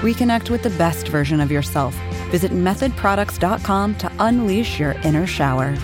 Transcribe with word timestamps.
Reconnect 0.00 0.48
with 0.48 0.62
the 0.62 0.70
best 0.70 1.08
version 1.08 1.40
of 1.40 1.50
yourself. 1.50 1.92
Visit 2.30 2.52
methodproducts.com 2.52 3.96
to 3.96 4.12
unleash 4.20 4.78
your 4.78 4.92
inner 5.02 5.26
shower. 5.26 5.74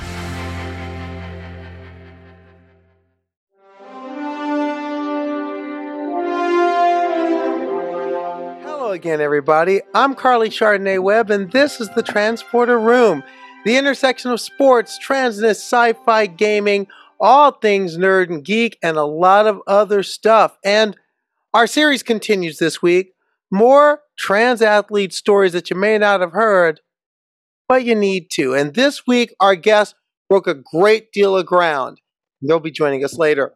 Hello 8.63 8.93
again, 8.93 9.21
everybody. 9.21 9.81
I'm 9.95 10.15
Carly 10.15 10.49
Chardonnay 10.49 11.03
Webb, 11.03 11.33
and 11.33 11.51
this 11.51 11.81
is 11.81 11.89
the 11.97 12.03
Transporter 12.05 12.79
Room, 12.79 13.25
the 13.65 13.77
intersection 13.77 14.31
of 14.31 14.41
sports, 14.41 14.97
transness, 15.05 15.57
sci 15.57 15.95
fi, 16.05 16.27
gaming, 16.27 16.87
all 17.19 17.51
things 17.51 17.99
nerd 17.99 18.31
and 18.31 18.45
geek, 18.45 18.79
and 18.81 18.97
a 18.97 19.05
lot 19.05 19.49
of 19.49 19.61
other 19.67 20.05
stuff. 20.05 20.57
And 20.63 20.97
our 21.53 21.67
series 21.67 22.05
continues 22.05 22.59
this 22.59 22.81
week. 22.81 23.14
More 23.51 24.01
trans 24.19 24.63
athlete 24.63 25.13
stories 25.13 25.53
that 25.53 25.71
you 25.71 25.77
may 25.77 25.99
not 25.99 26.21
have 26.21 26.33
heard, 26.33 26.81
but 27.69 27.85
you 27.85 27.95
need 27.95 28.31
to. 28.33 28.55
And 28.55 28.75
this 28.75 29.07
week, 29.07 29.35
our 29.41 29.55
guest 29.55 29.95
broke 30.29 30.47
a 30.47 30.55
great 30.55 31.13
deal 31.13 31.37
of 31.37 31.47
ground. 31.47 32.01
They'll 32.43 32.61
be 32.61 32.71
joining 32.71 33.05
us 33.05 33.17
later. 33.17 33.55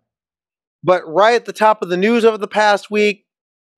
But 0.83 1.03
right 1.07 1.35
at 1.35 1.45
the 1.45 1.53
top 1.53 1.83
of 1.83 1.89
the 1.89 1.97
news 1.97 2.25
over 2.25 2.39
the 2.39 2.49
past 2.49 2.91
week, 2.91 3.27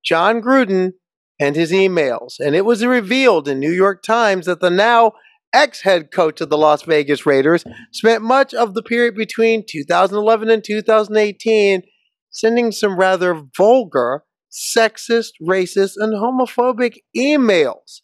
Jon 0.05 0.41
Gruden 0.41 0.93
and 1.39 1.57
his 1.57 1.73
emails. 1.73 2.39
And 2.39 2.55
it 2.55 2.65
was 2.65 2.85
revealed 2.85 3.49
in 3.49 3.59
New 3.59 3.73
York 3.73 4.03
Times 4.03 4.47
that 4.47 4.61
the 4.61 4.71
now 4.71 5.13
ex 5.53 5.83
head 5.83 6.11
coach 6.11 6.41
of 6.41 6.51
the 6.51 6.59
Las 6.59 6.83
Vegas 6.83 7.27
Raiders 7.27 7.65
spent 7.93 8.23
much 8.23 8.55
of 8.55 8.75
the 8.75 8.83
period 8.83 9.15
between 9.15 9.65
2011 9.67 10.51
and 10.51 10.63
2018 10.63 11.83
sending 12.31 12.71
some 12.71 12.97
rather 12.97 13.43
vulgar, 13.57 14.23
sexist, 14.51 15.33
racist, 15.43 15.93
and 15.97 16.15
homophobic 16.15 16.99
emails, 17.17 18.01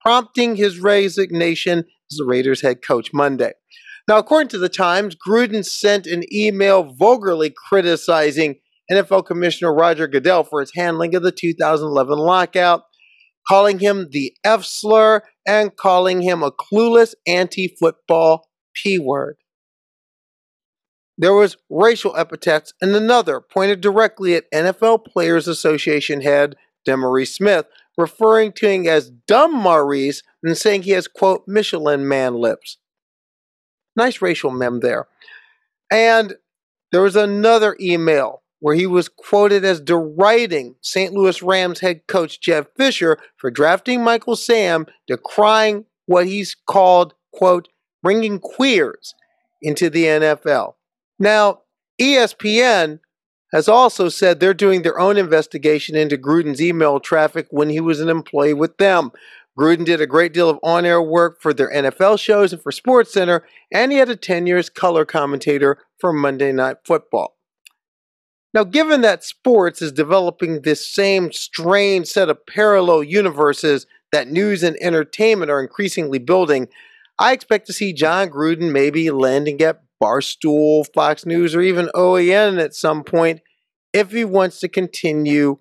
prompting 0.00 0.56
his 0.56 0.78
resignation 0.80 1.84
as 2.10 2.18
the 2.18 2.24
Raiders 2.24 2.62
head 2.62 2.82
coach 2.82 3.12
Monday. 3.12 3.52
Now, 4.06 4.18
according 4.18 4.48
to 4.48 4.58
the 4.58 4.68
Times, 4.68 5.16
Gruden 5.16 5.64
sent 5.64 6.06
an 6.06 6.24
email 6.32 6.82
vulgarly 6.82 7.52
criticizing 7.68 8.56
NFL 8.90 9.24
Commissioner 9.24 9.74
Roger 9.74 10.06
Goodell 10.06 10.44
for 10.44 10.60
his 10.60 10.72
handling 10.74 11.14
of 11.14 11.22
the 11.22 11.32
2011 11.32 12.18
lockout, 12.18 12.82
calling 13.48 13.78
him 13.78 14.08
the 14.10 14.34
F 14.44 14.64
slur 14.64 15.22
and 15.46 15.74
calling 15.74 16.20
him 16.20 16.42
a 16.42 16.52
clueless 16.52 17.14
anti 17.26 17.74
football 17.80 18.48
P 18.74 18.98
word. 18.98 19.36
There 21.16 21.34
was 21.34 21.56
racial 21.70 22.16
epithets 22.16 22.72
and 22.80 22.94
another 22.94 23.40
pointed 23.40 23.80
directly 23.80 24.34
at 24.34 24.50
NFL 24.52 25.04
Players 25.06 25.46
Association 25.46 26.22
head 26.22 26.56
DeMaurice 26.86 27.34
Smith, 27.34 27.66
referring 27.96 28.52
to 28.52 28.68
him 28.68 28.86
as 28.86 29.10
dumb 29.10 29.54
Maurice 29.54 30.22
and 30.42 30.56
saying 30.56 30.82
he 30.82 30.90
has, 30.90 31.08
quote, 31.08 31.44
Michelin 31.46 32.06
man 32.06 32.34
lips. 32.34 32.78
Nice 33.96 34.20
racial 34.20 34.50
mem 34.50 34.80
there. 34.80 35.06
And 35.90 36.34
there 36.90 37.02
was 37.02 37.16
another 37.16 37.76
email 37.80 38.42
where 38.60 38.74
he 38.74 38.86
was 38.86 39.08
quoted 39.08 39.64
as 39.64 39.80
deriding 39.80 40.74
St. 40.80 41.12
Louis 41.12 41.42
Rams 41.42 41.80
head 41.80 42.06
coach 42.06 42.40
Jeff 42.40 42.66
Fisher 42.76 43.18
for 43.36 43.50
drafting 43.50 44.02
Michael 44.02 44.36
Sam, 44.36 44.86
decrying 45.06 45.84
what 46.06 46.26
he's 46.26 46.56
called, 46.66 47.14
quote, 47.32 47.68
bringing 48.02 48.38
queers 48.38 49.14
into 49.62 49.90
the 49.90 50.04
NFL. 50.04 50.74
Now, 51.18 51.60
ESPN 52.00 53.00
has 53.52 53.68
also 53.68 54.08
said 54.08 54.40
they're 54.40 54.52
doing 54.52 54.82
their 54.82 54.98
own 54.98 55.16
investigation 55.16 55.94
into 55.94 56.18
Gruden's 56.18 56.60
email 56.60 56.98
traffic 56.98 57.46
when 57.50 57.70
he 57.70 57.80
was 57.80 58.00
an 58.00 58.08
employee 58.08 58.54
with 58.54 58.78
them. 58.78 59.12
Gruden 59.56 59.84
did 59.84 60.00
a 60.00 60.06
great 60.06 60.32
deal 60.32 60.50
of 60.50 60.58
on 60.64 60.84
air 60.84 61.00
work 61.00 61.40
for 61.40 61.54
their 61.54 61.70
NFL 61.70 62.18
shows 62.18 62.52
and 62.52 62.60
for 62.60 62.72
SportsCenter, 62.72 63.42
and 63.72 63.92
he 63.92 63.98
had 63.98 64.08
a 64.08 64.16
10 64.16 64.48
years 64.48 64.68
color 64.68 65.04
commentator 65.04 65.78
for 66.00 66.12
Monday 66.12 66.50
Night 66.50 66.78
Football. 66.84 67.36
Now, 68.52 68.64
given 68.64 69.00
that 69.02 69.24
sports 69.24 69.80
is 69.82 69.92
developing 69.92 70.62
this 70.62 70.86
same 70.86 71.32
strange 71.32 72.08
set 72.08 72.28
of 72.28 72.44
parallel 72.46 73.04
universes 73.04 73.86
that 74.10 74.28
news 74.28 74.62
and 74.62 74.76
entertainment 74.80 75.50
are 75.50 75.60
increasingly 75.60 76.18
building, 76.18 76.68
I 77.18 77.32
expect 77.32 77.66
to 77.66 77.72
see 77.72 77.92
Jon 77.92 78.28
Gruden 78.28 78.72
maybe 78.72 79.10
landing 79.10 79.60
at 79.60 79.83
Barstool, 80.04 80.84
Fox 80.92 81.24
News, 81.24 81.54
or 81.54 81.62
even 81.62 81.88
OAN 81.94 82.62
at 82.62 82.74
some 82.74 83.04
point 83.04 83.40
if 83.94 84.10
he 84.10 84.24
wants 84.24 84.60
to 84.60 84.68
continue 84.68 85.56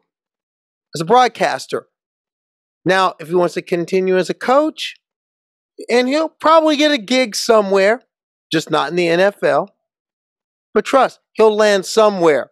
as 0.94 1.00
a 1.00 1.06
broadcaster. 1.06 1.88
Now, 2.84 3.14
if 3.20 3.30
he 3.30 3.36
wants 3.36 3.54
to 3.54 3.62
continue 3.62 4.18
as 4.18 4.30
a 4.30 4.34
coach, 4.34 4.96
and 5.90 6.09
he'll 6.09 6.28
probably 6.28 6.76
get 6.76 6.92
a 6.92 6.98
gig 6.98 7.36
somewhere, 7.36 8.02
just 8.52 8.70
not 8.70 8.90
in 8.90 8.98
the 8.98 9.08
NFL. 9.08 9.70
But 10.74 10.84
trust, 10.84 11.20
he'll 11.34 11.56
land 11.56 11.86
somewhere 11.86 12.52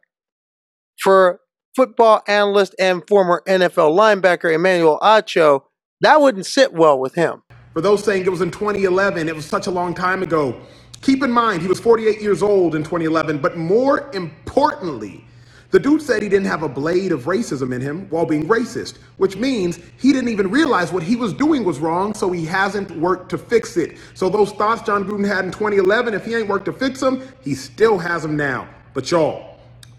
for 1.02 1.42
football 1.76 2.22
analyst 2.28 2.74
and 2.80 3.06
former 3.08 3.44
NFL 3.48 3.98
linebacker 3.98 4.54
Emmanuel 4.54 5.00
Acho, 5.02 5.64
that 6.02 6.22
wouldn't 6.22 6.46
sit 6.46 6.74
well 6.74 7.00
with 7.00 7.16
him. 7.16 7.44
For 7.74 7.82
those 7.82 8.04
saying 8.04 8.26
it 8.26 8.30
was 8.30 8.42
in 8.42 8.52
2011, 8.52 9.28
it 9.28 9.36
was 9.36 9.46
such 9.46 9.68
a 9.68 9.72
long 9.72 9.94
time 9.94 10.24
ago. 10.24 10.60
Keep 11.02 11.24
in 11.24 11.32
mind, 11.32 11.62
he 11.64 11.68
was 11.68 11.80
48 11.80 12.22
years 12.22 12.44
old 12.44 12.76
in 12.76 12.84
2011, 12.84 13.40
but 13.40 13.58
more 13.58 14.10
importantly, 14.14 15.26
the 15.72 15.80
dude 15.80 16.02
said 16.02 16.22
he 16.22 16.30
didn't 16.30 16.48
have 16.48 16.64
a 16.64 16.70
blade 16.70 17.12
of 17.12 17.24
racism 17.24 17.74
in 17.74 17.82
him 17.82 18.08
while 18.10 18.26
being 18.26 18.48
racist, 18.48 18.98
which 19.18 19.38
means 19.38 19.80
he 19.98 20.12
didn't 20.12 20.30
even 20.30 20.52
realize 20.52 20.92
what 20.92 21.02
he 21.02 21.16
was 21.16 21.34
doing 21.34 21.64
was 21.64 21.80
wrong, 21.80 22.14
so 22.14 22.32
he 22.32 22.46
hasn't 22.46 22.92
worked 22.92 23.30
to 23.30 23.38
fix 23.38 23.78
it. 23.78 23.98
So 24.14 24.30
those 24.30 24.52
thoughts 24.52 24.82
Jon 24.84 25.06
Gruden 25.06 25.26
had 25.26 25.46
in 25.46 25.52
2011, 25.52 26.14
if 26.14 26.26
he 26.26 26.36
ain't 26.36 26.50
worked 26.50 26.66
to 26.66 26.74
fix 26.74 27.00
them, 27.00 27.24
he 27.42 27.56
still 27.56 27.98
has 27.98 28.22
them 28.22 28.36
now. 28.36 28.68
But 28.94 29.10
y'all, 29.10 29.51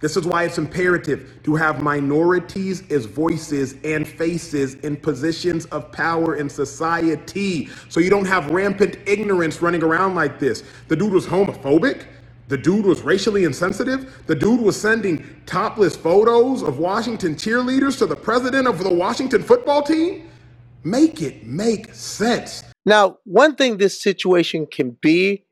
this 0.02 0.16
is 0.16 0.26
why 0.26 0.42
it's 0.42 0.58
imperative 0.58 1.38
to 1.44 1.54
have 1.54 1.80
minorities 1.80 2.82
as 2.90 3.06
voices 3.06 3.76
and 3.84 4.06
faces 4.06 4.74
in 4.74 4.96
positions 4.96 5.64
of 5.66 5.90
power 5.92 6.36
in 6.36 6.50
society. 6.50 7.70
So 7.88 8.00
you 8.00 8.10
don't 8.10 8.26
have 8.26 8.50
rampant 8.50 8.98
ignorance 9.06 9.62
running 9.62 9.82
around 9.82 10.16
like 10.16 10.40
this. 10.40 10.64
The 10.88 10.96
dude 10.96 11.12
was 11.12 11.24
homophobic. 11.24 12.04
The 12.48 12.58
dude 12.58 12.84
was 12.84 13.02
racially 13.02 13.44
insensitive. 13.44 14.24
The 14.26 14.34
dude 14.34 14.60
was 14.60 14.78
sending 14.78 15.24
topless 15.46 15.94
photos 15.94 16.62
of 16.62 16.78
Washington 16.78 17.36
cheerleaders 17.36 17.96
to 17.98 18.06
the 18.06 18.16
president 18.16 18.66
of 18.66 18.82
the 18.82 18.92
Washington 18.92 19.42
football 19.42 19.82
team. 19.82 20.28
Make 20.82 21.22
it 21.22 21.46
make 21.46 21.94
sense. 21.94 22.64
Now, 22.84 23.18
one 23.22 23.54
thing 23.54 23.76
this 23.76 24.02
situation 24.02 24.66
can 24.66 24.98
be 25.00 25.44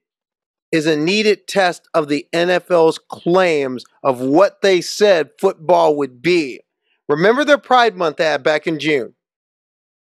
is 0.73 0.87
a 0.87 0.97
needed 0.97 1.47
test 1.47 1.89
of 1.95 2.09
the 2.09 2.27
NFL's 2.33 2.99
claims 2.99 3.85
of 4.03 4.21
what 4.21 4.63
they 4.63 4.81
said 4.81 5.31
football 5.39 5.97
would 5.97 6.23
be. 6.23 6.61
Remember 7.09 7.45
their 7.45 7.59
Pride 7.59 7.97
Month 7.97 8.21
ad 8.21 8.43
back 8.43 8.67
in 8.67 8.79
June? 8.79 9.15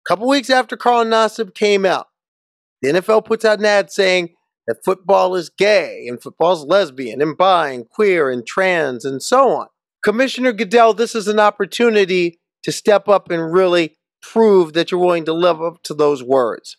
A 0.07 0.09
couple 0.09 0.29
weeks 0.29 0.51
after 0.51 0.77
Carl 0.77 1.05
Nassib 1.05 1.55
came 1.55 1.87
out, 1.87 2.09
the 2.83 2.91
NFL 2.91 3.25
puts 3.25 3.45
out 3.45 3.59
an 3.59 3.65
ad 3.65 3.91
saying 3.91 4.35
that 4.67 4.85
football 4.85 5.35
is 5.35 5.49
gay 5.49 6.07
and 6.07 6.23
football's 6.23 6.65
lesbian 6.65 7.23
and 7.23 7.37
bi 7.37 7.71
and 7.71 7.89
queer 7.89 8.31
and 8.31 8.47
trans 8.47 9.05
and 9.05 9.23
so 9.23 9.51
on. 9.51 9.67
Commissioner 10.05 10.53
Goodell, 10.53 10.93
this 10.93 11.15
is 11.15 11.29
an 11.29 11.41
opportunity 11.41 12.39
to 12.63 12.71
step 12.71 13.09
up 13.09 13.31
and 13.31 13.53
really 13.53 13.97
prove 14.21 14.75
that 14.75 14.91
you're 14.91 15.01
willing 15.01 15.25
to 15.25 15.33
live 15.33 15.63
up 15.63 15.83
to 15.85 15.95
those 15.95 16.23
words 16.23 16.77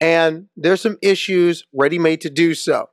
and 0.00 0.46
there's 0.56 0.80
some 0.80 0.98
issues 1.02 1.64
ready 1.72 1.98
made 1.98 2.20
to 2.22 2.30
do 2.30 2.54
so. 2.54 2.86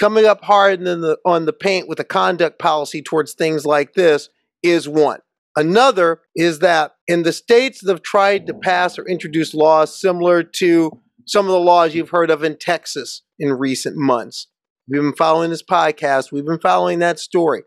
Coming 0.00 0.24
up 0.24 0.42
hard 0.44 0.80
the, 0.80 1.18
on 1.24 1.44
the 1.44 1.52
paint 1.52 1.88
with 1.88 2.00
a 2.00 2.04
conduct 2.04 2.58
policy 2.58 3.02
towards 3.02 3.34
things 3.34 3.66
like 3.66 3.94
this 3.94 4.28
is 4.62 4.88
one. 4.88 5.20
Another 5.54 6.20
is 6.34 6.60
that 6.60 6.96
in 7.06 7.24
the 7.24 7.32
states 7.32 7.80
that 7.80 7.92
have 7.92 8.02
tried 8.02 8.46
to 8.46 8.54
pass 8.54 8.98
or 8.98 9.06
introduce 9.06 9.52
laws 9.52 10.00
similar 10.00 10.42
to 10.42 11.00
some 11.26 11.46
of 11.46 11.52
the 11.52 11.60
laws 11.60 11.94
you've 11.94 12.10
heard 12.10 12.30
of 12.30 12.42
in 12.42 12.56
Texas 12.56 13.22
in 13.38 13.52
recent 13.52 13.96
months. 13.96 14.48
We've 14.88 15.02
been 15.02 15.14
following 15.14 15.50
this 15.50 15.62
podcast, 15.62 16.32
we've 16.32 16.46
been 16.46 16.58
following 16.58 17.00
that 17.00 17.18
story. 17.18 17.62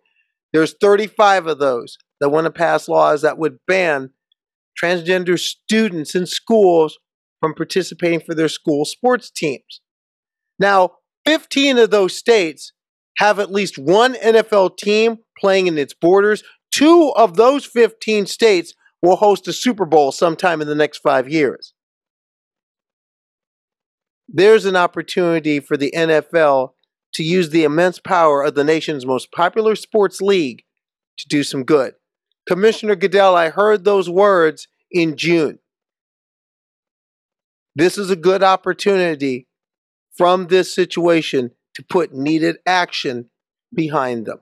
There's 0.52 0.76
35 0.80 1.48
of 1.48 1.60
those 1.60 1.98
that 2.20 2.30
want 2.30 2.46
to 2.46 2.52
pass 2.52 2.88
laws 2.88 3.22
that 3.22 3.38
would 3.38 3.60
ban 3.68 4.12
transgender 4.82 5.40
students 5.40 6.16
in 6.16 6.26
schools 6.26 6.98
from 7.40 7.54
participating 7.54 8.20
for 8.20 8.34
their 8.34 8.50
school 8.50 8.86
sports 8.86 9.30
teams. 9.30 9.82
Now, 10.60 10.92
15 11.26 11.78
of 11.78 11.92
those 11.92 12.16
states 12.16 12.72
have 13.18 13.40
at 13.40 13.52
least 13.52 13.78
one 13.78 14.14
NFL 14.16 14.78
team 14.78 15.20
playing 15.40 15.68
in 15.68 15.78
its 15.78 15.94
borders. 15.94 16.44
Two 16.72 17.12
of 17.16 17.36
those 17.36 17.66
15 17.66 18.26
states 18.26 18.74
will 19.02 19.18
host 19.18 19.48
a 19.48 19.54
Super 19.54 19.86
Bowl 19.86 20.12
sometime 20.12 20.62
in 20.62 20.68
the 20.68 20.76
next 20.76 21.00
five 21.00 21.30
years. 21.30 21.74
There's 24.28 24.66
an 24.66 24.76
opportunity 24.76 25.60
for 25.60 25.78
the 25.78 25.94
NFL 25.96 26.72
to 27.14 27.24
use 27.24 27.50
the 27.50 27.64
immense 27.64 28.00
power 28.00 28.44
of 28.44 28.56
the 28.56 28.64
nation's 28.64 29.06
most 29.06 29.32
popular 29.32 29.76
sports 29.76 30.22
league 30.22 30.64
to 31.18 31.28
do 31.28 31.44
some 31.44 31.64
good. 31.64 31.94
Commissioner 32.48 32.96
Goodell, 32.96 33.36
I 33.36 33.50
heard 33.50 33.84
those 33.84 34.10
words 34.10 34.68
in 34.92 35.16
June. 35.16 35.60
This 37.76 37.98
is 37.98 38.10
a 38.10 38.16
good 38.16 38.42
opportunity 38.42 39.48
from 40.14 40.48
this 40.48 40.74
situation 40.74 41.52
to 41.74 41.84
put 41.84 42.14
needed 42.14 42.58
action 42.66 43.30
behind 43.74 44.26
them. 44.26 44.40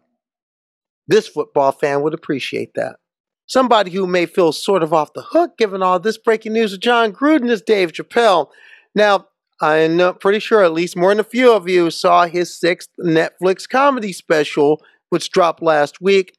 This 1.08 1.28
football 1.28 1.72
fan 1.72 2.02
would 2.04 2.14
appreciate 2.14 2.76
that. 2.76 2.98
Somebody 3.46 3.92
who 3.92 4.08
may 4.08 4.26
feel 4.26 4.52
sort 4.52 4.84
of 4.84 4.94
off 4.94 5.14
the 5.14 5.22
hook 5.22 5.58
given 5.58 5.84
all 5.84 6.00
this 6.00 6.18
breaking 6.18 6.54
news 6.54 6.74
of 6.74 6.80
Jon 6.80 7.12
Gruden 7.12 7.50
is 7.50 7.62
Dave 7.62 7.92
Chappelle. 7.92 8.50
Now, 8.96 9.28
I'm 9.60 10.16
pretty 10.16 10.40
sure 10.40 10.64
at 10.64 10.74
least 10.74 10.96
more 10.96 11.10
than 11.10 11.20
a 11.20 11.24
few 11.24 11.52
of 11.52 11.68
you 11.68 11.90
saw 11.92 12.26
his 12.26 12.58
sixth 12.58 12.90
Netflix 13.00 13.68
comedy 13.68 14.14
special, 14.14 14.82
which 15.10 15.32
dropped 15.32 15.62
last 15.62 16.02
week. 16.02 16.38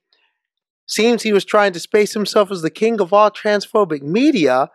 Seems 0.87 1.23
he 1.23 1.32
was 1.32 1.44
trying 1.44 1.73
to 1.73 1.81
space 1.81 2.12
himself 2.12 2.50
as 2.50 2.62
the 2.62 2.70
king 2.70 3.00
of 3.00 3.12
all 3.12 3.31
transphobic 3.31 4.02
media, 4.02 4.70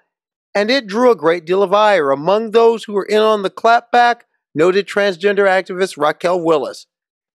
and 0.55 0.71
it 0.71 0.87
drew 0.87 1.11
a 1.11 1.15
great 1.15 1.45
deal 1.45 1.63
of 1.63 1.73
ire. 1.73 2.11
Among 2.11 2.51
those 2.51 2.83
who 2.83 2.93
were 2.93 3.05
in 3.05 3.21
on 3.21 3.43
the 3.43 3.49
clapback, 3.49 4.21
noted 4.55 4.87
transgender 4.87 5.47
activist 5.47 5.97
Raquel 5.97 6.41
Willis. 6.41 6.87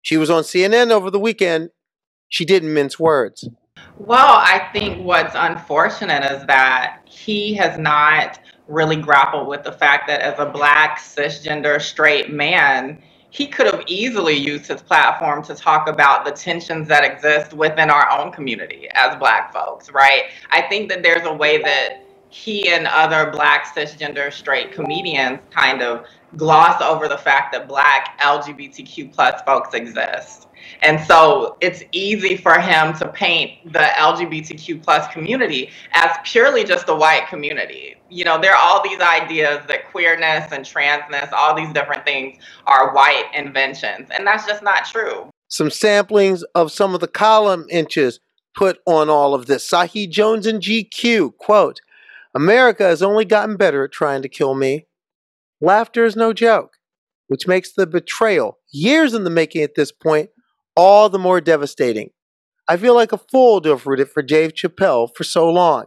She 0.02 0.18
was 0.18 0.30
on 0.30 0.44
CNN 0.44 0.92
over 0.92 1.10
the 1.10 1.20
weekend. 1.20 1.70
She 2.30 2.46
didn't 2.46 2.74
mince 2.74 3.00
words. 3.00 3.50
Well, 3.98 4.36
I 4.38 4.70
think 4.72 5.04
what's 5.04 5.36
unfortunate 5.36 6.24
is 6.32 6.46
that 6.46 7.00
he 7.06 7.54
has 7.56 7.78
not 7.78 8.40
really 8.68 8.96
grappled 8.96 9.48
with 9.48 9.64
the 9.64 9.72
fact 9.72 10.08
that 10.08 10.22
as 10.22 10.36
a 10.38 10.46
black 10.46 11.00
cisgender 11.00 11.82
straight 11.82 12.32
man, 12.32 13.02
he 13.32 13.48
could 13.48 13.68
have 13.68 13.84
easily 13.88 14.34
used 14.34 14.68
his 14.68 14.82
platform 14.82 15.44
to 15.44 15.56
talk 15.56 15.88
about 15.88 16.26
the 16.26 16.32
tensions 16.32 16.88
that 16.88 17.04
exist 17.04 17.54
within 17.54 17.90
our 17.90 18.10
own 18.12 18.32
community 18.32 18.88
as 18.94 19.16
black 19.18 19.54
folks, 19.54 19.92
right? 19.92 20.24
I 20.52 20.62
think 20.64 20.90
that 20.90 21.04
there's 21.04 21.26
a 21.26 21.34
way 21.34 21.62
that 21.62 22.06
he 22.30 22.70
and 22.70 22.88
other 22.88 23.32
black 23.32 23.76
cisgender 23.76 24.32
straight 24.32 24.72
comedians 24.72 25.40
kind 25.52 25.82
of 25.82 26.06
gloss 26.38 26.82
over 26.82 27.08
the 27.08 27.18
fact 27.18 27.52
that 27.52 27.68
black 27.68 28.20
LGBTQ 28.20 29.14
plus 29.14 29.42
folks 29.42 29.74
exist. 29.74 30.48
And 30.82 31.00
so 31.06 31.58
it's 31.62 31.84
easy 31.92 32.38
for 32.38 32.60
him 32.60 32.94
to 32.98 33.08
paint 33.08 33.74
the 33.74 33.80
LGBTQ 33.80 34.84
plus 34.84 35.12
community 35.12 35.72
as 35.94 36.16
purely 36.24 36.64
just 36.64 36.88
a 36.90 36.96
white 36.96 37.28
community. 37.28 37.96
You 38.10 38.26
know, 38.26 38.40
there 38.40 38.54
are 38.54 38.62
all 38.62 38.84
these 38.84 39.00
ideas 39.00 39.62
that 39.68 39.90
queerness 39.90 40.52
and 40.52 40.64
transness, 40.64 41.32
all 41.32 41.56
these 41.56 41.72
different 41.74 42.06
things 42.06 42.38
are 42.68 42.94
white 42.94 43.26
inventions. 43.34 44.10
And 44.12 44.28
that's 44.28 44.46
just 44.46 44.62
not 44.62 44.86
true. 44.86 45.30
Some 45.48 45.70
samplings 45.70 46.44
of 46.54 46.72
some 46.72 46.94
of 46.94 47.00
the 47.00 47.08
column 47.08 47.66
inches 47.72 48.20
put 48.56 48.80
on 48.86 49.10
all 49.10 49.34
of 49.34 49.48
this. 49.48 49.68
Saeed 49.68 50.12
Jones 50.12 50.46
and 50.46 50.62
GQ, 50.62 51.38
quote, 51.38 51.80
America 52.36 52.84
has 52.84 53.02
only 53.02 53.26
gotten 53.26 53.58
better 53.58 53.86
at 53.86 53.92
trying 53.92 54.22
to 54.22 54.30
kill 54.30 54.54
me. 54.54 54.88
Laughter 55.62 56.06
is 56.06 56.16
no 56.16 56.32
joke, 56.32 56.74
which 57.28 57.48
makes 57.48 57.74
the 57.74 57.88
betrayal, 57.88 58.60
years 58.72 59.14
in 59.14 59.24
the 59.24 59.30
making 59.30 59.64
at 59.64 59.76
this 59.76 59.92
point, 59.92 60.30
all 60.76 61.10
the 61.10 61.20
more 61.20 61.42
devastating. 61.42 62.12
I 62.68 62.78
feel 62.78 62.94
like 62.94 63.12
a 63.12 63.18
fool 63.18 63.62
to 63.62 63.70
have 63.70 63.88
rooted 63.88 64.10
for 64.10 64.22
Dave 64.22 64.54
Chappelle 64.54 65.10
for 65.16 65.24
so 65.24 65.50
long. 65.50 65.86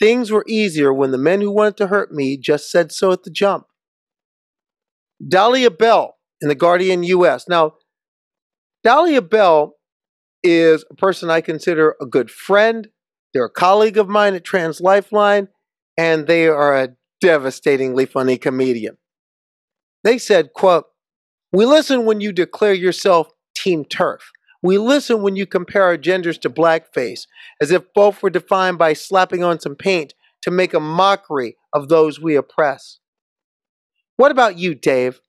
Things 0.00 0.30
were 0.30 0.44
easier 0.48 0.92
when 0.92 1.10
the 1.10 1.18
men 1.18 1.40
who 1.40 1.50
wanted 1.50 1.76
to 1.78 1.88
hurt 1.88 2.12
me 2.12 2.36
just 2.36 2.70
said 2.70 2.92
so 2.92 3.12
at 3.12 3.24
the 3.24 3.30
jump. 3.30 3.66
Dahlia 5.26 5.70
Belle 5.70 6.16
in 6.40 6.48
the 6.48 6.54
Guardian 6.54 7.02
US. 7.02 7.48
Now, 7.48 7.74
Dahlia 8.82 9.22
Belle 9.22 9.74
is 10.42 10.84
a 10.90 10.94
person 10.94 11.30
I 11.30 11.40
consider 11.40 11.96
a 12.00 12.06
good 12.06 12.30
friend. 12.30 12.88
They're 13.34 13.44
a 13.44 13.50
colleague 13.50 13.98
of 13.98 14.08
mine 14.08 14.34
at 14.34 14.44
Trans 14.44 14.80
Lifeline, 14.80 15.48
and 15.98 16.28
they 16.28 16.46
are 16.46 16.76
a 16.76 16.96
devastatingly 17.20 18.06
funny 18.06 18.38
comedian. 18.38 18.96
They 20.04 20.18
said, 20.18 20.52
quote, 20.54 20.86
We 21.52 21.66
listen 21.66 22.04
when 22.04 22.20
you 22.20 22.32
declare 22.32 22.74
yourself 22.74 23.28
Team 23.56 23.84
TERF. 23.84 24.20
We 24.62 24.78
listen 24.78 25.20
when 25.20 25.36
you 25.36 25.46
compare 25.46 25.82
our 25.82 25.96
genders 25.96 26.38
to 26.38 26.50
blackface, 26.50 27.26
as 27.60 27.70
if 27.70 27.92
both 27.92 28.22
were 28.22 28.30
defined 28.30 28.78
by 28.78 28.92
slapping 28.92 29.42
on 29.42 29.60
some 29.60 29.74
paint 29.74 30.14
to 30.42 30.50
make 30.50 30.72
a 30.72 30.80
mockery 30.80 31.56
of 31.72 31.88
those 31.88 32.20
we 32.20 32.36
oppress. 32.36 33.00
What 34.16 34.30
about 34.30 34.58
you, 34.58 34.74
Dave? 34.74 35.20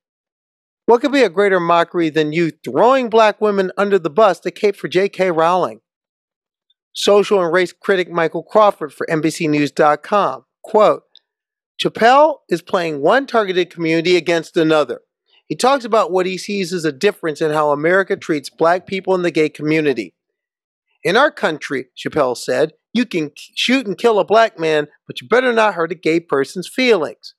What 0.86 1.02
could 1.02 1.12
be 1.12 1.24
a 1.24 1.30
greater 1.30 1.60
mockery 1.60 2.10
than 2.10 2.34
you 2.34 2.52
throwing 2.52 3.10
black 3.10 3.42
women 3.42 3.72
under 3.78 3.98
the 3.98 4.10
bus 4.12 4.40
to 4.42 4.52
cape 4.52 4.76
for 4.76 4.88
J.K. 4.88 5.32
Rowling? 5.32 5.82
Social 6.96 7.44
and 7.44 7.52
race 7.52 7.74
critic 7.74 8.10
Michael 8.10 8.42
Crawford 8.42 8.94
for 8.94 9.06
NBCNews.com. 9.08 10.46
Quote, 10.64 11.04
Chappelle 11.80 12.38
is 12.50 12.62
playing 12.62 13.02
one 13.02 13.28
targeted 13.28 13.70
community 13.70 14.16
against 14.16 14.56
another. 14.56 15.02
He 15.46 15.56
talks 15.56 15.84
about 15.84 16.12
what 16.12 16.26
he 16.26 16.38
sees 16.38 16.72
as 16.72 16.86
a 16.86 16.94
difference 16.94 17.42
in 17.42 17.52
how 17.52 17.72
America 17.72 18.16
treats 18.16 18.50
black 18.50 18.88
people 18.88 19.14
in 19.14 19.24
the 19.24 19.30
gay 19.30 19.50
community. 19.50 20.16
In 21.04 21.18
our 21.18 21.32
country, 21.32 21.88
Chappelle 21.98 22.38
said, 22.38 22.72
you 22.94 23.06
can 23.06 23.32
shoot 23.36 23.86
and 23.86 23.98
kill 23.98 24.18
a 24.18 24.26
black 24.26 24.58
man, 24.58 24.88
but 25.06 25.20
you 25.20 25.28
better 25.28 25.52
not 25.52 25.74
hurt 25.74 25.92
a 25.92 25.96
gay 25.96 26.22
person's 26.22 26.68
feelings. 26.68 27.36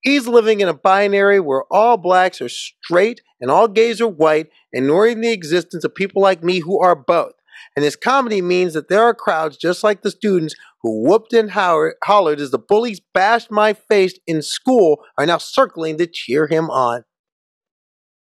He's 0.00 0.28
living 0.28 0.60
in 0.60 0.68
a 0.68 0.74
binary 0.74 1.40
where 1.40 1.64
all 1.72 1.96
blacks 1.96 2.40
are 2.40 2.48
straight 2.48 3.20
and 3.40 3.50
all 3.50 3.66
gays 3.66 4.00
are 4.00 4.08
white, 4.08 4.46
ignoring 4.72 5.20
the 5.20 5.32
existence 5.32 5.82
of 5.82 5.94
people 5.94 6.22
like 6.22 6.44
me 6.44 6.60
who 6.60 6.80
are 6.80 6.94
both. 6.94 7.32
And 7.76 7.84
his 7.84 7.96
comedy 7.96 8.42
means 8.42 8.74
that 8.74 8.88
there 8.88 9.02
are 9.02 9.14
crowds 9.14 9.56
just 9.56 9.82
like 9.82 10.02
the 10.02 10.10
students 10.10 10.54
who 10.82 11.02
whooped 11.02 11.32
and 11.32 11.50
hollered 11.50 12.40
as 12.40 12.50
the 12.50 12.58
bullies 12.58 13.00
bashed 13.12 13.50
my 13.50 13.72
face 13.72 14.18
in 14.26 14.42
school 14.42 15.02
are 15.16 15.26
now 15.26 15.38
circling 15.38 15.98
to 15.98 16.06
cheer 16.06 16.46
him 16.46 16.70
on. 16.70 17.04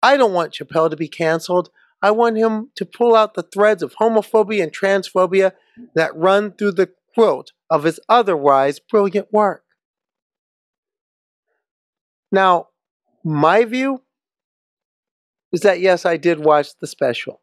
I 0.04 0.18
don't 0.18 0.34
want 0.34 0.54
Chappelle 0.54 0.90
to 0.90 0.98
be 0.98 1.08
canceled. 1.08 1.70
I 2.02 2.12
want 2.12 2.38
him 2.38 2.72
to 2.76 2.86
pull 2.86 3.16
out 3.16 3.34
the 3.34 3.44
threads 3.44 3.84
of 3.84 3.96
homophobia 3.96 4.64
and 4.64 4.72
transphobia 4.72 5.52
that 5.96 6.16
run 6.16 6.54
through 6.54 6.74
the 6.74 6.90
quilt 7.14 7.52
of 7.70 7.84
his 7.84 8.00
otherwise 8.08 8.80
brilliant 8.80 9.28
work. 9.34 9.64
Now, 12.32 12.68
my 13.24 13.66
view 13.66 14.02
is 15.52 15.62
that 15.62 15.80
yes, 15.80 16.06
I 16.06 16.18
did 16.18 16.40
watch 16.40 16.78
the 16.80 16.88
special. 16.88 17.42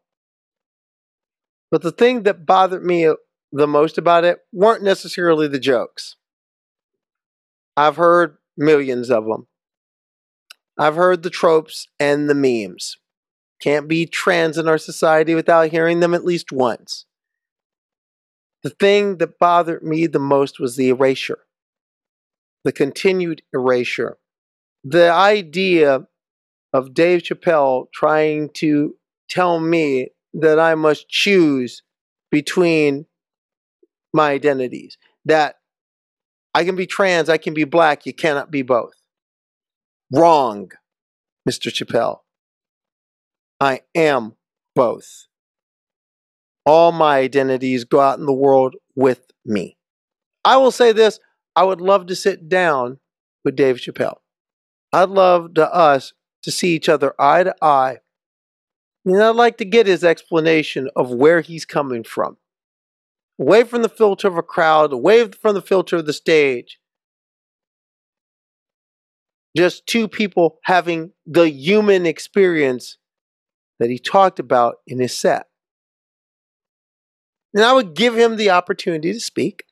But 1.69 1.81
the 1.81 1.91
thing 1.91 2.23
that 2.23 2.45
bothered 2.45 2.83
me 2.83 3.05
uh, 3.05 3.15
the 3.51 3.67
most 3.67 3.97
about 3.97 4.23
it 4.23 4.39
weren't 4.51 4.83
necessarily 4.83 5.47
the 5.47 5.59
jokes. 5.59 6.15
I've 7.75 7.97
heard 7.97 8.37
millions 8.57 9.09
of 9.09 9.25
them. 9.25 9.47
I've 10.77 10.95
heard 10.95 11.23
the 11.23 11.29
tropes 11.29 11.87
and 11.99 12.29
the 12.29 12.35
memes. 12.35 12.97
Can't 13.61 13.87
be 13.87 14.05
trans 14.05 14.57
in 14.57 14.67
our 14.67 14.77
society 14.77 15.33
without 15.33 15.71
hearing 15.71 15.99
them 15.99 16.13
at 16.13 16.25
least 16.25 16.51
once. 16.51 17.05
The 18.63 18.69
thing 18.69 19.17
that 19.17 19.39
bothered 19.39 19.83
me 19.83 20.07
the 20.07 20.19
most 20.19 20.59
was 20.59 20.75
the 20.75 20.89
erasure, 20.89 21.39
the 22.63 22.71
continued 22.71 23.41
erasure. 23.53 24.17
The 24.83 25.11
idea 25.11 26.07
of 26.73 26.93
Dave 26.93 27.21
Chappelle 27.23 27.87
trying 27.93 28.49
to 28.55 28.95
tell 29.29 29.59
me 29.59 30.09
that 30.37 30.59
I 30.59 30.75
must 30.75 31.09
choose 31.09 31.81
between 32.31 33.05
my 34.13 34.31
identities. 34.31 34.97
That 35.25 35.55
I 36.53 36.63
can 36.63 36.75
be 36.75 36.85
trans, 36.85 37.29
I 37.29 37.37
can 37.37 37.53
be 37.53 37.63
black, 37.63 38.05
you 38.05 38.13
cannot 38.13 38.51
be 38.51 38.61
both. 38.61 38.93
Wrong, 40.11 40.71
Mr. 41.47 41.71
Chappelle. 41.71 42.19
I 43.59 43.81
am 43.95 44.35
both. 44.75 45.27
All 46.65 46.91
my 46.91 47.17
identities 47.17 47.83
go 47.83 47.99
out 47.99 48.19
in 48.19 48.25
the 48.25 48.33
world 48.33 48.75
with 48.95 49.31
me. 49.45 49.77
I 50.45 50.57
will 50.57 50.71
say 50.71 50.91
this 50.91 51.19
I 51.55 51.63
would 51.63 51.81
love 51.81 52.05
to 52.07 52.15
sit 52.15 52.47
down 52.47 52.99
with 53.43 53.55
Dave 53.55 53.77
Chappelle. 53.77 54.17
I'd 54.93 55.09
love 55.09 55.55
to 55.55 55.73
us 55.73 56.13
to 56.43 56.51
see 56.51 56.75
each 56.75 56.87
other 56.87 57.13
eye 57.19 57.43
to 57.43 57.55
eye 57.61 57.97
and 59.13 59.23
I'd 59.23 59.35
like 59.35 59.57
to 59.57 59.65
get 59.65 59.87
his 59.87 60.03
explanation 60.03 60.89
of 60.95 61.11
where 61.11 61.41
he's 61.41 61.65
coming 61.65 62.03
from. 62.03 62.37
Away 63.39 63.63
from 63.63 63.83
the 63.83 63.89
filter 63.89 64.27
of 64.27 64.37
a 64.37 64.43
crowd, 64.43 64.91
away 64.91 65.27
from 65.29 65.53
the 65.53 65.61
filter 65.61 65.97
of 65.97 66.05
the 66.05 66.13
stage. 66.13 66.79
just 69.57 69.87
two 69.87 70.07
people 70.07 70.59
having 70.63 71.11
the 71.25 71.49
human 71.49 72.05
experience 72.05 72.97
that 73.79 73.89
he 73.89 73.97
talked 73.97 74.39
about 74.39 74.75
in 74.85 74.99
his 74.99 75.17
set. 75.17 75.47
And 77.55 77.63
I 77.63 77.73
would 77.73 77.95
give 77.95 78.15
him 78.15 78.35
the 78.35 78.51
opportunity 78.51 79.11
to 79.13 79.19
speak. 79.19 79.63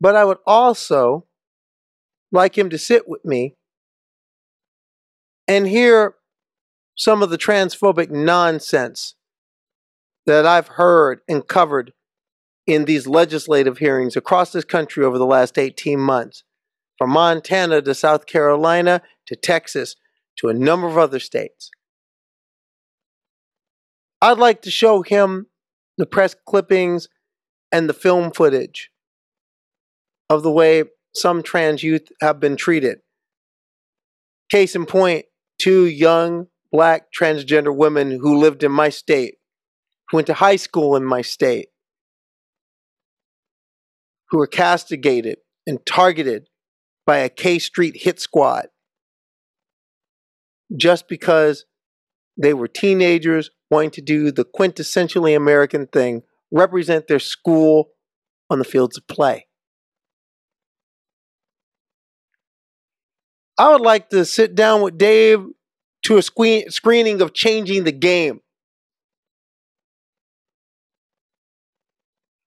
But 0.00 0.14
I 0.14 0.24
would 0.24 0.38
also 0.46 1.26
like 2.30 2.56
him 2.56 2.70
to 2.70 2.78
sit 2.78 3.08
with 3.08 3.24
me 3.24 3.56
and 5.52 5.68
hear 5.68 6.14
some 6.96 7.22
of 7.22 7.28
the 7.28 7.36
transphobic 7.36 8.10
nonsense 8.10 9.14
that 10.24 10.46
I've 10.46 10.68
heard 10.68 11.20
and 11.28 11.46
covered 11.46 11.92
in 12.66 12.86
these 12.86 13.06
legislative 13.06 13.78
hearings 13.78 14.16
across 14.16 14.52
this 14.52 14.64
country 14.64 15.04
over 15.04 15.18
the 15.18 15.26
last 15.26 15.58
18 15.58 16.00
months, 16.00 16.44
from 16.96 17.10
Montana 17.10 17.82
to 17.82 17.94
South 17.94 18.24
Carolina 18.24 19.02
to 19.26 19.36
Texas 19.36 19.96
to 20.38 20.48
a 20.48 20.54
number 20.54 20.86
of 20.86 20.96
other 20.96 21.20
states. 21.20 21.70
I'd 24.22 24.38
like 24.38 24.62
to 24.62 24.70
show 24.70 25.02
him 25.02 25.48
the 25.98 26.06
press 26.06 26.34
clippings 26.46 27.08
and 27.70 27.90
the 27.90 27.94
film 27.94 28.30
footage 28.30 28.90
of 30.30 30.42
the 30.42 30.50
way 30.50 30.84
some 31.14 31.42
trans 31.42 31.82
youth 31.82 32.08
have 32.22 32.40
been 32.40 32.56
treated. 32.56 33.00
Case 34.50 34.74
in 34.74 34.86
point, 34.86 35.26
two 35.62 35.86
young 35.86 36.48
black 36.72 37.12
transgender 37.16 37.74
women 37.74 38.10
who 38.10 38.36
lived 38.36 38.64
in 38.64 38.72
my 38.72 38.88
state, 38.88 39.36
who 40.08 40.16
went 40.16 40.26
to 40.26 40.34
high 40.34 40.56
school 40.56 40.96
in 40.96 41.04
my 41.04 41.22
state, 41.22 41.68
who 44.30 44.38
were 44.38 44.46
castigated 44.48 45.38
and 45.64 45.78
targeted 45.86 46.48
by 47.06 47.18
a 47.18 47.28
K 47.28 47.60
Street 47.60 47.94
hit 47.96 48.18
squad 48.18 48.66
just 50.76 51.06
because 51.06 51.64
they 52.36 52.54
were 52.54 52.66
teenagers 52.66 53.50
wanting 53.70 53.90
to 53.90 54.00
do 54.00 54.32
the 54.32 54.44
quintessentially 54.44 55.36
American 55.36 55.86
thing, 55.86 56.22
represent 56.50 57.06
their 57.06 57.20
school 57.20 57.90
on 58.50 58.58
the 58.58 58.64
fields 58.64 58.98
of 58.98 59.06
play. 59.06 59.46
I 63.58 63.70
would 63.70 63.80
like 63.80 64.08
to 64.10 64.24
sit 64.24 64.54
down 64.54 64.82
with 64.82 64.98
Dave 64.98 65.44
to 66.04 66.16
a 66.16 66.20
sque- 66.20 66.72
screening 66.72 67.20
of 67.20 67.32
Changing 67.32 67.84
the 67.84 67.92
Game. 67.92 68.40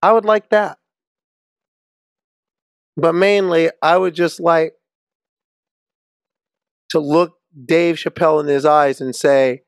I 0.01 0.11
would 0.11 0.25
like 0.25 0.49
that. 0.49 0.77
But 2.97 3.13
mainly, 3.13 3.69
I 3.81 3.97
would 3.97 4.13
just 4.13 4.39
like 4.39 4.73
to 6.89 6.99
look 6.99 7.37
Dave 7.65 7.95
Chappelle 7.95 8.41
in 8.41 8.47
his 8.47 8.65
eyes 8.65 9.01
and 9.01 9.15
say, 9.15 9.63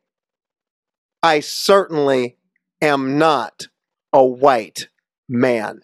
I 1.23 1.39
certainly 1.39 2.37
am 2.81 3.17
not 3.17 3.67
a 4.13 4.23
white 4.23 4.87
man. 5.27 5.81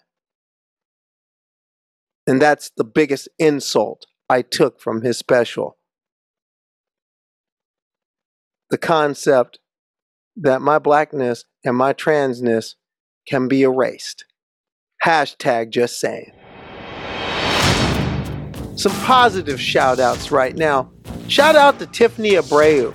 And 2.26 2.40
that's 2.40 2.70
the 2.76 2.84
biggest 2.84 3.28
insult 3.38 4.06
I 4.28 4.42
took 4.42 4.80
from 4.80 5.02
his 5.02 5.18
special. 5.18 5.76
The 8.70 8.78
concept 8.78 9.58
that 10.36 10.62
my 10.62 10.78
blackness 10.78 11.44
and 11.64 11.76
my 11.76 11.92
transness 11.92 12.74
can 13.28 13.48
be 13.48 13.62
erased. 13.62 14.24
Hashtag 15.04 15.70
just 15.70 16.00
saying. 16.00 16.32
Some 18.76 18.92
positive 19.02 19.60
shout 19.60 20.00
outs 20.00 20.32
right 20.32 20.56
now. 20.56 20.90
Shout 21.28 21.56
out 21.56 21.78
to 21.78 21.86
Tiffany 21.86 22.32
Abreu, 22.32 22.94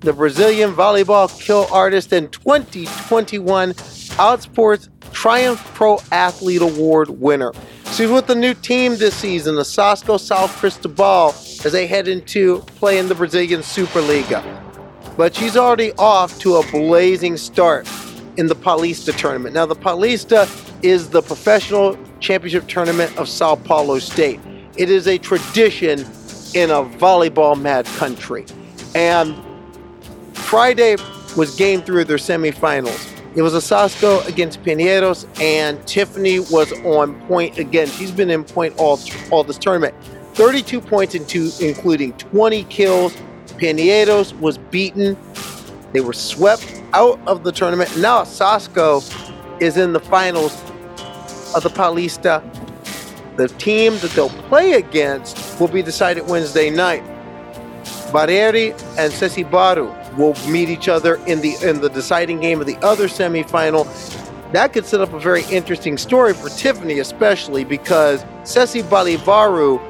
the 0.00 0.12
Brazilian 0.12 0.72
volleyball 0.72 1.28
kill 1.40 1.68
artist 1.70 2.12
and 2.12 2.32
2021 2.32 3.72
Outsports 3.72 4.88
Triumph 5.12 5.62
Pro 5.74 6.00
Athlete 6.10 6.62
Award 6.62 7.08
winner. 7.08 7.52
She's 7.92 8.10
with 8.10 8.26
the 8.26 8.34
new 8.34 8.54
team 8.54 8.96
this 8.96 9.14
season, 9.14 9.54
the 9.54 9.62
Osasco 9.62 10.18
South 10.18 10.50
Cristobal, 10.56 11.28
as 11.62 11.72
they 11.72 11.86
head 11.86 12.08
into 12.08 12.60
play 12.60 12.98
in 12.98 13.06
the 13.06 13.14
Brazilian 13.14 13.60
Superliga. 13.60 14.42
But 15.18 15.34
she's 15.34 15.58
already 15.58 15.92
off 15.98 16.38
to 16.38 16.56
a 16.56 16.66
blazing 16.70 17.36
start 17.36 17.86
in 18.38 18.46
the 18.46 18.54
Paulista 18.54 19.14
tournament. 19.14 19.54
Now, 19.54 19.66
the 19.66 19.76
Paulista 19.76 20.48
is 20.82 21.10
the 21.10 21.20
professional 21.20 21.98
championship 22.18 22.66
tournament 22.66 23.14
of 23.18 23.28
Sao 23.28 23.56
Paulo 23.56 23.98
State. 23.98 24.40
It 24.78 24.88
is 24.88 25.06
a 25.06 25.18
tradition 25.18 26.00
in 26.54 26.70
a 26.70 26.82
volleyball 26.96 27.60
mad 27.60 27.84
country. 27.84 28.46
And 28.94 29.36
Friday 30.32 30.96
was 31.36 31.54
game 31.56 31.82
three 31.82 32.00
of 32.02 32.08
their 32.08 32.16
semifinals. 32.16 33.11
It 33.34 33.40
was 33.40 33.54
Osasco 33.54 34.26
against 34.28 34.62
Pinheiros, 34.62 35.26
and 35.40 35.84
Tiffany 35.86 36.40
was 36.40 36.70
on 36.84 37.18
point 37.28 37.56
again. 37.56 37.86
She's 37.86 38.10
been 38.10 38.28
in 38.28 38.44
point 38.44 38.74
all, 38.76 39.00
all 39.30 39.42
this 39.42 39.56
tournament. 39.56 39.94
32 40.34 40.82
points, 40.82 41.14
in 41.14 41.24
two, 41.24 41.50
including 41.58 42.12
20 42.14 42.64
kills. 42.64 43.14
Pinheiros 43.56 44.38
was 44.38 44.58
beaten. 44.58 45.16
They 45.92 46.00
were 46.00 46.12
swept 46.12 46.82
out 46.92 47.18
of 47.26 47.42
the 47.42 47.52
tournament. 47.52 47.96
Now 47.96 48.22
Osasco 48.22 49.02
is 49.62 49.78
in 49.78 49.94
the 49.94 50.00
finals 50.00 50.52
of 51.54 51.62
the 51.62 51.70
Paulista. 51.70 52.42
The 53.36 53.48
team 53.48 53.94
that 54.00 54.10
they'll 54.10 54.28
play 54.28 54.72
against 54.72 55.58
will 55.58 55.68
be 55.68 55.82
decided 55.82 56.28
Wednesday 56.28 56.68
night. 56.68 57.02
Barueri 58.12 58.72
and 58.98 59.10
Sesi 59.10 59.50
Bauru 59.50 60.01
will 60.16 60.34
meet 60.48 60.68
each 60.68 60.88
other 60.88 61.16
in 61.26 61.40
the 61.40 61.54
in 61.62 61.80
the 61.80 61.88
deciding 61.88 62.40
game 62.40 62.60
of 62.60 62.66
the 62.66 62.76
other 62.78 63.08
semifinal. 63.08 63.86
That 64.52 64.72
could 64.72 64.84
set 64.84 65.00
up 65.00 65.12
a 65.14 65.18
very 65.18 65.44
interesting 65.44 65.96
story 65.96 66.34
for 66.34 66.50
Tiffany, 66.50 66.98
especially 66.98 67.64
because 67.64 68.24
Ceci 68.44 68.82
Balivaru 68.82 69.80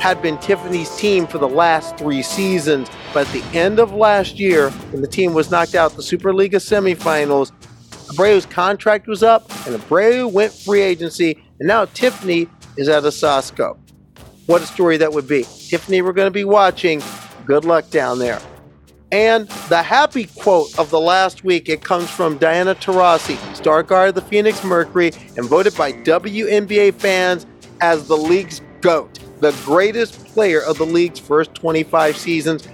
had 0.00 0.20
been 0.20 0.38
Tiffany's 0.38 0.94
team 0.96 1.26
for 1.26 1.38
the 1.38 1.48
last 1.48 1.96
three 1.96 2.22
seasons. 2.22 2.88
But 3.14 3.26
at 3.26 3.32
the 3.32 3.58
end 3.58 3.78
of 3.78 3.92
last 3.92 4.38
year, 4.38 4.70
when 4.70 5.00
the 5.00 5.08
team 5.08 5.32
was 5.32 5.50
knocked 5.50 5.74
out 5.74 5.92
the 5.92 6.02
Superliga 6.02 6.56
semifinals, 6.56 7.52
Abreu's 8.08 8.46
contract 8.46 9.06
was 9.06 9.22
up, 9.22 9.50
and 9.66 9.74
Abreu 9.74 10.30
went 10.30 10.52
free 10.52 10.82
agency, 10.82 11.42
and 11.58 11.66
now 11.66 11.86
Tiffany 11.86 12.48
is 12.76 12.88
at 12.88 13.02
Osasco. 13.02 13.78
What 14.46 14.62
a 14.62 14.66
story 14.66 14.96
that 14.98 15.12
would 15.12 15.26
be. 15.26 15.42
Tiffany, 15.42 16.02
we're 16.02 16.12
going 16.12 16.26
to 16.26 16.30
be 16.30 16.44
watching. 16.44 17.02
Good 17.46 17.64
luck 17.64 17.90
down 17.90 18.18
there. 18.18 18.40
And 19.12 19.48
the 19.68 19.82
happy 19.82 20.24
quote 20.24 20.76
of 20.78 20.90
the 20.90 20.98
last 20.98 21.44
week, 21.44 21.68
it 21.68 21.82
comes 21.82 22.10
from 22.10 22.38
Diana 22.38 22.74
Taurasi, 22.74 23.36
star 23.54 23.84
guard 23.84 24.08
of 24.10 24.14
the 24.16 24.22
Phoenix 24.22 24.64
Mercury, 24.64 25.12
and 25.36 25.46
voted 25.46 25.76
by 25.76 25.92
WNBA 25.92 26.94
fans 26.94 27.46
as 27.80 28.08
the 28.08 28.16
league's 28.16 28.62
GOAT, 28.80 29.20
the 29.40 29.52
greatest 29.64 30.24
player 30.26 30.60
of 30.60 30.78
the 30.78 30.86
league's 30.86 31.20
first 31.20 31.54
25 31.54 32.16
seasons. 32.16 32.66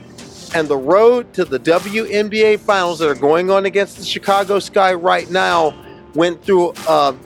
And 0.54 0.68
the 0.68 0.76
road 0.76 1.32
to 1.34 1.44
the 1.44 1.58
WNBA 1.58 2.60
finals 2.60 2.98
that 3.00 3.08
are 3.08 3.14
going 3.14 3.50
on 3.50 3.66
against 3.66 3.98
the 3.98 4.04
Chicago 4.04 4.58
Sky 4.58 4.94
right 4.94 5.30
now 5.30 5.74
went 6.14 6.42
through 6.44 6.72
a 6.88 7.16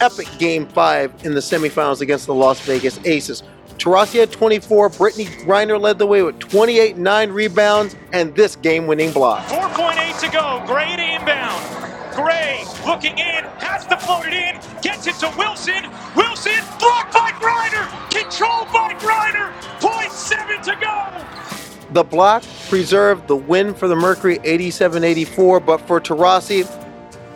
epic 0.00 0.28
game 0.38 0.66
five 0.68 1.12
in 1.24 1.34
the 1.34 1.40
semifinals 1.40 2.00
against 2.00 2.26
the 2.26 2.34
Las 2.34 2.60
Vegas 2.60 2.98
Aces. 3.04 3.42
Taurasi 3.78 4.20
had 4.20 4.32
24. 4.32 4.90
Brittney 4.90 5.26
Griner 5.44 5.80
led 5.80 5.98
the 5.98 6.06
way 6.06 6.22
with 6.22 6.38
28, 6.38 6.96
9 6.96 7.30
rebounds, 7.30 7.96
and 8.12 8.34
this 8.34 8.56
game 8.56 8.86
winning 8.86 9.12
block. 9.12 9.46
4.8 9.46 10.20
to 10.20 10.30
go. 10.30 10.62
Gray 10.66 10.96
to 10.96 11.02
inbound. 11.02 11.86
Gray 12.14 12.64
looking 12.86 13.18
in, 13.18 13.44
has 13.58 13.86
to 13.86 13.96
float 13.98 14.26
it 14.26 14.32
in, 14.32 14.80
gets 14.80 15.06
it 15.06 15.16
to 15.16 15.32
Wilson. 15.36 15.84
Wilson 16.16 16.64
blocked 16.78 17.12
by 17.12 17.30
Griner, 17.32 17.86
controlled 18.10 18.72
by 18.72 18.94
Griner. 18.94 19.52
Point 19.80 20.10
seven 20.10 20.62
to 20.62 20.74
go. 20.80 21.92
The 21.92 22.02
block 22.02 22.42
preserved 22.68 23.28
the 23.28 23.36
win 23.36 23.74
for 23.74 23.86
the 23.86 23.96
Mercury 23.96 24.38
87 24.44 25.04
84, 25.04 25.60
but 25.60 25.78
for 25.82 26.00
Taurasi, 26.00 26.66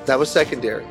that 0.06 0.18
was 0.18 0.30
secondary. 0.30 0.86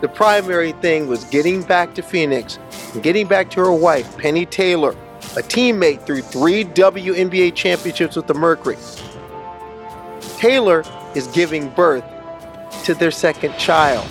The 0.00 0.08
primary 0.08 0.72
thing 0.72 1.08
was 1.08 1.24
getting 1.24 1.62
back 1.62 1.94
to 1.96 2.02
Phoenix 2.02 2.58
and 2.94 3.02
getting 3.02 3.26
back 3.26 3.50
to 3.50 3.60
her 3.60 3.72
wife, 3.72 4.16
Penny 4.16 4.46
Taylor, 4.46 4.92
a 5.36 5.42
teammate 5.42 6.06
through 6.06 6.22
three 6.22 6.64
WNBA 6.64 7.54
championships 7.54 8.14
with 8.14 8.28
the 8.28 8.34
Mercury. 8.34 8.76
Taylor 10.36 10.84
is 11.16 11.26
giving 11.28 11.68
birth 11.70 12.04
to 12.84 12.94
their 12.94 13.10
second 13.10 13.56
child. 13.58 14.06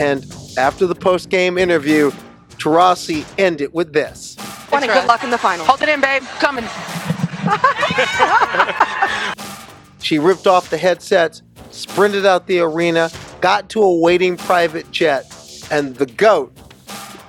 And 0.00 0.26
after 0.58 0.86
the 0.86 0.96
post 0.96 1.30
game 1.30 1.56
interview, 1.56 2.10
Taurasi 2.56 3.24
ended 3.38 3.72
with 3.72 3.92
this. 3.92 4.34
Thanks, 4.34 4.86
good 4.86 5.06
luck 5.06 5.22
in 5.22 5.30
the 5.30 5.38
final. 5.38 5.64
Hold 5.64 5.82
it 5.82 5.88
in, 5.88 6.00
babe. 6.00 6.24
Coming. 6.40 6.64
she 10.00 10.18
ripped 10.18 10.48
off 10.48 10.70
the 10.70 10.78
headsets, 10.78 11.42
sprinted 11.70 12.26
out 12.26 12.48
the 12.48 12.58
arena, 12.58 13.10
got 13.44 13.68
to 13.68 13.82
a 13.82 13.94
waiting 14.00 14.38
private 14.38 14.90
jet, 14.90 15.26
and 15.70 15.94
the 15.96 16.06
GOAT 16.06 16.50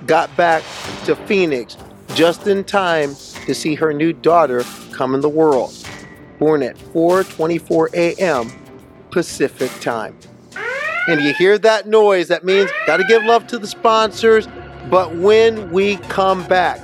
got 0.08 0.34
back 0.38 0.64
to 1.04 1.14
Phoenix 1.14 1.76
just 2.14 2.48
in 2.48 2.64
time 2.64 3.14
to 3.46 3.54
see 3.54 3.76
her 3.76 3.92
new 3.92 4.14
daughter 4.14 4.64
come 4.94 5.14
in 5.14 5.20
the 5.20 5.28
world, 5.28 5.74
born 6.40 6.64
at 6.64 6.78
4:24 6.78 7.94
a.m. 7.94 8.50
Pacific 9.12 9.70
time. 9.82 10.18
And 11.10 11.20
you 11.20 11.34
hear 11.34 11.58
that 11.58 11.86
noise, 11.86 12.30
that 12.30 12.46
means 12.46 12.72
got 12.88 12.96
to 12.96 13.04
give 13.04 13.26
love 13.26 13.46
to 13.48 13.60
the 13.60 13.68
sponsors. 13.68 14.48
But 14.90 15.18
when 15.18 15.70
we 15.72 15.98
come 15.98 16.48
back, 16.48 16.80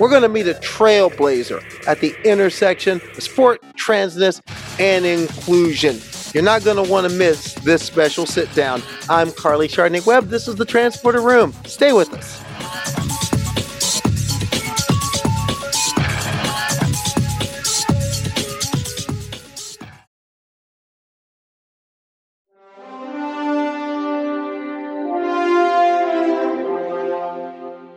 we're 0.00 0.10
going 0.10 0.22
to 0.22 0.28
meet 0.28 0.48
a 0.48 0.54
trailblazer 0.54 1.62
at 1.86 2.00
the 2.00 2.16
intersection 2.28 3.00
of 3.16 3.22
sport, 3.22 3.62
transness, 3.76 4.40
and 4.80 5.06
inclusion. 5.06 6.00
You're 6.34 6.42
not 6.42 6.64
going 6.64 6.82
to 6.82 6.90
want 6.90 7.06
to 7.10 7.14
miss 7.14 7.52
this 7.56 7.82
special 7.82 8.24
sit 8.24 8.52
down. 8.54 8.82
I'm 9.10 9.30
Carly 9.32 9.68
Chardonnay 9.68 10.06
Webb. 10.06 10.28
This 10.28 10.48
is 10.48 10.54
the 10.54 10.64
Transporter 10.64 11.20
Room. 11.20 11.52
Stay 11.66 11.92
with 11.92 12.10
us. 12.14 12.42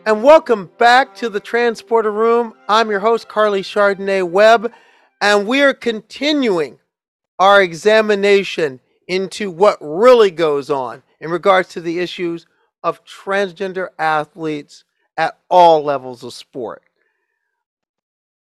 And 0.06 0.22
welcome 0.22 0.70
back 0.78 1.16
to 1.16 1.30
the 1.30 1.40
Transporter 1.40 2.12
Room. 2.12 2.54
I'm 2.68 2.92
your 2.92 3.00
host, 3.00 3.30
Carly 3.30 3.62
Chardonnay 3.62 4.30
Webb, 4.30 4.74
and 5.22 5.48
we 5.48 5.62
are 5.62 5.74
continuing 5.74 6.80
our 7.40 7.62
examination 7.62 8.80
into 9.08 9.52
what 9.52 9.78
really 9.82 10.32
goes 10.32 10.70
on 10.70 11.04
in 11.20 11.30
regards 11.30 11.70
to 11.70 11.82
the 11.82 12.00
issues 12.00 12.46
of 12.84 13.04
transgender 13.06 13.90
athletes 13.98 14.84
at 15.18 15.38
all 15.50 15.84
levels 15.84 16.24
of 16.24 16.34
sport. 16.34 16.84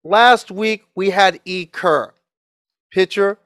Last 0.03 0.49
week, 0.49 0.85
we 0.95 1.09
had 1.09 1.39
E. 1.45 1.65
Kerr, 1.65 2.13
pitcher 2.91 3.37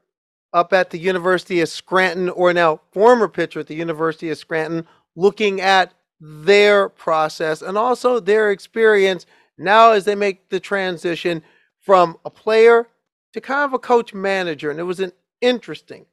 up 0.53 0.71
at 0.71 0.91
the 0.91 0.99
University 0.99 1.61
of 1.61 1.69
Scranton, 1.69 2.29
or 2.29 2.53
now 2.53 2.81
former 2.91 3.27
pitcher 3.27 3.59
at 3.61 3.67
the 3.67 3.75
University 3.75 4.29
of 4.29 4.37
Scranton, 4.37 4.87
looking 5.15 5.59
at 5.59 5.93
their 6.19 6.89
process 6.89 7.61
and 7.61 7.77
also 7.77 8.19
their 8.19 8.51
experience 8.51 9.25
now 9.57 9.91
as 9.91 10.05
they 10.05 10.15
make 10.15 10.49
the 10.49 10.59
transition 10.59 11.41
from 11.79 12.17
a 12.23 12.29
player 12.29 12.87
to 13.33 13.41
kind 13.41 13.65
of 13.65 13.73
a 13.73 13.79
coach 13.79 14.13
manager. 14.13 14.71
And 14.71 14.79
it 14.79 14.83
was 14.83 14.99
an 14.99 15.11
interesting, 15.43 16.05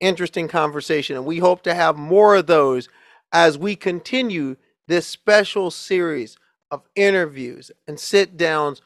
interesting 0.00 0.48
conversation. 0.48 1.14
And 1.14 1.26
we 1.26 1.38
hope 1.38 1.62
to 1.64 1.74
have 1.74 1.96
more 1.96 2.36
of 2.36 2.46
those 2.46 2.88
as 3.32 3.58
we 3.58 3.76
continue 3.76 4.56
this 4.88 5.06
special 5.06 5.70
series 5.70 6.36
of 6.70 6.82
interviews 6.96 7.70
and 7.86 8.00
sit 8.00 8.36
downs. 8.36 8.80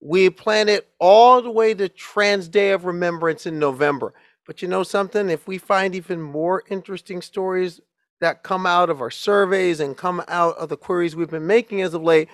We 0.00 0.30
plan 0.30 0.68
it 0.68 0.88
all 1.00 1.42
the 1.42 1.50
way 1.50 1.74
to 1.74 1.88
Trans 1.88 2.46
Day 2.46 2.70
of 2.70 2.84
Remembrance 2.84 3.46
in 3.46 3.58
November. 3.58 4.12
But 4.46 4.62
you 4.62 4.68
know 4.68 4.82
something? 4.82 5.28
If 5.28 5.46
we 5.48 5.58
find 5.58 5.94
even 5.94 6.22
more 6.22 6.62
interesting 6.70 7.22
stories 7.22 7.80
that 8.20 8.42
come 8.42 8.66
out 8.66 8.90
of 8.90 9.00
our 9.00 9.10
surveys 9.10 9.80
and 9.80 9.96
come 9.96 10.22
out 10.28 10.56
of 10.58 10.68
the 10.68 10.76
queries 10.76 11.16
we've 11.16 11.30
been 11.30 11.46
making 11.46 11.80
as 11.82 11.94
of 11.94 12.02
late, 12.02 12.28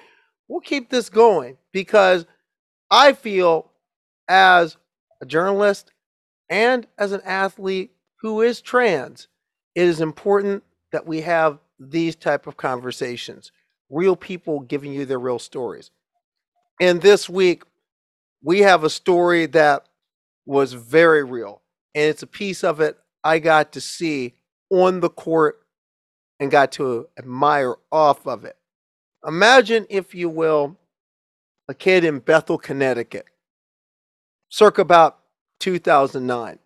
we'll 0.49 0.61
keep 0.61 0.91
this 0.91 1.09
going 1.09 1.59
because 1.73 2.27
I 2.91 3.13
feel 3.13 3.71
as 4.29 4.77
a 5.21 5.27
journalist 5.27 5.91
and 6.49 6.87
as 6.99 7.13
an 7.13 7.23
athlete 7.25 7.93
who 8.21 8.43
is 8.43 8.61
trans, 8.61 9.29
it 9.75 9.83
is 9.83 10.01
important 10.01 10.63
that 10.93 11.07
we 11.07 11.23
have 11.23 11.59
these 11.79 12.15
type 12.17 12.47
of 12.47 12.57
conversations, 12.57 13.53
real 13.91 14.17
people 14.17 14.61
giving 14.61 14.93
you 14.93 15.05
their 15.05 15.19
real 15.19 15.39
stories. 15.39 15.91
And 16.81 17.01
this 17.01 17.29
week, 17.29 17.65
we 18.43 18.61
have 18.61 18.85
a 18.85 18.91
story 18.91 19.47
that 19.47 19.87
was 20.47 20.73
very 20.73 21.25
real, 21.25 21.63
and 21.95 22.05
it's 22.05 22.23
a 22.23 22.27
piece 22.27 22.63
of 22.63 22.81
it 22.81 22.99
I 23.23 23.39
got 23.39 23.73
to 23.73 23.81
see 23.81 24.35
on 24.71 25.01
the 25.01 25.09
court 25.09 25.61
and 26.39 26.51
got 26.51 26.73
to 26.73 27.09
admire 27.19 27.77
off 27.91 28.27
of 28.27 28.45
it. 28.45 28.57
Imagine, 29.27 29.87
if 29.89 30.15
you 30.15 30.29
will, 30.29 30.77
a 31.69 31.75
kid 31.75 32.05
in 32.05 32.19
Bethel, 32.19 32.59
Connecticut, 32.59 33.27
circa 34.51 34.83
about 34.83 35.19
2009. 35.65 36.59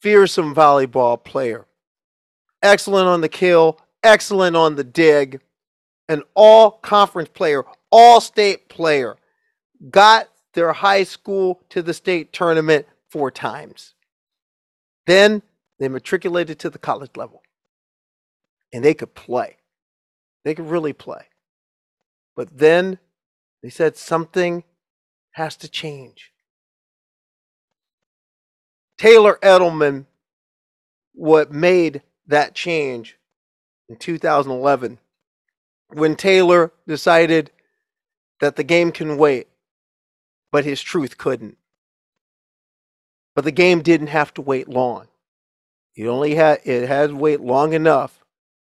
Fearsome 0.00 0.54
volleyball 0.54 1.22
player. 1.22 1.66
Excellent 2.62 3.08
on 3.08 3.22
the 3.22 3.28
kill, 3.28 3.80
excellent 4.04 4.54
on 4.54 4.76
the 4.76 4.84
dig, 4.84 5.40
an 6.08 6.22
all 6.34 6.70
conference 6.70 7.28
player, 7.30 7.64
all 7.90 8.20
state 8.20 8.68
player. 8.68 9.16
Got 9.90 10.28
their 10.54 10.72
high 10.72 11.02
school 11.02 11.60
to 11.70 11.82
the 11.82 11.92
state 11.92 12.32
tournament 12.32 12.86
four 13.08 13.32
times. 13.32 13.94
Then 15.08 15.42
they 15.80 15.88
matriculated 15.88 16.60
to 16.60 16.70
the 16.70 16.78
college 16.78 17.16
level 17.16 17.42
and 18.72 18.84
they 18.84 18.94
could 18.94 19.14
play. 19.16 19.56
They 20.44 20.54
could 20.54 20.70
really 20.70 20.92
play. 20.92 21.24
But 22.36 22.58
then 22.58 23.00
they 23.60 23.70
said 23.70 23.96
something 23.96 24.62
has 25.32 25.56
to 25.56 25.68
change. 25.68 26.29
Taylor 29.00 29.38
Edelman, 29.42 30.04
what 31.14 31.50
made 31.50 32.02
that 32.26 32.54
change 32.54 33.16
in 33.88 33.96
2011 33.96 34.98
when 35.88 36.14
Taylor 36.14 36.70
decided 36.86 37.50
that 38.40 38.56
the 38.56 38.62
game 38.62 38.92
can 38.92 39.16
wait, 39.16 39.48
but 40.52 40.66
his 40.66 40.82
truth 40.82 41.16
couldn't. 41.16 41.56
But 43.34 43.44
the 43.44 43.52
game 43.52 43.80
didn't 43.80 44.08
have 44.08 44.34
to 44.34 44.42
wait 44.42 44.68
long. 44.68 45.06
It 45.96 46.06
only 46.06 46.34
had 46.34 46.60
it 46.64 46.86
had 46.86 47.08
to 47.08 47.16
wait 47.16 47.40
long 47.40 47.72
enough 47.72 48.22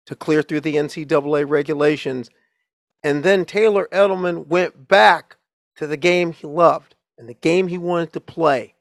to 0.06 0.16
clear 0.16 0.44
through 0.44 0.62
the 0.62 0.76
NCAA 0.76 1.50
regulations. 1.50 2.30
And 3.02 3.24
then 3.24 3.44
Taylor 3.44 3.90
Edelman 3.92 4.46
went 4.46 4.88
back 4.88 5.38
to 5.78 5.88
the 5.88 5.98
game 5.98 6.32
he 6.32 6.46
loved 6.46 6.94
and 7.18 7.28
the 7.28 7.34
game 7.34 7.70
he 7.70 7.80
wanted 7.80 8.14
to 8.14 8.20
play 8.20 8.76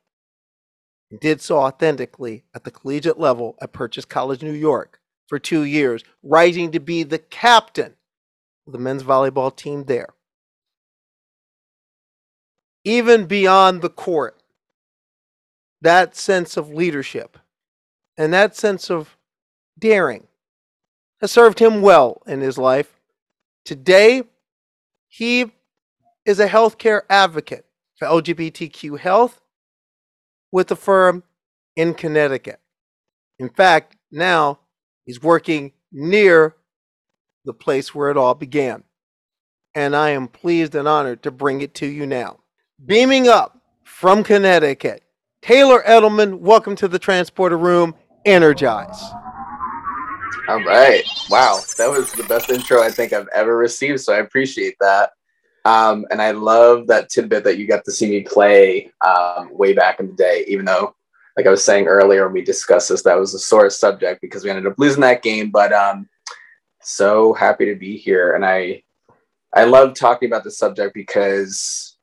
did 1.18 1.40
so 1.40 1.59
authentically 1.59 2.44
at 2.55 2.64
the 2.64 2.70
collegiate 2.70 3.18
level 3.18 3.57
at 3.61 3.73
Purchase 3.73 4.05
College, 4.05 4.42
New 4.42 4.53
York 4.53 5.01
for 5.27 5.38
two 5.38 5.64
years, 5.64 6.05
rising 6.23 6.70
to 6.73 6.81
be 6.81 7.03
the 7.03 7.18
captain 7.18 7.94
of 8.66 8.73
the 8.73 8.79
men's 8.79 9.03
volleyball 9.03 9.55
team 9.55 9.85
there. 9.85 10.09
Even 12.85 13.27
beyond 13.27 13.83
the 13.83 13.90
court, 13.90 14.42
that 15.81 16.14
sense 16.14 16.57
of 16.57 16.70
leadership 16.70 17.38
and 18.16 18.33
that 18.33 18.55
sense 18.55 18.90
of 18.90 19.16
daring 19.79 20.27
has 21.20 21.33
served 21.33 21.59
him 21.59 21.83
well 21.83 22.23
in 22.27 22.40
his 22.40 22.59
life. 22.59 23.01
Today, 23.64 24.25
he 25.09 25.53
is 26.25 26.38
a 26.38 26.49
healthcare 26.49 27.03
advocate 27.09 27.66
for 27.96 28.07
LGBTQ 28.07 28.99
health 28.99 29.40
with 30.52 30.70
a 30.70 30.76
firm 30.76 31.22
in 31.76 31.94
Connecticut. 31.94 32.60
In 33.38 33.48
fact, 33.48 33.96
now 34.10 34.60
he's 35.04 35.22
working 35.22 35.72
near 35.92 36.56
the 37.44 37.52
place 37.54 37.94
where 37.94 38.10
it 38.10 38.16
all 38.16 38.34
began. 38.34 38.84
And 39.74 39.94
I 39.94 40.10
am 40.10 40.28
pleased 40.28 40.74
and 40.74 40.88
honored 40.88 41.22
to 41.22 41.30
bring 41.30 41.60
it 41.60 41.74
to 41.74 41.86
you 41.86 42.06
now. 42.06 42.40
Beaming 42.84 43.28
up 43.28 43.60
from 43.84 44.24
Connecticut, 44.24 45.02
Taylor 45.42 45.82
Edelman, 45.86 46.40
welcome 46.40 46.76
to 46.76 46.88
the 46.88 46.98
Transporter 46.98 47.56
Room. 47.56 47.94
Energize. 48.26 49.00
All 50.48 50.62
right. 50.64 51.04
Wow. 51.30 51.60
That 51.78 51.88
was 51.88 52.12
the 52.12 52.24
best 52.24 52.50
intro 52.50 52.82
I 52.82 52.90
think 52.90 53.12
I've 53.12 53.28
ever 53.34 53.56
received. 53.56 54.00
So 54.00 54.12
I 54.12 54.18
appreciate 54.18 54.76
that. 54.80 55.12
Um, 55.64 56.07
and 56.11 56.23
I 56.23 56.31
love 56.31 56.87
that 56.87 57.11
tidbit 57.11 57.44
that 57.44 57.59
you 57.59 57.66
got 57.66 57.85
to 57.85 57.92
see 57.92 58.09
me 58.09 58.23
play 58.23 58.90
um, 59.05 59.51
way 59.53 59.73
back 59.75 60.01
in 60.01 60.07
the 60.07 60.14
day, 60.14 60.44
even 60.49 60.64
though, 60.64 60.94
like 61.37 61.46
I 61.46 61.51
was 61.51 61.64
saying 61.64 61.87
earlier, 61.87 62.25
when 62.25 62.35
we 62.35 62.42
discussed 62.42 62.88
this, 62.88 63.03
that 63.03 63.18
was 63.18 63.35
a 63.35 63.38
sore 63.38 63.70
subject 63.70 64.20
because 64.20 64.42
we 64.42 64.51
ended 64.51 64.66
up 64.66 64.79
losing 64.79 65.03
that 65.03 65.23
game. 65.23 65.51
But 65.51 65.73
um, 65.73 66.09
so 66.83 67.33
happy 67.35 67.66
to 67.66 67.77
be 67.77 67.96
here. 67.96 68.35
And 68.35 68.44
I, 68.44 68.83
I 69.55 69.64
love 69.64 69.94
talking 69.94 70.29
about 70.29 70.44
the 70.44 70.51
subject 70.51 70.94
because, 70.94 71.96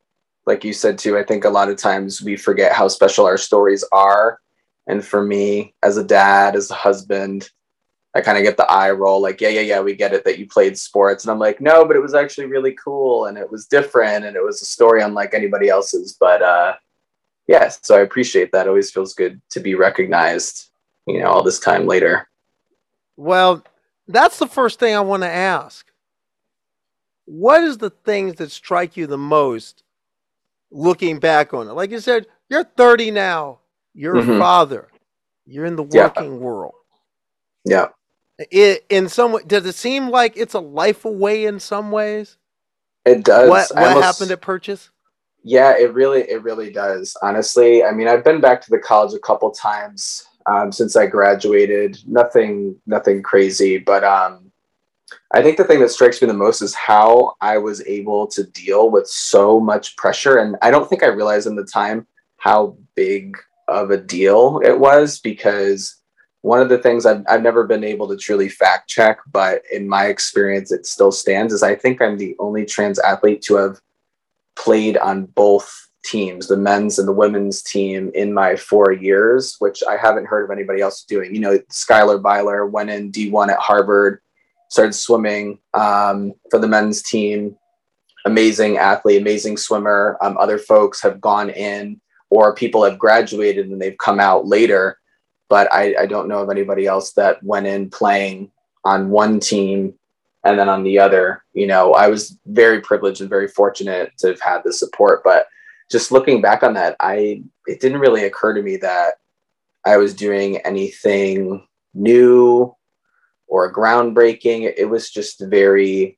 like 0.46 0.64
you 0.64 0.74
said 0.74 0.98
too, 0.98 1.18
I 1.18 1.24
think 1.24 1.46
a 1.46 1.50
lot 1.50 1.70
of 1.70 1.78
times 1.78 2.22
we 2.22 2.38
forget 2.38 2.74
how 2.74 2.88
special 2.88 3.26
our 3.26 3.38
stories 3.38 3.84
are. 3.92 4.40
And 4.88 5.04
for 5.04 5.24
me, 5.24 5.74
as 5.84 5.98
a 5.98 6.04
dad, 6.04 6.56
as 6.56 6.72
a 6.72 6.76
husband, 6.76 7.50
I 8.18 8.22
kind 8.22 8.36
of 8.36 8.44
get 8.44 8.58
the 8.58 8.66
eye 8.66 8.90
roll, 8.90 9.22
like, 9.22 9.40
yeah, 9.40 9.50
yeah, 9.50 9.62
yeah, 9.62 9.80
we 9.80 9.94
get 9.94 10.12
it 10.12 10.26
that 10.26 10.40
you 10.40 10.48
played 10.48 10.76
sports. 10.76 11.24
And 11.24 11.30
I'm 11.30 11.38
like, 11.38 11.62
no, 11.62 11.86
but 11.86 11.96
it 11.96 12.02
was 12.02 12.16
actually 12.16 12.48
really 12.48 12.72
cool 12.72 13.28
and 13.28 13.38
it 13.38 13.52
was 13.52 13.68
different 13.68 14.26
and 14.26 14.36
it 14.36 14.44
was 14.44 14.60
a 14.60 14.66
story 14.66 15.04
unlike 15.04 15.36
anybody 15.36 15.70
else's. 15.70 16.18
But 16.20 16.42
uh, 16.42 16.74
yeah, 17.48 17.70
so 17.70 17.96
I 17.96 18.02
appreciate 18.02 18.52
that. 18.54 18.66
It 18.66 18.70
always 18.70 18.90
feels 18.90 19.14
good 19.14 19.40
to 19.52 19.60
be 19.60 19.76
recognized, 19.76 20.72
you 21.06 21.20
know, 21.20 21.28
all 21.28 21.44
this 21.44 21.60
time 21.60 21.86
later. 21.86 22.28
Well, 23.18 23.64
that's 24.08 24.40
the 24.40 24.48
first 24.48 24.80
thing 24.80 24.96
I 24.96 25.02
want 25.02 25.22
to 25.22 25.30
ask. 25.30 25.86
what 27.26 27.62
is 27.62 27.78
the 27.78 27.92
things 27.92 28.36
that 28.36 28.50
strike 28.52 28.98
you 28.98 29.06
the 29.06 29.18
most 29.18 29.84
looking 30.72 31.20
back 31.20 31.54
on 31.54 31.68
it? 31.68 31.74
Like 31.74 31.92
you 31.92 32.00
said, 32.00 32.26
you're 32.50 32.64
30 32.64 33.12
now. 33.12 33.60
You're 33.94 34.16
mm-hmm. 34.16 34.32
a 34.32 34.40
father. 34.40 34.88
You're 35.46 35.66
in 35.66 35.76
the 35.76 35.84
working 35.84 36.32
yeah. 36.32 36.38
world. 36.38 36.74
Yeah. 37.66 37.88
It, 38.40 38.86
in 38.90 39.10
some 39.10 39.32
way, 39.32 39.42
does 39.46 39.66
it 39.66 39.76
seem 39.76 40.10
like 40.10 40.38
it's 40.38 40.54
a 40.54 40.60
life 40.60 41.06
away 41.06 41.46
in 41.46 41.60
some 41.60 41.92
ways? 41.92 42.38
It 43.06 43.24
does. 43.24 43.50
What, 43.50 43.70
what 43.74 43.88
almost, 43.88 44.06
happened 44.06 44.32
at 44.32 44.42
Purchase? 44.42 44.90
Yeah, 45.44 45.76
it 45.78 45.94
really, 45.94 46.22
it 46.30 46.44
really 46.44 46.72
does. 46.72 47.16
Honestly, 47.22 47.84
I 47.84 47.92
mean, 47.92 48.08
I've 48.08 48.24
been 48.24 48.42
back 48.42 48.62
to 48.62 48.70
the 48.70 48.80
college 48.80 49.14
a 49.14 49.20
couple 49.20 49.50
times 49.52 50.28
um, 50.46 50.72
since 50.72 50.96
I 50.96 51.08
graduated. 51.08 51.98
Nothing, 52.06 52.76
nothing 52.86 53.24
crazy, 53.24 53.78
but 53.78 54.04
um, 54.04 54.52
I 55.32 55.42
think 55.42 55.58
the 55.58 55.64
thing 55.64 55.80
that 55.80 55.92
strikes 55.92 56.22
me 56.22 56.28
the 56.28 56.34
most 56.34 56.62
is 56.62 56.76
how 56.76 57.36
I 57.42 57.58
was 57.58 57.86
able 57.86 58.28
to 58.28 58.44
deal 58.44 58.92
with 58.92 59.08
so 59.08 59.60
much 59.60 59.96
pressure, 59.96 60.38
and 60.38 60.58
I 60.62 60.70
don't 60.70 60.90
think 60.90 61.02
I 61.02 61.08
realized 61.08 61.48
in 61.48 61.56
the 61.56 61.66
time 61.66 62.06
how 62.38 62.78
big 62.96 63.38
of 63.68 63.92
a 63.92 63.98
deal 63.98 64.62
it 64.64 64.78
was 64.78 65.20
because 65.20 65.96
one 66.42 66.62
of 66.62 66.70
the 66.70 66.78
things 66.78 67.06
I've, 67.06 67.24
I've 67.28 67.42
never 67.42 67.66
been 67.66 67.84
able 67.84 68.08
to 68.08 68.18
truly 68.18 68.50
fact 68.50 68.90
check, 68.90 69.20
but 69.32 69.64
in 69.72 69.88
my 69.88 70.06
experience, 70.06 70.72
it 70.72 70.86
still 70.86 71.12
stands 71.12 71.54
is 71.54 71.64
I 71.64 71.76
think 71.76 72.02
I'm 72.02 72.18
the 72.18 72.36
only 72.40 72.66
trans 72.66 73.00
athlete 73.00 73.42
to 73.44 73.56
have 73.56 73.82
played 74.56 74.98
on 74.98 75.26
both 75.26 75.88
teams, 76.06 76.48
the 76.48 76.58
men's 76.58 77.00
and 77.00 77.08
the 77.08 77.14
women's 77.14 77.62
team 77.62 78.12
in 78.16 78.34
my 78.34 78.56
four 78.56 78.92
years, 78.92 79.56
which 79.60 79.84
I 79.90 79.98
haven't 79.98 80.26
heard 80.26 80.46
of 80.46 80.52
anybody 80.52 80.82
else 80.82 81.04
doing. 81.04 81.34
You 81.34 81.42
know, 81.42 81.60
Schuyler 81.70 82.18
Bailar 82.18 82.66
went 82.70 82.90
in 82.90 83.12
D1 83.12 83.50
at 83.50 83.60
Harvard, 83.60 84.22
started 84.70 84.94
swimming 84.94 85.60
um, 85.74 86.34
for 86.50 86.60
the 86.60 86.68
men's 86.68 87.02
team. 87.02 87.58
Amazing 88.26 88.78
athlete, 88.78 89.22
amazing 89.22 89.58
swimmer. 89.58 90.18
Um, 90.22 90.38
other 90.38 90.58
folks 90.58 91.02
have 91.02 91.22
gone 91.22 91.50
in, 91.50 92.00
or 92.30 92.56
people 92.56 92.84
have 92.84 93.00
graduated 93.00 93.68
and 93.68 93.82
they've 93.82 93.98
come 93.98 94.20
out 94.20 94.46
later 94.46 94.97
but 95.50 95.72
I, 95.74 95.96
I 96.00 96.06
don't 96.06 96.28
know 96.28 96.40
of 96.40 96.50
anybody 96.50 96.86
else 96.86 97.14
that 97.14 97.42
went 97.44 97.68
in 97.68 97.90
playing 97.90 98.52
on 98.84 99.10
one 99.10 99.40
team 99.40 99.94
and 100.44 100.58
then 100.58 100.70
on 100.70 100.84
the 100.84 101.00
other. 101.00 101.44
You 101.54 101.68
know, 101.68 101.94
I 101.94 102.08
was 102.08 102.38
very 102.46 102.82
privileged 102.82 103.22
and 103.22 103.30
very 103.30 103.48
fortunate 103.48 104.12
to 104.20 104.28
have 104.28 104.42
had 104.42 104.62
the 104.64 104.74
support, 104.74 105.24
but 105.24 105.48
just 105.90 106.12
looking 106.12 106.42
back 106.42 106.64
on 106.64 106.74
that, 106.74 106.96
I 107.00 107.44
it 107.66 107.80
didn't 107.80 108.00
really 108.00 108.26
occur 108.26 108.54
to 108.54 108.62
me 108.62 108.78
that 108.78 109.16
I 109.86 109.98
was 109.98 110.14
doing 110.14 110.58
anything 110.58 111.66
new 111.94 112.76
or 113.48 113.74
groundbreaking. 113.74 114.74
It 114.76 114.90
was 114.90 115.10
just 115.10 115.42
very 115.42 116.18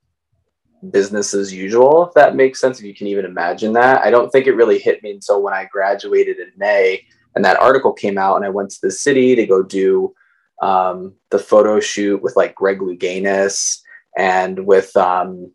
business 0.92 1.34
as 1.34 1.54
usual, 1.54 2.08
if 2.08 2.14
that 2.14 2.36
makes 2.36 2.60
sense, 2.60 2.80
if 2.80 2.86
you 2.86 2.96
can 2.96 3.08
even 3.08 3.26
imagine 3.26 3.74
that. 3.74 4.02
I 4.02 4.10
don't 4.10 4.32
think 4.32 4.48
it 4.48 4.56
really 4.56 4.80
hit 4.80 5.04
me 5.04 5.12
until 5.12 5.42
when 5.42 5.54
I 5.54 5.66
graduated 5.66 6.40
in 6.40 6.52
May 6.58 7.06
and 7.36 7.46
that 7.46 7.60
article 7.60 7.94
came 7.94 8.18
out 8.18 8.36
and 8.36 8.46
i 8.46 8.50
went 8.50 8.70
to 8.70 8.80
the 8.82 8.92
city 8.92 9.36
to 9.36 9.46
go 9.46 9.64
do 9.64 10.14
um, 10.62 11.14
the 11.30 11.40
photo 11.40 11.80
shoot 11.80 12.22
with 12.22 12.36
like 12.36 12.56
greg 12.56 12.80
louganis 12.80 13.80
and 14.18 14.66
with 14.66 14.96
um, 14.98 15.52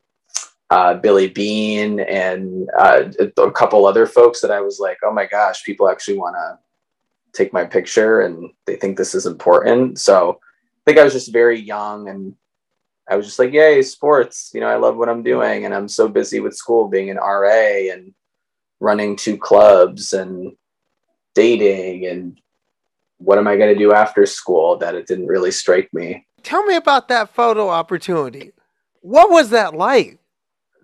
uh, 0.71 0.95
billy 0.95 1.29
bean 1.29 2.01
and 2.01 2.69
uh, 2.79 3.05
a 3.39 3.51
couple 3.51 3.87
other 3.87 4.07
folks 4.07 4.41
that 4.41 4.51
i 4.51 4.61
was 4.61 4.79
like 4.81 4.99
oh 5.05 5.13
my 5.13 5.27
gosh 5.27 5.63
people 5.65 5.89
actually 5.89 6.19
want 6.19 6.35
to 6.35 6.59
take 7.35 7.53
my 7.53 7.65
picture 7.65 8.21
and 8.21 8.51
they 8.65 8.77
think 8.77 8.97
this 8.97 9.13
is 9.13 9.27
important. 9.27 9.99
So 9.99 10.39
i 10.41 10.91
think 10.91 10.99
i 10.99 11.05
was 11.05 11.15
just 11.15 11.33
very 11.33 11.59
young 11.59 12.09
and 12.11 12.35
i 13.09 13.17
was 13.17 13.25
just 13.25 13.39
like 13.39 13.53
yay 13.53 13.81
sports 13.81 14.51
you 14.53 14.61
know 14.61 14.67
i 14.67 14.77
love 14.77 14.97
what 14.97 15.09
i'm 15.09 15.23
doing 15.23 15.65
and 15.65 15.75
i'm 15.75 15.89
so 15.89 16.09
busy 16.09 16.41
with 16.41 16.55
school 16.55 16.89
being 16.89 17.09
an 17.09 17.17
ra 17.17 17.91
and 17.91 18.13
running 18.81 19.17
two 19.17 19.39
clubs 19.39 20.13
and 20.13 20.55
dating 21.35 22.07
and 22.07 22.41
what 23.19 23.39
am 23.39 23.47
I 23.47 23.57
going 23.57 23.73
to 23.73 23.79
do 23.79 23.93
after 23.93 24.27
school 24.27 24.77
that 24.79 24.95
it 24.95 25.07
didn't 25.07 25.27
really 25.27 25.51
strike 25.51 25.93
me. 25.93 26.27
Tell 26.43 26.65
me 26.65 26.77
about 26.77 27.09
that 27.09 27.35
photo 27.35 27.69
opportunity. 27.69 28.53
What 29.01 29.31
was 29.31 29.51
that 29.51 29.75
like? 29.75 30.19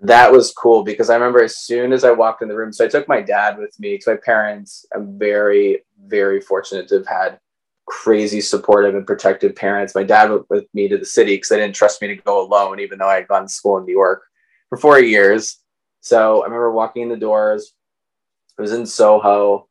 That 0.02 0.32
was 0.32 0.52
cool 0.52 0.82
because 0.82 1.10
I 1.10 1.14
remember 1.14 1.42
as 1.42 1.58
soon 1.58 1.92
as 1.92 2.04
I 2.04 2.10
walked 2.10 2.40
in 2.40 2.48
the 2.48 2.56
room, 2.56 2.72
so 2.72 2.84
I 2.84 2.88
took 2.88 3.06
my 3.06 3.20
dad 3.20 3.58
with 3.58 3.78
me 3.78 3.92
because 3.94 4.06
my 4.06 4.16
parents, 4.16 4.86
I'm 4.94 5.18
very, 5.18 5.82
very 6.06 6.40
fortunate 6.40 6.88
to 6.88 6.96
have 6.96 7.06
had 7.06 7.40
crazy 7.86 8.40
supportive 8.40 8.94
and 8.94 9.06
protective 9.06 9.54
parents. 9.54 9.94
My 9.94 10.04
dad 10.04 10.30
went 10.30 10.48
with 10.48 10.66
me 10.72 10.88
to 10.88 10.96
the 10.96 11.04
city 11.04 11.36
because 11.36 11.50
they 11.50 11.58
didn't 11.58 11.74
trust 11.74 12.00
me 12.00 12.08
to 12.08 12.16
go 12.16 12.40
alone, 12.40 12.80
even 12.80 12.98
though 12.98 13.08
I 13.08 13.16
had 13.16 13.28
gone 13.28 13.42
to 13.42 13.48
school 13.48 13.76
in 13.78 13.84
New 13.84 13.92
York 13.92 14.22
for 14.68 14.78
four 14.78 15.00
years. 15.00 15.58
So 16.00 16.40
I 16.42 16.44
remember 16.44 16.70
walking 16.72 17.02
in 17.02 17.08
the 17.10 17.16
doors. 17.16 17.74
I 18.58 18.62
was 18.62 18.72
in 18.72 18.86
Soho 18.86 19.68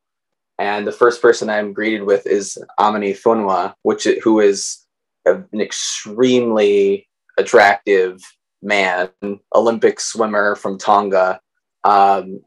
and 0.60 0.86
the 0.86 0.92
first 0.92 1.22
person 1.22 1.48
I'm 1.48 1.72
greeted 1.72 2.02
with 2.02 2.26
is 2.26 2.62
Amini 2.78 3.18
Fonua, 3.18 3.72
which 3.82 4.06
who 4.22 4.40
is 4.40 4.84
an 5.24 5.46
extremely 5.58 7.08
attractive 7.38 8.20
man, 8.62 9.08
Olympic 9.54 9.98
swimmer 10.00 10.54
from 10.54 10.76
Tonga, 10.76 11.40
um, 11.84 12.40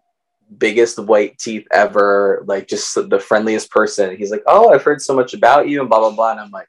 biggest 0.60 1.00
white 1.00 1.40
teeth 1.40 1.66
ever, 1.72 2.44
like 2.46 2.68
just 2.68 2.94
the 3.10 3.20
friendliest 3.20 3.72
person. 3.72 4.16
He's 4.16 4.30
like, 4.30 4.44
"Oh, 4.46 4.72
I've 4.72 4.84
heard 4.84 5.02
so 5.02 5.16
much 5.16 5.34
about 5.34 5.68
you," 5.68 5.80
and 5.82 5.90
blah 5.90 6.00
blah 6.00 6.12
blah. 6.12 6.32
And 6.32 6.40
I'm 6.40 6.52
like, 6.52 6.68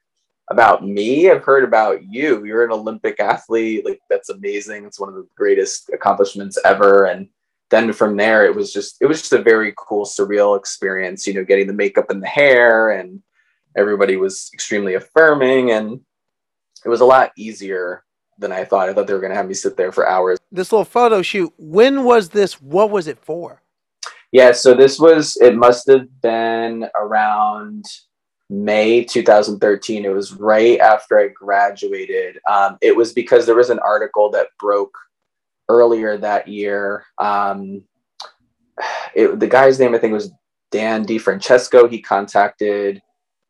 "About 0.51 0.83
me? 0.87 1.31
I've 1.31 1.45
heard 1.45 1.65
about 1.65 2.05
you. 2.05 2.43
You're 2.47 2.65
an 2.65 2.73
Olympic 2.73 3.21
athlete. 3.21 3.85
Like 3.85 4.01
that's 4.09 4.31
amazing. 4.31 4.87
It's 4.87 4.99
one 4.99 5.11
of 5.11 5.15
the 5.15 5.29
greatest 5.37 5.91
accomplishments 5.93 6.59
ever." 6.65 7.05
And 7.05 7.29
then 7.75 7.93
from 7.93 8.17
there 8.17 8.45
it 8.47 8.55
was 8.55 8.73
just 8.73 8.97
it 9.01 9.07
was 9.07 9.21
just 9.21 9.33
a 9.33 9.43
very 9.43 9.75
cool 9.77 10.05
surreal 10.05 10.57
experience 10.57 11.27
you 11.27 11.35
know 11.35 11.45
getting 11.45 11.67
the 11.67 11.73
makeup 11.73 12.09
and 12.09 12.23
the 12.23 12.29
hair 12.29 12.91
and 12.91 13.21
everybody 13.77 14.17
was 14.17 14.49
extremely 14.55 14.95
affirming 14.95 15.73
and 15.73 16.01
it 16.85 16.89
was 16.89 17.01
a 17.01 17.05
lot 17.05 17.33
easier 17.37 18.05
than 18.39 18.53
i 18.53 18.65
thought. 18.65 18.89
I 18.89 18.93
thought 18.95 19.07
they 19.07 19.13
were 19.13 19.21
going 19.21 19.31
to 19.31 19.37
have 19.37 19.49
me 19.49 19.55
sit 19.55 19.77
there 19.77 19.93
for 19.93 20.09
hours. 20.09 20.39
This 20.51 20.73
little 20.73 20.85
photo 20.85 21.23
shoot 21.23 21.53
when 21.59 22.05
was 22.05 22.29
this? 22.29 22.61
What 22.61 22.91
was 22.91 23.09
it 23.09 23.19
for? 23.19 23.63
Yeah 24.33 24.53
so 24.53 24.75
this 24.75 24.99
was 25.01 25.37
it 25.41 25.57
must 25.57 25.89
have 25.89 26.07
been 26.21 26.89
around 26.97 27.85
may 28.51 29.03
2013 29.03 30.05
it 30.05 30.09
was 30.09 30.35
right 30.35 30.79
after 30.79 31.19
i 31.19 31.29
graduated. 31.29 32.39
Um, 32.49 32.77
it 32.81 32.95
was 32.95 33.13
because 33.13 33.47
there 33.47 33.57
was 33.57 33.71
an 33.71 33.81
article 33.81 34.31
that 34.31 34.49
broke 34.61 34.97
earlier 35.69 36.17
that 36.19 36.49
year. 36.49 37.05
Um, 37.19 37.83
it, 39.15 39.39
the 39.39 39.47
guy's 39.47 39.79
name, 39.79 39.95
I 39.95 39.99
think, 39.99 40.13
was 40.13 40.33
Dan 40.71 41.07
DiFrancesco. 41.07 41.89
He 41.89 42.01
contacted 42.01 43.01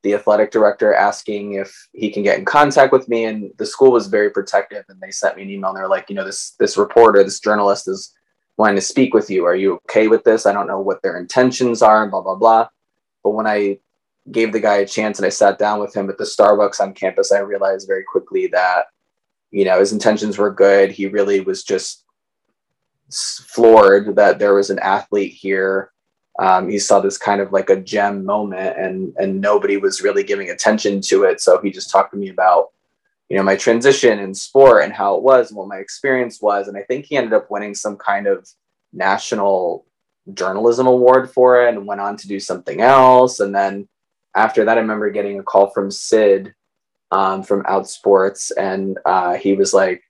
the 0.03 0.14
athletic 0.14 0.50
director 0.50 0.92
asking 0.92 1.55
if 1.55 1.88
he 1.92 2.11
can 2.11 2.22
get 2.22 2.38
in 2.38 2.44
contact 2.44 2.92
with 2.92 3.09
me, 3.09 3.24
and 3.24 3.50
the 3.57 3.66
school 3.66 3.90
was 3.90 4.07
very 4.07 4.31
protective. 4.31 4.85
And 4.88 5.00
they 5.00 5.11
sent 5.11 5.37
me 5.37 5.42
an 5.42 5.50
email, 5.50 5.70
and 5.70 5.79
they're 5.79 5.88
like, 5.88 6.11
you 6.11 6.14
know, 6.14 6.24
this 6.24 6.55
this 6.61 6.77
reporter, 6.77 7.24
this 7.24 7.40
journalist 7.40 7.88
is 7.88 8.12
wanting 8.57 8.77
to 8.77 8.83
speak 8.83 9.14
with 9.14 9.31
you. 9.31 9.46
Are 9.46 9.57
you 9.57 9.74
okay 9.88 10.07
with 10.07 10.22
this? 10.24 10.46
I 10.46 10.53
don't 10.53 10.68
know 10.68 10.81
what 10.81 11.03
their 11.03 11.16
intentions 11.16 11.81
are, 11.83 12.03
and 12.03 12.11
blah 12.11 12.20
blah 12.20 12.37
blah. 12.37 12.68
But 13.24 13.31
when 13.31 13.46
I 13.46 13.79
gave 14.31 14.53
the 14.53 14.61
guy 14.61 14.77
a 14.77 14.87
chance 14.87 15.18
and 15.18 15.27
I 15.27 15.31
sat 15.31 15.59
down 15.59 15.81
with 15.81 15.96
him 15.96 16.09
at 16.11 16.18
the 16.18 16.24
Starbucks 16.24 16.81
on 16.81 16.94
campus, 16.94 17.33
I 17.33 17.38
realized 17.38 17.88
very 17.88 18.05
quickly 18.05 18.46
that 18.48 18.87
you 19.50 19.64
know 19.64 19.81
his 19.81 19.92
intentions 19.92 20.37
were 20.37 20.53
good. 20.53 20.92
He 20.92 21.07
really 21.07 21.40
was 21.40 21.64
just 21.64 22.03
floored 23.10 24.16
that 24.16 24.38
there 24.38 24.54
was 24.54 24.70
an 24.70 24.78
athlete 24.78 25.32
here. 25.32 25.92
Um, 26.38 26.68
he 26.68 26.78
saw 26.78 27.00
this 27.00 27.16
kind 27.16 27.40
of 27.40 27.52
like 27.52 27.70
a 27.70 27.80
gem 27.80 28.24
moment, 28.24 28.76
and 28.78 29.14
and 29.18 29.40
nobody 29.40 29.76
was 29.76 30.02
really 30.02 30.24
giving 30.24 30.50
attention 30.50 31.00
to 31.02 31.24
it. 31.24 31.40
So 31.40 31.60
he 31.60 31.70
just 31.70 31.90
talked 31.90 32.12
to 32.12 32.18
me 32.18 32.28
about, 32.28 32.70
you 33.28 33.36
know, 33.36 33.42
my 33.42 33.56
transition 33.56 34.18
in 34.18 34.34
sport 34.34 34.84
and 34.84 34.92
how 34.92 35.16
it 35.16 35.22
was 35.22 35.50
and 35.50 35.58
what 35.58 35.68
my 35.68 35.78
experience 35.78 36.42
was. 36.42 36.68
And 36.68 36.76
I 36.76 36.82
think 36.82 37.06
he 37.06 37.16
ended 37.16 37.34
up 37.34 37.50
winning 37.50 37.74
some 37.74 37.96
kind 37.96 38.26
of 38.26 38.48
national 38.92 39.86
journalism 40.32 40.86
award 40.86 41.30
for 41.30 41.62
it, 41.62 41.74
and 41.74 41.86
went 41.86 42.00
on 42.00 42.16
to 42.16 42.28
do 42.28 42.40
something 42.40 42.80
else. 42.80 43.40
And 43.40 43.54
then 43.54 43.88
after 44.34 44.64
that, 44.64 44.78
I 44.78 44.80
remember 44.80 45.10
getting 45.10 45.38
a 45.38 45.42
call 45.42 45.70
from 45.70 45.90
Cyd 45.90 46.54
um, 47.10 47.42
from 47.42 47.62
Outsports, 47.64 48.50
and 48.56 48.98
uh, 49.04 49.34
he 49.34 49.52
was 49.52 49.74
like, 49.74 50.02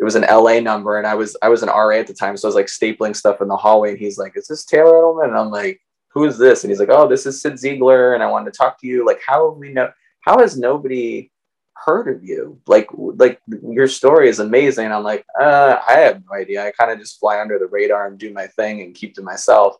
it 0.00 0.04
was 0.04 0.14
an 0.14 0.22
LA 0.22 0.60
number 0.60 0.96
and 0.96 1.06
I 1.06 1.14
was 1.14 1.36
I 1.42 1.50
was 1.50 1.62
an 1.62 1.68
RA 1.68 1.96
at 1.98 2.06
the 2.06 2.14
time, 2.14 2.36
so 2.36 2.48
I 2.48 2.48
was 2.48 2.54
like 2.54 2.66
stapling 2.66 3.14
stuff 3.14 3.42
in 3.42 3.48
the 3.48 3.56
hallway 3.56 3.90
and 3.90 3.98
he's 3.98 4.16
like, 4.16 4.32
Is 4.34 4.48
this 4.48 4.64
Taylor 4.64 4.94
Edelman? 4.94 5.28
And 5.28 5.36
I'm 5.36 5.50
like, 5.50 5.80
Who 6.08 6.24
is 6.24 6.38
this? 6.38 6.64
And 6.64 6.70
he's 6.70 6.80
like, 6.80 6.88
Oh, 6.88 7.06
this 7.06 7.26
is 7.26 7.40
Cyd 7.40 7.54
Zeigler, 7.54 8.14
and 8.14 8.22
I 8.22 8.30
wanted 8.30 8.50
to 8.52 8.56
talk 8.56 8.80
to 8.80 8.86
you. 8.86 9.06
Like, 9.06 9.20
how 9.24 9.50
have 9.50 9.58
we 9.58 9.72
know 9.72 9.90
how 10.22 10.38
has 10.38 10.56
nobody 10.56 11.30
heard 11.74 12.08
of 12.08 12.24
you? 12.24 12.58
Like 12.66 12.88
like 12.96 13.40
your 13.46 13.88
story 13.88 14.30
is 14.30 14.38
amazing. 14.38 14.90
I'm 14.90 15.04
like, 15.04 15.26
uh, 15.38 15.80
I 15.86 15.98
have 15.98 16.22
no 16.24 16.34
idea. 16.34 16.66
I 16.66 16.70
kind 16.72 16.90
of 16.90 16.98
just 16.98 17.20
fly 17.20 17.38
under 17.38 17.58
the 17.58 17.68
radar 17.68 18.06
and 18.06 18.18
do 18.18 18.32
my 18.32 18.46
thing 18.46 18.80
and 18.80 18.94
keep 18.94 19.14
to 19.16 19.22
myself. 19.22 19.76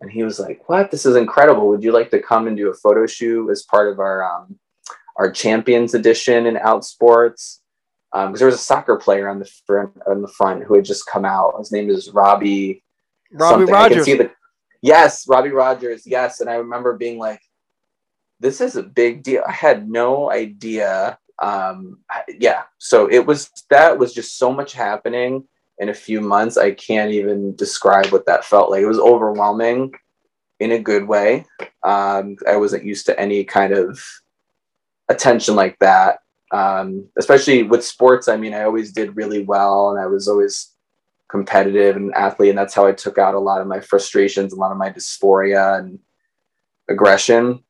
And 0.00 0.10
he 0.10 0.22
was 0.22 0.40
like, 0.40 0.66
What? 0.70 0.90
This 0.90 1.04
is 1.04 1.16
incredible. 1.16 1.68
Would 1.68 1.84
you 1.84 1.92
like 1.92 2.10
to 2.12 2.22
come 2.22 2.46
and 2.46 2.56
do 2.56 2.70
a 2.70 2.74
photo 2.74 3.06
shoot 3.06 3.50
as 3.50 3.62
part 3.64 3.92
of 3.92 4.00
our 4.00 4.24
um 4.24 4.58
our 5.16 5.30
champions 5.30 5.92
edition 5.92 6.46
in 6.46 6.54
Outsports? 6.54 7.59
Because 8.12 8.28
um, 8.28 8.34
there 8.34 8.46
was 8.46 8.56
a 8.56 8.58
soccer 8.58 8.96
player 8.96 9.28
on 9.28 9.38
the 9.38 9.50
front 9.66 9.92
on 10.06 10.20
the 10.22 10.28
front 10.28 10.64
who 10.64 10.74
had 10.74 10.84
just 10.84 11.06
come 11.06 11.24
out. 11.24 11.54
His 11.58 11.70
name 11.70 11.88
is 11.88 12.10
Robbie. 12.10 12.82
Robbie 13.32 13.66
something. 13.66 13.72
Rogers. 13.72 14.06
The, 14.06 14.30
yes, 14.82 15.28
Robbie 15.28 15.50
Rogers. 15.50 16.06
Yes, 16.06 16.40
and 16.40 16.50
I 16.50 16.54
remember 16.54 16.96
being 16.96 17.18
like, 17.18 17.40
"This 18.40 18.60
is 18.60 18.74
a 18.74 18.82
big 18.82 19.22
deal." 19.22 19.44
I 19.46 19.52
had 19.52 19.88
no 19.88 20.30
idea. 20.30 21.18
Um, 21.40 22.00
yeah, 22.28 22.64
so 22.78 23.06
it 23.06 23.24
was 23.24 23.50
that 23.70 23.96
was 23.96 24.12
just 24.12 24.38
so 24.38 24.52
much 24.52 24.72
happening 24.72 25.46
in 25.78 25.88
a 25.88 25.94
few 25.94 26.20
months. 26.20 26.56
I 26.56 26.72
can't 26.72 27.12
even 27.12 27.54
describe 27.54 28.06
what 28.06 28.26
that 28.26 28.44
felt 28.44 28.70
like. 28.70 28.82
It 28.82 28.86
was 28.86 28.98
overwhelming 28.98 29.92
in 30.58 30.72
a 30.72 30.78
good 30.78 31.06
way. 31.06 31.46
Um, 31.84 32.36
I 32.46 32.56
wasn't 32.56 32.84
used 32.84 33.06
to 33.06 33.18
any 33.18 33.44
kind 33.44 33.72
of 33.72 34.02
attention 35.08 35.54
like 35.54 35.78
that 35.78 36.18
um, 36.52 37.08
especially 37.18 37.62
with 37.62 37.84
sports. 37.84 38.28
I 38.28 38.36
mean, 38.36 38.54
I 38.54 38.64
always 38.64 38.92
did 38.92 39.16
really 39.16 39.42
well, 39.42 39.90
and 39.90 40.00
I 40.00 40.06
was 40.06 40.28
always 40.28 40.72
competitive 41.28 41.96
and 41.96 42.12
athlete, 42.14 42.50
and 42.50 42.58
that's 42.58 42.74
how 42.74 42.86
I 42.86 42.92
took 42.92 43.18
out 43.18 43.34
a 43.34 43.38
lot 43.38 43.60
of 43.60 43.66
my 43.66 43.80
frustrations, 43.80 44.52
a 44.52 44.56
lot 44.56 44.72
of 44.72 44.78
my 44.78 44.90
dysphoria 44.90 45.78
and 45.78 45.98
aggression. 46.88 47.62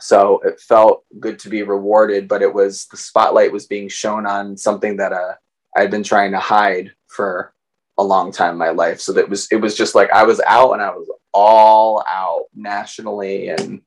So 0.00 0.40
it 0.44 0.60
felt 0.60 1.04
good 1.20 1.38
to 1.40 1.48
be 1.48 1.62
rewarded, 1.62 2.28
but 2.28 2.42
it 2.42 2.52
was 2.52 2.86
the 2.86 2.96
spotlight 2.96 3.52
was 3.52 3.66
being 3.66 3.88
shown 3.88 4.26
on 4.26 4.56
something 4.56 4.96
that 4.96 5.12
uh, 5.12 5.34
I'd 5.76 5.90
been 5.90 6.02
trying 6.02 6.32
to 6.32 6.38
hide 6.38 6.92
for 7.08 7.52
a 7.98 8.02
long 8.02 8.32
time 8.32 8.52
in 8.52 8.58
my 8.58 8.70
life. 8.70 9.00
So 9.00 9.12
that 9.12 9.28
was 9.28 9.48
it 9.50 9.56
was 9.56 9.76
just 9.76 9.94
like 9.94 10.10
I 10.10 10.24
was 10.24 10.40
out 10.46 10.72
and 10.72 10.82
I 10.82 10.90
was 10.90 11.08
all 11.32 12.04
out 12.08 12.44
nationally 12.54 13.48
and 13.48 13.82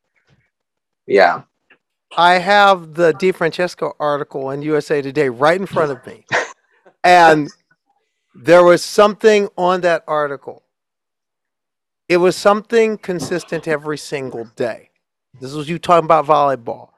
yeah. 1.08 1.44
I 2.18 2.36
have 2.36 2.94
the 2.94 3.14
DeFrancesco 3.14 3.94
article 4.00 4.52
in 4.52 4.62
USA 4.62 5.02
Today 5.02 5.30
right 5.30 5.60
in 5.60 5.66
front 5.66 5.92
of 5.92 6.06
me. 6.06 6.26
and 7.04 7.50
there 8.34 8.64
was 8.64 8.84
something 8.84 9.50
on 9.58 9.82
that 9.82 10.04
article. 10.08 10.64
It 12.08 12.18
was 12.18 12.36
something 12.36 12.98
consistent 12.98 13.68
every 13.68 13.98
single 13.98 14.46
day. 14.56 14.92
This 15.42 15.54
was 15.54 15.68
you 15.68 15.80
talking 15.80 16.06
about 16.06 16.26
volleyball. 16.26 16.90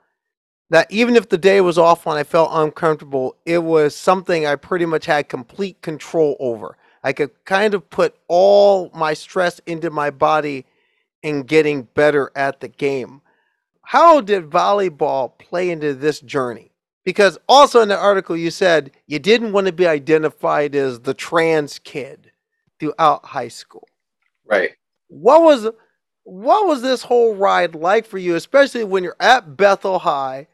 That 0.70 0.92
even 0.92 1.16
if 1.16 1.30
the 1.30 1.38
day 1.38 1.62
was 1.62 1.78
off 1.78 2.06
when 2.06 2.18
I 2.18 2.24
felt 2.24 2.50
uncomfortable, 2.52 3.36
it 3.46 3.60
was 3.60 3.96
something 3.96 4.46
I 4.46 4.56
pretty 4.58 4.86
much 4.86 5.06
had 5.06 5.30
complete 5.30 5.82
control 5.82 6.36
over. 6.40 6.78
I 7.04 7.14
could 7.14 7.32
kind 7.46 7.74
of 7.74 7.90
put 7.90 8.16
all 8.28 8.92
my 8.94 9.14
stress 9.14 9.60
into 9.66 9.90
my 9.90 10.10
body 10.10 10.66
in 11.24 11.44
getting 11.44 11.84
better 11.84 12.32
at 12.36 12.60
the 12.60 12.68
game 12.68 13.22
how 13.88 14.20
did 14.20 14.50
volleyball 14.50 15.40
play 15.40 15.70
into 15.70 15.94
this 15.94 16.20
journey? 16.20 16.74
Because 17.06 17.38
also 17.48 17.80
in 17.80 17.88
the 17.88 17.98
article 17.98 18.36
you 18.36 18.52
said 18.52 18.92
you 19.08 19.18
didn't 19.18 19.54
want 19.54 19.66
to 19.68 19.72
be 19.72 19.88
identified 19.88 20.76
as 20.76 21.00
the 21.00 21.14
trans 21.14 21.80
kid 21.80 22.34
throughout 22.82 23.24
high 23.24 23.48
school. 23.48 23.88
Right. 24.46 24.72
What 25.08 25.42
was 25.42 25.70
what 26.24 26.68
was 26.68 26.82
this 26.82 27.02
whole 27.02 27.36
ride 27.36 27.76
like 27.76 28.06
for 28.06 28.18
you, 28.18 28.36
especially 28.36 28.84
when 28.84 29.06
you're 29.06 29.16
at 29.22 29.56
Bethel 29.56 30.00
High 30.00 30.48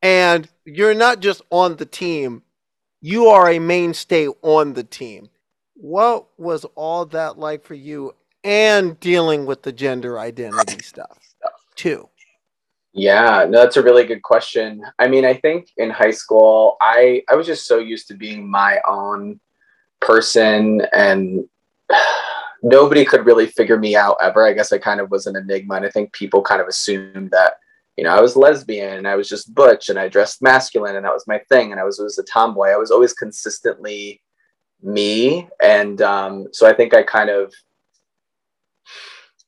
and 0.00 0.48
you're 0.64 0.94
not 0.94 1.20
just 1.20 1.42
on 1.50 1.76
the 1.76 1.84
team, 1.84 2.40
you 3.02 3.26
are 3.26 3.50
a 3.50 3.58
mainstay 3.58 4.28
on 4.40 4.72
the 4.72 4.84
team. 4.84 5.28
What 5.74 6.28
was 6.38 6.64
all 6.76 7.04
that 7.04 7.38
like 7.38 7.62
for 7.62 7.74
you 7.74 8.14
and 8.42 8.98
dealing 9.00 9.44
with 9.44 9.64
the 9.64 9.72
gender 9.72 10.18
identity 10.18 10.82
stuff 10.82 11.18
too? 11.74 12.08
Yeah, 12.96 13.44
no, 13.48 13.60
that's 13.60 13.76
a 13.76 13.82
really 13.82 14.04
good 14.04 14.22
question. 14.22 14.84
I 15.00 15.08
mean, 15.08 15.24
I 15.24 15.34
think 15.34 15.68
in 15.76 15.90
high 15.90 16.12
school, 16.12 16.76
I 16.80 17.22
I 17.28 17.34
was 17.34 17.46
just 17.46 17.66
so 17.66 17.78
used 17.78 18.06
to 18.08 18.14
being 18.14 18.48
my 18.48 18.78
own 18.86 19.40
person, 20.00 20.80
and 20.92 21.48
nobody 22.62 23.04
could 23.04 23.26
really 23.26 23.46
figure 23.46 23.78
me 23.78 23.96
out 23.96 24.16
ever. 24.22 24.46
I 24.46 24.52
guess 24.52 24.72
I 24.72 24.78
kind 24.78 25.00
of 25.00 25.10
was 25.10 25.26
an 25.26 25.34
enigma, 25.34 25.74
and 25.74 25.84
I 25.84 25.90
think 25.90 26.12
people 26.12 26.40
kind 26.42 26.60
of 26.60 26.68
assumed 26.68 27.32
that 27.32 27.54
you 27.96 28.04
know 28.04 28.14
I 28.14 28.20
was 28.20 28.36
lesbian 28.36 28.96
and 28.98 29.08
I 29.08 29.16
was 29.16 29.28
just 29.28 29.54
butch 29.54 29.88
and 29.88 29.98
I 29.98 30.08
dressed 30.08 30.42
masculine 30.42 30.96
and 30.96 31.04
that 31.04 31.12
was 31.12 31.26
my 31.26 31.40
thing, 31.48 31.72
and 31.72 31.80
I 31.80 31.84
was 31.84 31.98
was 31.98 32.18
a 32.18 32.22
tomboy. 32.24 32.68
I 32.68 32.76
was 32.76 32.92
always 32.92 33.12
consistently 33.12 34.22
me, 34.82 35.48
and 35.60 36.00
um, 36.00 36.46
so 36.52 36.68
I 36.68 36.72
think 36.74 36.94
I 36.94 37.02
kind 37.02 37.30
of 37.30 37.52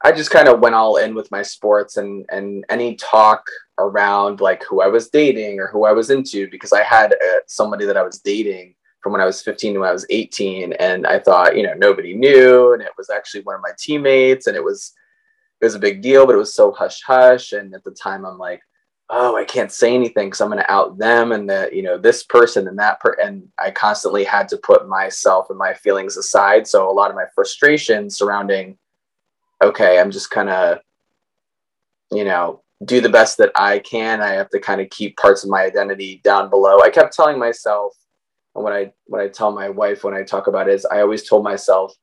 I 0.05 0.13
just 0.13 0.31
kind 0.31 0.49
of 0.49 0.61
went 0.61 0.75
all 0.75 0.97
in 0.97 1.15
with 1.15 1.31
my 1.31 1.43
sports 1.43 1.97
and 1.97 2.27
and 2.31 2.65
any 2.69 2.97
talk 2.97 3.45
around 3.79 4.41
like 4.41 4.63
who 4.65 4.81
I 4.81 4.87
was 4.89 5.09
dating 5.09 5.59
or 5.61 5.69
who 5.69 5.85
I 5.85 5.93
was 5.93 6.11
into 6.11 6.49
because 6.51 6.73
I 6.73 6.83
had 6.83 7.13
uh, 7.13 7.41
somebody 7.47 7.85
that 7.87 7.97
I 7.97 8.03
was 8.03 8.21
dating 8.21 8.75
from 9.03 9.13
when 9.13 9.21
I 9.21 9.27
was 9.27 9.43
15 9.43 9.75
to 9.75 9.81
when 9.81 9.89
I 9.89 9.93
was 9.93 10.07
18 10.11 10.75
and 10.75 11.07
I 11.07 11.19
thought 11.19 11.57
you 11.57 11.63
know 11.63 11.75
nobody 11.75 12.15
knew 12.15 12.73
and 12.73 12.83
it 12.83 12.93
was 12.99 13.11
actually 13.11 13.43
one 13.43 13.55
of 13.55 13.63
my 13.63 13.73
teammates 13.79 14.47
and 14.47 14.57
it 14.57 14.65
was 14.65 14.93
it 15.61 15.65
was 15.65 15.75
a 15.75 15.81
big 15.81 16.03
deal 16.03 16.27
but 16.27 16.35
it 16.35 16.39
was 16.39 16.55
so 16.55 16.73
hush 16.73 17.03
hush 17.03 17.53
and 17.53 17.75
at 17.75 17.85
the 17.85 17.93
time 17.93 18.25
I'm 18.25 18.39
like 18.39 18.61
oh 19.09 19.37
I 19.37 19.45
can't 19.45 19.73
say 19.73 19.95
anything 19.95 20.29
because 20.29 20.41
I'm 20.41 20.51
going 20.51 20.63
to 20.63 20.71
out 20.71 20.99
them 20.99 21.33
and 21.33 21.49
that 21.49 21.73
you 21.75 21.83
know 21.83 21.97
this 21.97 22.23
person 22.25 22.69
and 22.69 22.79
that 22.79 23.01
per 23.01 23.13
and 23.23 23.49
I 23.59 23.71
constantly 23.71 24.25
had 24.25 24.49
to 24.49 24.57
put 24.59 24.89
myself 24.89 25.51
and 25.51 25.59
my 25.59 25.73
feelings 25.73 26.17
aside 26.17 26.67
so 26.67 26.91
a 26.91 26.93
lot 26.93 27.11
of 27.11 27.17
my 27.17 27.27
frustration 27.35 28.11
surrounding 28.11 28.77
okay, 29.63 29.99
I'm 29.99 30.11
just 30.11 30.31
kind 30.31 30.49
of, 30.49 30.79
you 32.11 32.25
know, 32.25 32.63
do 32.85 33.01
the 33.01 33.09
best 33.09 33.39
that 33.39 33.53
I 33.55 33.79
can. 33.79 34.21
I 34.21 34.33
have 34.33 34.51
to 34.51 34.61
kind 34.61 34.81
of 34.81 34.91
keep 34.91 35.17
parts 35.17 35.45
of 35.45 35.51
my 35.51 35.63
identity 35.65 36.21
down 36.25 36.51
below. 36.51 36.81
I 36.81 36.91
kept 36.91 37.15
telling 37.15 37.39
myself, 37.39 37.97
and 38.55 38.65
when 38.65 38.73
I 38.73 38.93
when 39.07 39.21
I 39.21 39.29
tell 39.29 39.53
my 39.53 39.69
wife 39.69 40.05
when 40.05 40.15
I 40.15 40.23
talk 40.23 40.47
about 40.47 40.69
it, 40.69 40.75
is 40.75 40.87
I 40.87 41.01
always 41.01 41.27
told 41.27 41.45
myself, 41.45 41.95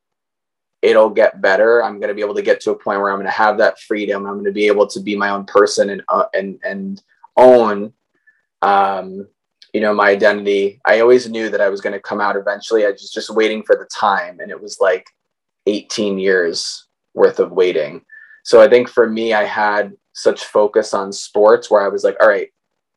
it'll 0.82 1.10
get 1.10 1.40
better. 1.40 1.82
I'm 1.82 2.00
going 2.00 2.08
to 2.08 2.14
be 2.14 2.22
able 2.22 2.34
to 2.34 2.42
get 2.42 2.60
to 2.62 2.72
a 2.72 2.78
point 2.78 3.00
where 3.00 3.10
I'm 3.10 3.16
going 3.16 3.26
to 3.26 3.32
have 3.32 3.58
that 3.58 3.80
freedom. 3.80 4.26
I'm 4.26 4.34
going 4.34 4.44
to 4.44 4.52
be 4.52 4.66
able 4.66 4.86
to 4.88 5.00
be 5.00 5.16
my 5.16 5.30
own 5.30 5.44
person 5.44 5.90
and 5.90 6.02
uh, 6.08 6.26
and 6.34 6.58
and 6.64 7.02
own, 7.36 7.92
um, 8.62 9.28
you 9.72 9.80
know, 9.80 9.94
my 9.94 10.10
identity. 10.10 10.80
I 10.84 11.00
always 11.00 11.28
knew 11.28 11.50
that 11.50 11.60
I 11.60 11.68
was 11.68 11.80
going 11.80 11.94
to 11.94 12.00
come 12.00 12.20
out 12.20 12.36
eventually. 12.36 12.84
I 12.84 12.90
was 12.90 13.10
just 13.10 13.30
waiting 13.30 13.62
for 13.62 13.76
the 13.76 13.88
time, 13.96 14.40
and 14.40 14.50
it 14.50 14.60
was 14.60 14.78
like 14.80 15.06
18 15.66 16.18
years 16.18 16.88
worth 17.14 17.38
of 17.38 17.52
waiting. 17.52 18.02
So 18.42 18.60
I 18.60 18.68
think 18.68 18.88
for 18.88 19.08
me, 19.08 19.32
I 19.32 19.44
had 19.44 19.94
such 20.12 20.44
focus 20.44 20.94
on 20.94 21.12
sports 21.12 21.70
where 21.70 21.82
I 21.82 21.88
was 21.88 22.04
like, 22.04 22.16
all 22.20 22.28
right, 22.28 22.50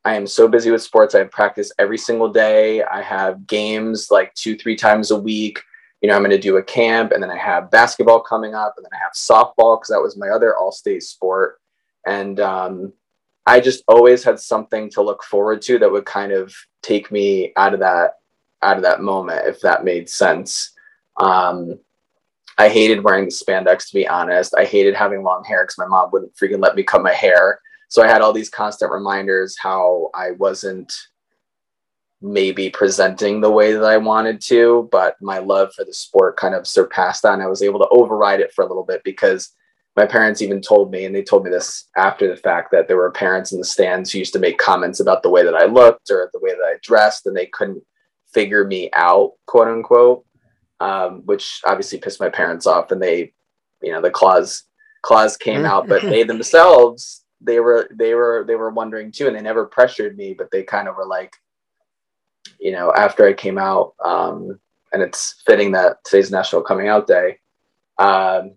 I 0.05 0.15
am 0.15 0.27
so 0.27 0.47
busy 0.47 0.71
with 0.71 0.81
sports. 0.81 1.15
I 1.15 1.23
practice 1.25 1.71
every 1.79 1.97
single 1.97 2.29
day. 2.29 2.83
I 2.83 3.01
have 3.01 3.47
games 3.47 4.09
like 4.11 4.33
two, 4.35 4.55
three 4.55 4.75
times 4.75 5.11
a 5.11 5.19
week. 5.19 5.61
You 6.01 6.09
know, 6.09 6.15
I'm 6.15 6.21
going 6.21 6.31
to 6.31 6.37
do 6.37 6.57
a 6.57 6.63
camp 6.63 7.11
and 7.11 7.21
then 7.21 7.31
I 7.31 7.37
have 7.37 7.71
basketball 7.71 8.21
coming 8.21 8.53
up 8.53 8.75
and 8.77 8.85
then 8.85 8.91
I 8.93 9.03
have 9.03 9.13
softball 9.13 9.77
because 9.77 9.89
that 9.89 10.01
was 10.01 10.17
my 10.17 10.29
other 10.29 10.55
all 10.55 10.71
state 10.71 11.03
sport. 11.03 11.59
And 12.05 12.39
um, 12.39 12.93
I 13.45 13.59
just 13.59 13.83
always 13.87 14.23
had 14.23 14.39
something 14.39 14.89
to 14.91 15.01
look 15.01 15.23
forward 15.23 15.61
to 15.63 15.79
that 15.79 15.91
would 15.91 16.05
kind 16.05 16.31
of 16.31 16.55
take 16.81 17.11
me 17.11 17.51
out 17.55 17.73
of 17.73 17.79
that 17.79 18.13
out 18.61 18.77
of 18.77 18.83
that 18.83 19.01
moment, 19.01 19.47
if 19.47 19.61
that 19.61 19.83
made 19.83 20.09
sense. 20.09 20.71
Um, 21.17 21.79
I 22.57 22.69
hated 22.69 23.03
wearing 23.03 23.25
the 23.25 23.31
spandex, 23.31 23.87
to 23.87 23.93
be 23.93 24.07
honest. 24.07 24.55
I 24.57 24.65
hated 24.65 24.95
having 24.95 25.23
long 25.23 25.43
hair 25.43 25.63
because 25.63 25.77
my 25.77 25.85
mom 25.85 26.09
wouldn't 26.11 26.35
freaking 26.35 26.61
let 26.61 26.75
me 26.75 26.83
cut 26.83 27.03
my 27.03 27.13
hair. 27.13 27.59
So 27.89 28.03
I 28.03 28.07
had 28.07 28.21
all 28.21 28.33
these 28.33 28.49
constant 28.49 28.91
reminders 28.91 29.55
how 29.59 30.09
I 30.13 30.31
wasn't 30.31 30.91
maybe 32.19 32.69
presenting 32.71 33.41
the 33.41 33.51
way 33.51 33.73
that 33.73 33.83
I 33.83 33.97
wanted 33.97 34.41
to, 34.41 34.89
but 34.91 35.15
my 35.21 35.37
love 35.37 35.71
for 35.73 35.85
the 35.85 35.93
sport 35.93 36.35
kind 36.35 36.55
of 36.55 36.65
surpassed 36.65 37.21
that. 37.21 37.33
And 37.33 37.43
I 37.43 37.47
was 37.47 37.61
able 37.61 37.79
to 37.79 37.87
override 37.91 38.39
it 38.39 38.51
for 38.53 38.63
a 38.63 38.67
little 38.67 38.83
bit 38.83 39.03
because 39.03 39.51
my 39.95 40.07
parents 40.07 40.41
even 40.41 40.61
told 40.61 40.91
me, 40.91 41.05
and 41.05 41.15
they 41.15 41.23
told 41.23 41.43
me 41.43 41.51
this 41.51 41.87
after 41.95 42.27
the 42.27 42.35
fact, 42.35 42.71
that 42.71 42.87
there 42.87 42.97
were 42.97 43.11
parents 43.11 43.51
in 43.51 43.59
the 43.59 43.65
stands 43.65 44.11
who 44.11 44.19
used 44.19 44.33
to 44.33 44.39
make 44.39 44.57
comments 44.57 44.99
about 44.99 45.21
the 45.21 45.29
way 45.29 45.43
that 45.43 45.55
I 45.55 45.65
looked 45.65 46.09
or 46.09 46.29
the 46.33 46.39
way 46.39 46.51
that 46.51 46.63
I 46.63 46.75
dressed, 46.81 47.25
and 47.27 47.35
they 47.35 47.47
couldn't 47.47 47.83
figure 48.33 48.65
me 48.65 48.89
out, 48.93 49.33
quote 49.45 49.67
unquote 49.67 50.26
um, 50.79 51.21
which 51.25 51.61
obviously 51.65 51.99
pissed 51.99 52.19
my 52.19 52.29
parents 52.29 52.67
off. 52.67 52.91
And 52.91 53.01
they, 53.01 53.33
you 53.81 53.91
know, 53.91 54.01
the 54.01 54.11
clause 54.11 54.63
clause 55.01 55.37
came 55.37 55.65
out, 55.65 55.87
but 55.87 56.01
they 56.01 56.23
themselves 56.33 57.23
they 57.41 57.59
were 57.59 57.87
they 57.93 58.13
were 58.13 58.43
they 58.47 58.55
were 58.55 58.71
wondering 58.71 59.11
too, 59.11 59.27
and 59.27 59.35
they 59.35 59.41
never 59.41 59.65
pressured 59.65 60.17
me, 60.17 60.33
but 60.33 60.49
they 60.51 60.63
kind 60.63 60.87
of 60.87 60.95
were 60.95 61.05
like, 61.05 61.35
you 62.59 62.71
know, 62.71 62.93
after 62.93 63.27
I 63.27 63.33
came 63.33 63.57
out, 63.57 63.93
um, 64.03 64.59
and 64.91 65.01
it's 65.01 65.41
fitting 65.45 65.71
that 65.73 66.03
today's 66.03 66.31
National 66.31 66.61
Coming 66.61 66.87
Out 66.87 67.07
Day. 67.07 67.39
Um, 67.99 68.55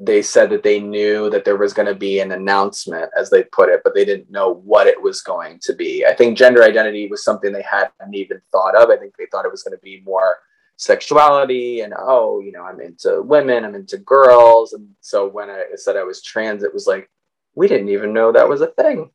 they 0.00 0.22
said 0.22 0.50
that 0.50 0.62
they 0.62 0.80
knew 0.80 1.30
that 1.30 1.44
there 1.44 1.56
was 1.56 1.72
going 1.72 1.86
to 1.86 1.94
be 1.94 2.18
an 2.18 2.32
announcement, 2.32 3.10
as 3.16 3.30
they 3.30 3.44
put 3.44 3.68
it, 3.68 3.80
but 3.84 3.94
they 3.94 4.04
didn't 4.04 4.30
know 4.30 4.54
what 4.64 4.86
it 4.86 5.00
was 5.00 5.20
going 5.20 5.58
to 5.62 5.72
be. 5.72 6.04
I 6.04 6.14
think 6.14 6.36
gender 6.36 6.64
identity 6.64 7.06
was 7.08 7.22
something 7.22 7.52
they 7.52 7.62
hadn't 7.62 8.14
even 8.14 8.40
thought 8.50 8.74
of. 8.74 8.90
I 8.90 8.96
think 8.96 9.16
they 9.16 9.26
thought 9.26 9.44
it 9.44 9.52
was 9.52 9.62
going 9.62 9.76
to 9.76 9.82
be 9.82 10.02
more 10.04 10.38
sexuality 10.76 11.82
and, 11.82 11.94
oh, 11.96 12.40
you 12.40 12.50
know, 12.50 12.64
I'm 12.64 12.80
into 12.80 13.22
women, 13.22 13.64
I'm 13.64 13.76
into 13.76 13.98
girls. 13.98 14.72
And 14.72 14.88
so 15.00 15.28
when 15.28 15.48
I 15.48 15.62
said 15.76 15.96
I 15.96 16.02
was 16.02 16.22
trans, 16.22 16.64
it 16.64 16.74
was 16.74 16.88
like, 16.88 17.08
we 17.54 17.68
didn't 17.68 17.90
even 17.90 18.12
know 18.12 18.32
that 18.32 18.48
was 18.48 18.60
a 18.60 18.66
thing. 18.66 19.10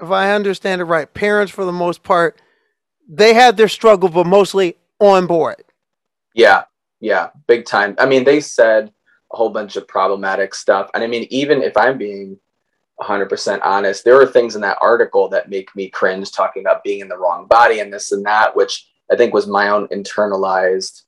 If 0.00 0.10
I 0.10 0.32
understand 0.32 0.80
it 0.80 0.84
right, 0.84 1.12
parents, 1.12 1.50
for 1.50 1.64
the 1.64 1.72
most 1.72 2.04
part, 2.04 2.40
they 3.08 3.34
had 3.34 3.56
their 3.56 3.68
struggle, 3.68 4.08
but 4.08 4.26
mostly 4.26 4.76
on 5.00 5.26
board. 5.26 5.64
Yeah, 6.34 6.64
yeah, 7.00 7.30
big 7.48 7.64
time. 7.64 7.96
I 7.98 8.06
mean, 8.06 8.22
they 8.24 8.40
said 8.40 8.92
whole 9.36 9.50
bunch 9.50 9.76
of 9.76 9.86
problematic 9.86 10.54
stuff. 10.54 10.90
And 10.94 11.04
I 11.04 11.06
mean, 11.06 11.26
even 11.30 11.62
if 11.62 11.76
I'm 11.76 11.98
being 11.98 12.38
100% 13.00 13.60
honest, 13.62 14.04
there 14.04 14.20
are 14.20 14.26
things 14.26 14.56
in 14.56 14.62
that 14.62 14.78
article 14.80 15.28
that 15.28 15.50
make 15.50 15.74
me 15.76 15.88
cringe 15.88 16.32
talking 16.32 16.62
about 16.62 16.82
being 16.82 17.00
in 17.00 17.08
the 17.08 17.18
wrong 17.18 17.46
body 17.46 17.80
and 17.80 17.92
this 17.92 18.12
and 18.12 18.24
that, 18.26 18.56
which 18.56 18.88
I 19.10 19.16
think 19.16 19.34
was 19.34 19.46
my 19.46 19.68
own 19.68 19.88
internalized 19.88 21.02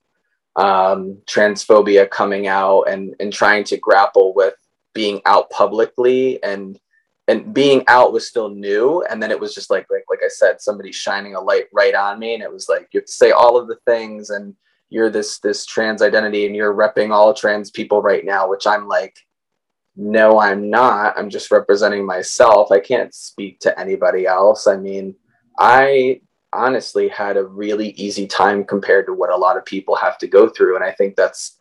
um, 0.55 1.17
transphobia 1.25 2.09
coming 2.09 2.47
out 2.47 2.83
and, 2.83 3.15
and 3.19 3.33
trying 3.33 3.63
to 3.65 3.77
grapple 3.77 4.33
with 4.33 4.55
being 4.93 5.21
out 5.25 5.49
publicly 5.49 6.41
and 6.43 6.79
and 7.27 7.53
being 7.53 7.83
out 7.87 8.11
was 8.11 8.27
still 8.27 8.49
new 8.49 9.03
and 9.03 9.21
then 9.21 9.29
it 9.29 9.39
was 9.39 9.53
just 9.53 9.69
like 9.69 9.85
like 9.91 10.03
like 10.09 10.19
i 10.25 10.27
said 10.27 10.59
somebody 10.59 10.91
shining 10.91 11.35
a 11.35 11.39
light 11.39 11.65
right 11.71 11.93
on 11.93 12.17
me 12.17 12.33
and 12.33 12.41
it 12.41 12.51
was 12.51 12.67
like 12.67 12.87
you 12.91 12.99
have 12.99 13.05
to 13.05 13.11
say 13.11 13.29
all 13.29 13.55
of 13.55 13.67
the 13.67 13.77
things 13.85 14.31
and 14.31 14.55
you're 14.89 15.09
this 15.09 15.39
this 15.39 15.65
trans 15.65 16.01
identity 16.01 16.45
and 16.45 16.55
you're 16.55 16.73
repping 16.73 17.11
all 17.11 17.33
trans 17.33 17.71
people 17.71 18.01
right 18.01 18.25
now 18.25 18.49
which 18.49 18.67
i'm 18.67 18.87
like 18.87 19.17
no 19.95 20.39
i'm 20.39 20.69
not. 20.69 21.17
I'm 21.17 21.29
just 21.29 21.51
representing 21.51 22.05
myself. 22.05 22.71
I 22.71 22.79
can't 22.79 23.13
speak 23.13 23.59
to 23.61 23.77
anybody 23.77 24.25
else. 24.25 24.67
I 24.67 24.77
mean 24.77 25.15
i 25.57 26.21
honestly 26.53 27.07
had 27.09 27.37
a 27.37 27.45
really 27.45 27.89
easy 27.89 28.25
time 28.25 28.63
compared 28.63 29.05
to 29.05 29.13
what 29.13 29.29
a 29.29 29.37
lot 29.37 29.57
of 29.57 29.65
people 29.65 29.95
have 29.95 30.17
to 30.19 30.27
go 30.27 30.47
through. 30.47 30.75
And 30.75 30.83
i 30.83 30.91
think 30.91 31.15
that's 31.15 31.59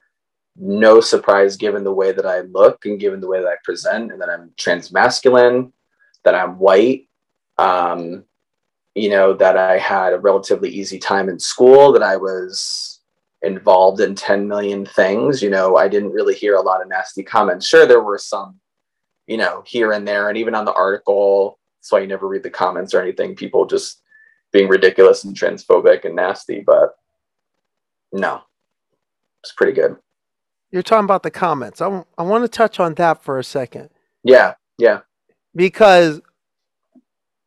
no 0.59 1.01
surprise 1.01 1.57
given 1.57 1.85
the 1.85 1.93
way 1.93 2.13
that 2.13 2.27
I 2.27 2.41
look 2.41 2.85
and 2.85 2.99
given 2.99 3.21
the 3.21 3.29
way 3.29 3.41
that 3.41 3.49
I 3.49 3.57
present 3.63 4.11
and 4.11 4.21
that 4.21 4.29
I'm 4.29 4.51
trans 4.57 4.93
masculine, 4.93 5.73
that 6.25 6.35
I'm 6.35 6.59
white, 6.59 7.09
um, 7.59 8.25
you 8.95 9.11
know, 9.11 9.35
that 9.35 9.57
I 9.57 9.79
had 9.79 10.13
a 10.13 10.19
relatively 10.19 10.71
easy 10.71 10.99
time 10.99 11.29
in 11.29 11.39
school, 11.39 11.93
that 11.93 12.03
I 12.03 12.17
was 12.17 12.98
involved 13.43 14.01
in 14.01 14.15
10 14.15 14.49
million 14.49 14.85
things. 14.85 15.43
You 15.43 15.51
know, 15.51 15.77
I 15.77 15.89
didn't 15.89 16.13
really 16.13 16.35
hear 16.35 16.55
a 16.55 16.63
lot 16.63 16.83
of 16.83 16.89
nasty 16.89 17.23
comments. 17.23 17.67
Sure, 17.67 17.87
there 17.87 18.03
were 18.03 18.19
some, 18.19 18.59
you 19.27 19.37
know, 19.37 19.63
here 19.67 19.93
and 19.93 20.07
there. 20.07 20.29
And 20.29 20.39
even 20.39 20.55
on 20.55 20.65
the 20.65 20.73
article, 20.73 21.59
that's 21.79 21.93
why 21.93 22.01
you 22.01 22.07
never 22.07 22.29
read 22.29 22.43
the 22.43 22.51
comments 22.51 22.95
or 22.95 23.01
anything, 23.01 23.37
people 23.37 23.67
just 23.67 24.03
being 24.53 24.69
ridiculous 24.69 25.25
and 25.25 25.37
transphobic 25.37 26.05
and 26.05 26.17
nasty. 26.17 26.63
But 26.65 26.97
no, 28.13 28.43
it's 29.43 29.53
pretty 29.53 29.73
good. 29.73 29.97
You're 30.71 30.83
talking 30.83 31.05
about 31.05 31.23
the 31.23 31.31
comments. 31.31 31.81
I, 31.81 32.05
I 32.19 32.23
want 32.23 32.45
to 32.45 32.49
touch 32.49 32.79
on 32.79 32.95
that 32.95 33.23
for 33.23 33.39
a 33.39 33.45
second. 33.45 33.91
Yeah, 34.23 34.55
yeah. 34.77 35.01
Because, 35.55 36.21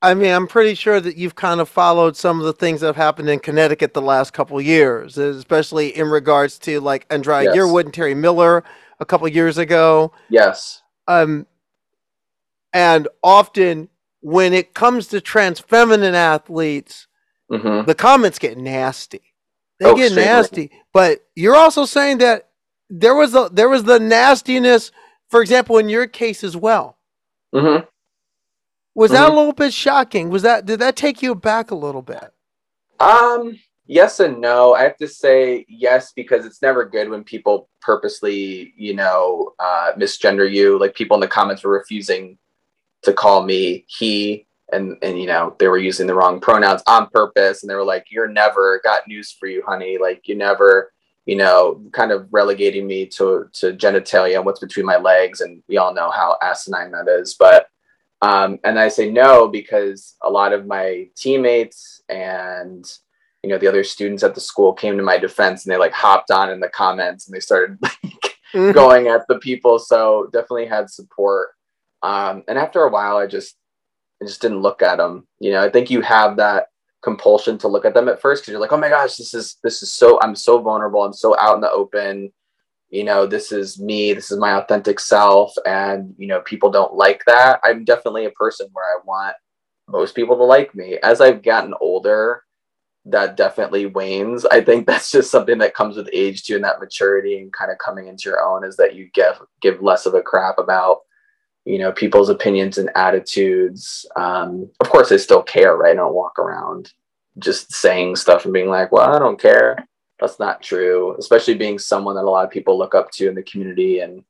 I 0.01 0.15
mean, 0.15 0.31
I'm 0.31 0.47
pretty 0.47 0.73
sure 0.73 0.99
that 0.99 1.15
you've 1.15 1.35
kind 1.35 1.61
of 1.61 1.69
followed 1.69 2.17
some 2.17 2.39
of 2.39 2.45
the 2.45 2.53
things 2.53 2.81
that 2.81 2.87
have 2.87 2.95
happened 2.95 3.29
in 3.29 3.39
Connecticut 3.39 3.93
the 3.93 4.01
last 4.01 4.33
couple 4.33 4.59
years, 4.59 5.17
especially 5.17 5.95
in 5.95 6.07
regards 6.07 6.57
to 6.59 6.79
like 6.79 7.07
Andraya 7.09 7.45
yes. 7.45 7.55
Yearwood 7.55 7.85
and 7.85 7.93
Terry 7.93 8.15
Miller 8.15 8.63
a 8.99 9.05
couple 9.05 9.27
years 9.27 9.59
ago. 9.59 10.11
Yes. 10.29 10.81
Um, 11.07 11.45
and 12.73 13.07
often 13.23 13.89
when 14.21 14.53
it 14.53 14.73
comes 14.73 15.07
to 15.07 15.21
trans 15.21 15.59
feminine 15.59 16.15
athletes, 16.15 17.07
mm-hmm. 17.51 17.85
the 17.85 17.95
comments 17.95 18.39
get 18.39 18.57
nasty. 18.57 19.21
They 19.79 19.87
oh, 19.87 19.95
get 19.95 20.13
nasty. 20.13 20.71
But 20.93 21.25
you're 21.35 21.55
also 21.55 21.85
saying 21.85 22.19
that 22.19 22.49
there 22.89 23.15
was 23.15 23.35
a 23.35 23.49
there 23.51 23.69
was 23.69 23.83
the 23.83 23.99
nastiness, 23.99 24.91
for 25.29 25.41
example, 25.41 25.77
in 25.77 25.89
your 25.89 26.07
case 26.07 26.43
as 26.43 26.55
well. 26.55 26.97
Mm-hmm. 27.53 27.85
Was 28.93 29.11
that 29.11 29.29
a 29.29 29.33
little 29.33 29.53
bit 29.53 29.73
shocking? 29.73 30.29
Was 30.29 30.41
that 30.41 30.65
did 30.65 30.79
that 30.79 30.95
take 30.95 31.21
you 31.21 31.33
back 31.35 31.71
a 31.71 31.75
little 31.75 32.01
bit? 32.01 32.33
Um, 32.99 33.57
yes 33.85 34.19
and 34.19 34.41
no. 34.41 34.73
I 34.73 34.83
have 34.83 34.97
to 34.97 35.07
say 35.07 35.65
yes 35.69 36.11
because 36.13 36.45
it's 36.45 36.61
never 36.61 36.85
good 36.85 37.09
when 37.09 37.23
people 37.23 37.69
purposely, 37.81 38.73
you 38.75 38.93
know, 38.93 39.53
uh, 39.59 39.93
misgender 39.97 40.51
you. 40.51 40.77
Like 40.77 40.93
people 40.93 41.15
in 41.15 41.21
the 41.21 41.27
comments 41.27 41.63
were 41.63 41.71
refusing 41.71 42.37
to 43.03 43.13
call 43.13 43.43
me 43.43 43.85
he, 43.87 44.45
and 44.73 44.97
and 45.01 45.19
you 45.19 45.27
know 45.27 45.55
they 45.57 45.67
were 45.67 45.77
using 45.77 46.05
the 46.05 46.15
wrong 46.15 46.39
pronouns 46.41 46.83
on 46.85 47.07
purpose, 47.09 47.63
and 47.63 47.69
they 47.69 47.75
were 47.75 47.85
like, 47.85 48.07
"You're 48.11 48.27
never 48.27 48.81
got 48.83 49.07
news 49.07 49.31
for 49.31 49.47
you, 49.47 49.63
honey. 49.65 49.97
Like 49.99 50.27
you 50.27 50.35
never." 50.35 50.91
you 51.27 51.35
know, 51.35 51.79
kind 51.93 52.11
of 52.11 52.27
relegating 52.31 52.87
me 52.87 53.05
to 53.05 53.47
to 53.53 53.73
genitalia 53.73 54.37
and 54.37 54.45
what's 54.45 54.59
between 54.59 54.87
my 54.87 54.97
legs, 54.97 55.39
and 55.39 55.61
we 55.69 55.77
all 55.77 55.93
know 55.93 56.09
how 56.09 56.35
asinine 56.41 56.91
that 56.91 57.07
is. 57.07 57.35
But 57.35 57.67
um, 58.21 58.59
and 58.63 58.79
I 58.79 58.89
say 58.89 59.09
no 59.09 59.47
because 59.47 60.15
a 60.21 60.29
lot 60.29 60.53
of 60.53 60.67
my 60.67 61.07
teammates 61.15 62.01
and 62.07 62.85
you 63.43 63.49
know 63.49 63.57
the 63.57 63.67
other 63.67 63.83
students 63.83 64.23
at 64.23 64.35
the 64.35 64.41
school 64.41 64.73
came 64.73 64.97
to 64.97 65.03
my 65.03 65.17
defense 65.17 65.65
and 65.65 65.73
they 65.73 65.77
like 65.77 65.93
hopped 65.93 66.29
on 66.29 66.51
in 66.51 66.59
the 66.59 66.69
comments 66.69 67.27
and 67.27 67.35
they 67.35 67.39
started 67.39 67.77
like 67.81 68.37
mm-hmm. 68.53 68.71
going 68.71 69.07
at 69.07 69.27
the 69.27 69.39
people. 69.39 69.79
So 69.79 70.29
definitely 70.31 70.67
had 70.67 70.89
support. 70.89 71.49
Um, 72.03 72.43
and 72.47 72.57
after 72.57 72.83
a 72.83 72.89
while, 72.89 73.17
I 73.17 73.25
just 73.25 73.55
I 74.21 74.25
just 74.25 74.41
didn't 74.41 74.61
look 74.61 74.81
at 74.81 74.97
them. 74.97 75.27
You 75.39 75.51
know, 75.51 75.63
I 75.63 75.69
think 75.69 75.89
you 75.89 76.01
have 76.01 76.37
that 76.37 76.67
compulsion 77.01 77.57
to 77.57 77.67
look 77.67 77.85
at 77.85 77.95
them 77.95 78.07
at 78.07 78.21
first 78.21 78.43
because 78.43 78.51
you're 78.51 78.61
like, 78.61 78.71
oh 78.71 78.77
my 78.77 78.89
gosh, 78.89 79.15
this 79.15 79.33
is 79.33 79.57
this 79.63 79.81
is 79.81 79.91
so 79.91 80.19
I'm 80.21 80.35
so 80.35 80.59
vulnerable. 80.59 81.03
I'm 81.03 81.13
so 81.13 81.37
out 81.39 81.55
in 81.55 81.61
the 81.61 81.71
open. 81.71 82.31
You 82.91 83.05
know, 83.05 83.25
this 83.25 83.51
is 83.51 83.79
me. 83.79 84.13
This 84.13 84.31
is 84.31 84.37
my 84.37 84.53
authentic 84.53 84.99
self, 84.99 85.53
and 85.65 86.13
you 86.17 86.27
know, 86.27 86.41
people 86.41 86.69
don't 86.69 86.93
like 86.93 87.23
that. 87.25 87.59
I'm 87.63 87.85
definitely 87.85 88.25
a 88.25 88.31
person 88.31 88.67
where 88.73 88.85
I 88.85 88.99
want 89.05 89.35
most 89.87 90.13
people 90.13 90.37
to 90.37 90.43
like 90.43 90.75
me. 90.75 90.97
As 91.01 91.21
I've 91.21 91.41
gotten 91.41 91.73
older, 91.79 92.43
that 93.05 93.37
definitely 93.37 93.85
wanes. 93.85 94.45
I 94.45 94.61
think 94.61 94.87
that's 94.87 95.09
just 95.09 95.31
something 95.31 95.57
that 95.59 95.73
comes 95.73 95.95
with 95.95 96.09
age 96.11 96.43
too, 96.43 96.55
and 96.55 96.63
that 96.65 96.81
maturity 96.81 97.39
and 97.39 97.53
kind 97.53 97.71
of 97.71 97.77
coming 97.77 98.07
into 98.07 98.29
your 98.29 98.43
own 98.43 98.65
is 98.65 98.75
that 98.77 98.95
you 98.95 99.09
give 99.13 99.41
give 99.61 99.81
less 99.81 100.05
of 100.05 100.13
a 100.13 100.21
crap 100.21 100.59
about 100.59 100.99
you 101.65 101.77
know 101.77 101.91
people's 101.91 102.29
opinions 102.29 102.77
and 102.77 102.89
attitudes 102.95 104.05
um, 104.15 104.69
of 104.79 104.89
course 104.89 105.11
i 105.11 105.17
still 105.17 105.43
care 105.43 105.75
right 105.77 105.91
i 105.91 105.95
don't 105.95 106.15
walk 106.15 106.39
around 106.39 106.91
just 107.39 107.71
saying 107.71 108.15
stuff 108.15 108.45
and 108.45 108.53
being 108.53 108.67
like 108.67 108.91
well 108.91 109.13
i 109.13 109.19
don't 109.19 109.39
care 109.39 109.87
that's 110.21 110.39
not 110.39 110.61
true 110.61 111.15
especially 111.17 111.55
being 111.55 111.77
someone 111.79 112.15
that 112.15 112.23
a 112.23 112.29
lot 112.29 112.45
of 112.45 112.51
people 112.51 112.77
look 112.77 112.95
up 112.95 113.11
to 113.11 113.27
in 113.27 113.35
the 113.35 113.43
community. 113.43 113.99
And 113.99 114.23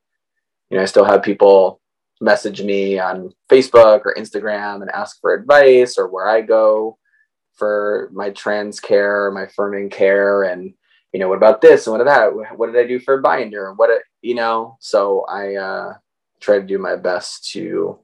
you 0.70 0.78
know 0.78 0.82
i 0.82 0.86
still 0.86 1.06
have 1.06 1.22
people 1.22 1.80
message 2.22 2.62
me 2.62 3.00
on 3.00 3.34
facebook 3.52 4.02
or 4.06 4.16
instagram 4.18 4.82
and 4.82 4.92
ask 4.92 5.20
for 5.20 5.34
advice 5.34 5.98
or 5.98 6.08
where 6.08 6.30
i 6.30 6.40
go 6.40 6.98
for 7.54 8.10
my 8.14 8.30
trans 8.32 8.80
care 8.80 9.30
my 9.32 9.46
firming 9.46 9.92
care. 9.92 10.44
And 10.44 10.74
you 11.14 11.20
know 11.20 11.28
what 11.28 11.38
about 11.38 11.62
this 11.62 11.86
and 11.86 11.92
what 11.92 12.02
about 12.02 12.34
that? 12.34 12.58
What 12.58 12.72
did 12.72 12.84
i 12.84 12.88
do 12.88 13.00
for 13.00 13.16
a 13.16 13.22
binder? 13.22 13.70
And 13.70 13.78
what 13.78 13.90
you 14.22 14.36
know 14.36 14.78
so 14.80 15.26
i 15.28 15.56
uh 15.56 15.94
try 16.40 16.60
to 16.60 16.66
do 16.66 16.78
my 16.78 16.96
best 16.96 17.50
to 17.52 18.00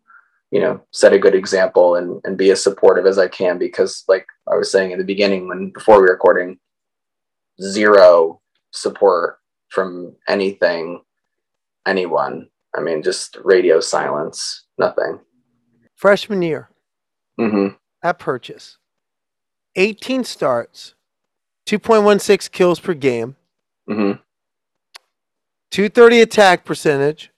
you 0.52 0.62
know 0.62 0.82
set 0.91 1.13
a 1.13 1.19
good 1.19 1.36
example 1.36 1.95
and, 1.95 2.21
and 2.23 2.38
be 2.38 2.52
as 2.52 2.63
supportive 2.63 3.06
as 3.06 3.17
i 3.17 3.28
can 3.28 3.58
because 3.58 4.04
like 4.08 4.26
i 4.52 4.56
was 4.56 4.71
saying 4.71 4.91
in 4.91 4.97
the 4.97 5.04
beginning 5.04 5.47
when 5.47 5.69
before 5.71 6.02
we 6.02 6.08
recording 6.08 6.58
zero 7.62 8.41
support 8.72 9.39
from 9.70 10.15
anything 10.28 11.02
anyone 11.86 12.48
i 12.76 12.82
mean 12.82 13.02
just 13.02 13.38
radio 13.43 13.80
silence 13.80 14.65
nothing 14.78 15.20
freshman 15.96 16.41
year 16.41 16.70
mm-hmm. 17.39 17.76
at 18.04 18.20
purchase 18.20 18.78
18 19.76 20.24
starts 20.24 20.96
2.16 21.67 22.52
kills 22.52 22.80
per 22.80 22.93
game 22.93 23.36
mm-hmm. 23.89 24.20
230 25.72 26.22
attack 26.22 26.65
percentage 26.65 27.32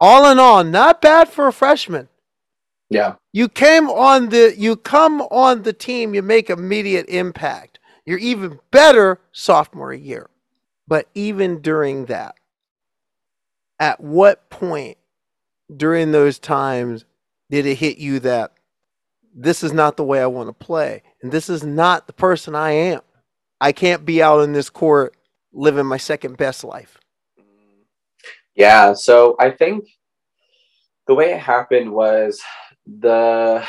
all 0.00 0.30
in 0.30 0.38
all, 0.38 0.62
not 0.64 1.00
bad 1.00 1.28
for 1.28 1.48
a 1.48 1.52
freshman. 1.52 2.08
Yeah. 2.90 3.14
You 3.32 3.48
came 3.48 3.90
on 3.90 4.30
the 4.30 4.54
you 4.56 4.76
come 4.76 5.22
on 5.22 5.62
the 5.62 5.72
team, 5.72 6.14
you 6.14 6.22
make 6.22 6.48
immediate 6.48 7.08
impact. 7.08 7.77
You're 8.08 8.16
even 8.20 8.58
better 8.70 9.20
sophomore 9.32 9.92
year. 9.92 10.30
But 10.86 11.10
even 11.14 11.60
during 11.60 12.06
that, 12.06 12.36
at 13.78 14.00
what 14.00 14.48
point 14.48 14.96
during 15.76 16.10
those 16.10 16.38
times 16.38 17.04
did 17.50 17.66
it 17.66 17.74
hit 17.74 17.98
you 17.98 18.18
that 18.20 18.54
this 19.34 19.62
is 19.62 19.74
not 19.74 19.98
the 19.98 20.04
way 20.04 20.22
I 20.22 20.26
want 20.26 20.48
to 20.48 20.54
play 20.54 21.02
and 21.20 21.30
this 21.30 21.50
is 21.50 21.62
not 21.62 22.06
the 22.06 22.14
person 22.14 22.54
I 22.54 22.70
am? 22.70 23.02
I 23.60 23.72
can't 23.72 24.06
be 24.06 24.22
out 24.22 24.40
in 24.40 24.54
this 24.54 24.70
court 24.70 25.14
living 25.52 25.84
my 25.84 25.98
second 25.98 26.38
best 26.38 26.64
life. 26.64 26.96
Yeah, 28.54 28.94
so 28.94 29.36
I 29.38 29.50
think 29.50 29.84
the 31.06 31.14
way 31.14 31.34
it 31.34 31.40
happened 31.40 31.92
was 31.92 32.40
the 32.86 33.62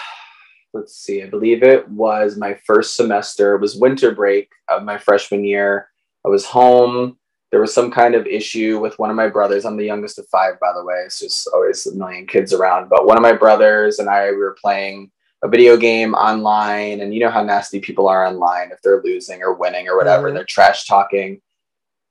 let's 0.74 0.96
see, 0.96 1.24
I 1.24 1.28
believe 1.28 1.64
it 1.64 1.88
was 1.90 2.38
my 2.38 2.54
first 2.66 2.96
semester. 2.96 3.56
It 3.56 3.62
was 3.62 3.76
winter 3.76 4.14
break 4.14 4.50
of 4.70 4.84
my 4.84 4.98
freshman 4.98 5.44
year. 5.44 5.90
I 6.26 6.30
was 6.30 6.46
home. 6.46 7.18
There 7.52 7.62
was 7.62 7.74
some 7.74 7.90
kind 7.90 8.14
of 8.14 8.28
issue 8.28 8.80
with 8.80 9.00
one 9.00 9.10
of 9.10 9.16
my 9.16 9.28
brothers. 9.28 9.66
I'm 9.66 9.78
the 9.78 9.86
youngest 9.86 10.20
of 10.20 10.28
five, 10.28 10.60
by 10.60 10.72
the 10.74 10.84
way. 10.86 11.02
It's 11.06 11.20
just 11.20 11.48
always 11.54 11.88
a 11.88 11.96
million 11.96 12.28
kids 12.28 12.54
around. 12.54 12.90
But 12.90 13.08
one 13.08 13.18
of 13.18 13.24
my 13.24 13.34
brothers 13.34 13.98
and 14.00 14.08
I 14.08 14.30
we 14.32 14.38
were 14.38 14.58
playing 14.62 15.12
a 15.42 15.48
video 15.48 15.78
game 15.78 16.14
online 16.14 17.00
and 17.02 17.14
you 17.14 17.22
know 17.22 17.32
how 17.32 17.42
nasty 17.42 17.80
people 17.80 18.08
are 18.08 18.26
online 18.28 18.72
if 18.72 18.82
they're 18.82 19.02
losing 19.02 19.42
or 19.42 19.54
winning 19.54 19.88
or 19.88 19.98
whatever 19.98 20.30
Mhm. 20.30 20.34
they're 20.34 20.44
trash 20.44 20.86
talking 20.86 21.42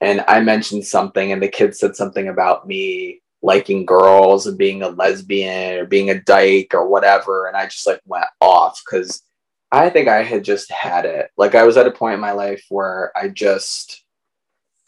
and 0.01 0.25
i 0.29 0.41
mentioned 0.41 0.87
something 0.87 1.31
and 1.31 1.43
the 1.43 1.49
kid 1.49 1.77
said 1.77 1.95
something 1.95 2.29
about 2.29 2.67
me 2.67 3.21
liking 3.43 3.86
girls 3.86 4.47
and 4.47 4.59
being 4.59 4.82
a 4.82 4.89
lesbian 4.89 5.78
or 5.78 5.86
being 5.86 6.11
a 6.11 6.20
dyke 6.22 6.74
or 6.74 6.89
whatever 6.89 7.47
and 7.47 7.57
i 7.57 7.64
just 7.64 7.86
like 7.86 8.01
went 8.05 8.24
off 8.41 8.80
because 8.84 9.22
i 9.70 9.89
think 9.89 10.09
i 10.09 10.22
had 10.22 10.45
just 10.45 10.70
had 10.70 11.05
it 11.05 11.30
like 11.36 11.55
i 11.55 11.62
was 11.62 11.76
at 11.76 11.86
a 11.86 11.91
point 11.91 12.14
in 12.14 12.20
my 12.20 12.32
life 12.32 12.64
where 12.68 13.12
i 13.16 13.28
just 13.28 14.05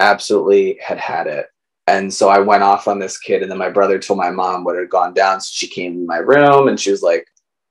absolutely 0.01 0.79
had 0.83 0.99
had 0.99 1.27
it 1.27 1.47
and 1.91 2.13
so 2.15 2.29
I 2.29 2.39
went 2.39 2.63
off 2.63 2.87
on 2.87 3.01
this 3.01 3.19
kid, 3.19 3.43
and 3.43 3.51
then 3.51 3.59
my 3.59 3.69
brother 3.69 3.99
told 3.99 4.19
my 4.19 4.31
mom 4.31 4.63
what 4.63 4.77
had 4.77 4.89
gone 4.89 5.13
down. 5.13 5.41
So 5.41 5.51
she 5.53 5.67
came 5.67 5.93
in 5.95 6.07
my 6.07 6.19
room 6.19 6.69
and 6.69 6.79
she 6.79 6.93
was 6.93 7.03
like, 7.03 7.27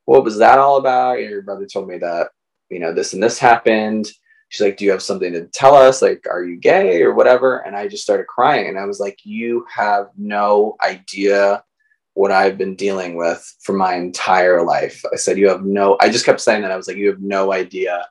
What 0.05 0.25
was 0.25 0.37
that 0.39 0.59
all 0.59 0.77
about? 0.77 1.21
Your 1.21 1.41
brother 1.41 1.65
told 1.65 1.87
me 1.87 1.97
that, 1.99 2.31
you 2.69 2.79
know, 2.79 2.93
this 2.93 3.13
and 3.13 3.23
this 3.23 3.39
happened. 3.39 4.11
She's 4.49 4.61
like, 4.61 4.77
Do 4.77 4.85
you 4.85 4.91
have 4.91 5.01
something 5.01 5.31
to 5.33 5.45
tell 5.47 5.75
us? 5.75 6.01
Like, 6.01 6.25
are 6.29 6.43
you 6.43 6.57
gay 6.57 7.01
or 7.01 7.13
whatever? 7.13 7.59
And 7.59 7.75
I 7.75 7.87
just 7.87 8.03
started 8.03 8.27
crying. 8.27 8.67
And 8.67 8.77
I 8.77 8.85
was 8.85 8.99
like, 8.99 9.19
You 9.23 9.65
have 9.73 10.09
no 10.17 10.75
idea 10.83 11.63
what 12.13 12.31
I've 12.31 12.57
been 12.57 12.75
dealing 12.75 13.15
with 13.15 13.55
for 13.61 13.73
my 13.73 13.95
entire 13.95 14.63
life. 14.63 15.03
I 15.13 15.15
said, 15.15 15.37
You 15.37 15.47
have 15.49 15.63
no, 15.63 15.97
I 16.01 16.09
just 16.09 16.25
kept 16.25 16.41
saying 16.41 16.63
that. 16.63 16.71
I 16.71 16.77
was 16.77 16.87
like, 16.87 16.97
You 16.97 17.07
have 17.07 17.21
no 17.21 17.53
idea 17.53 18.07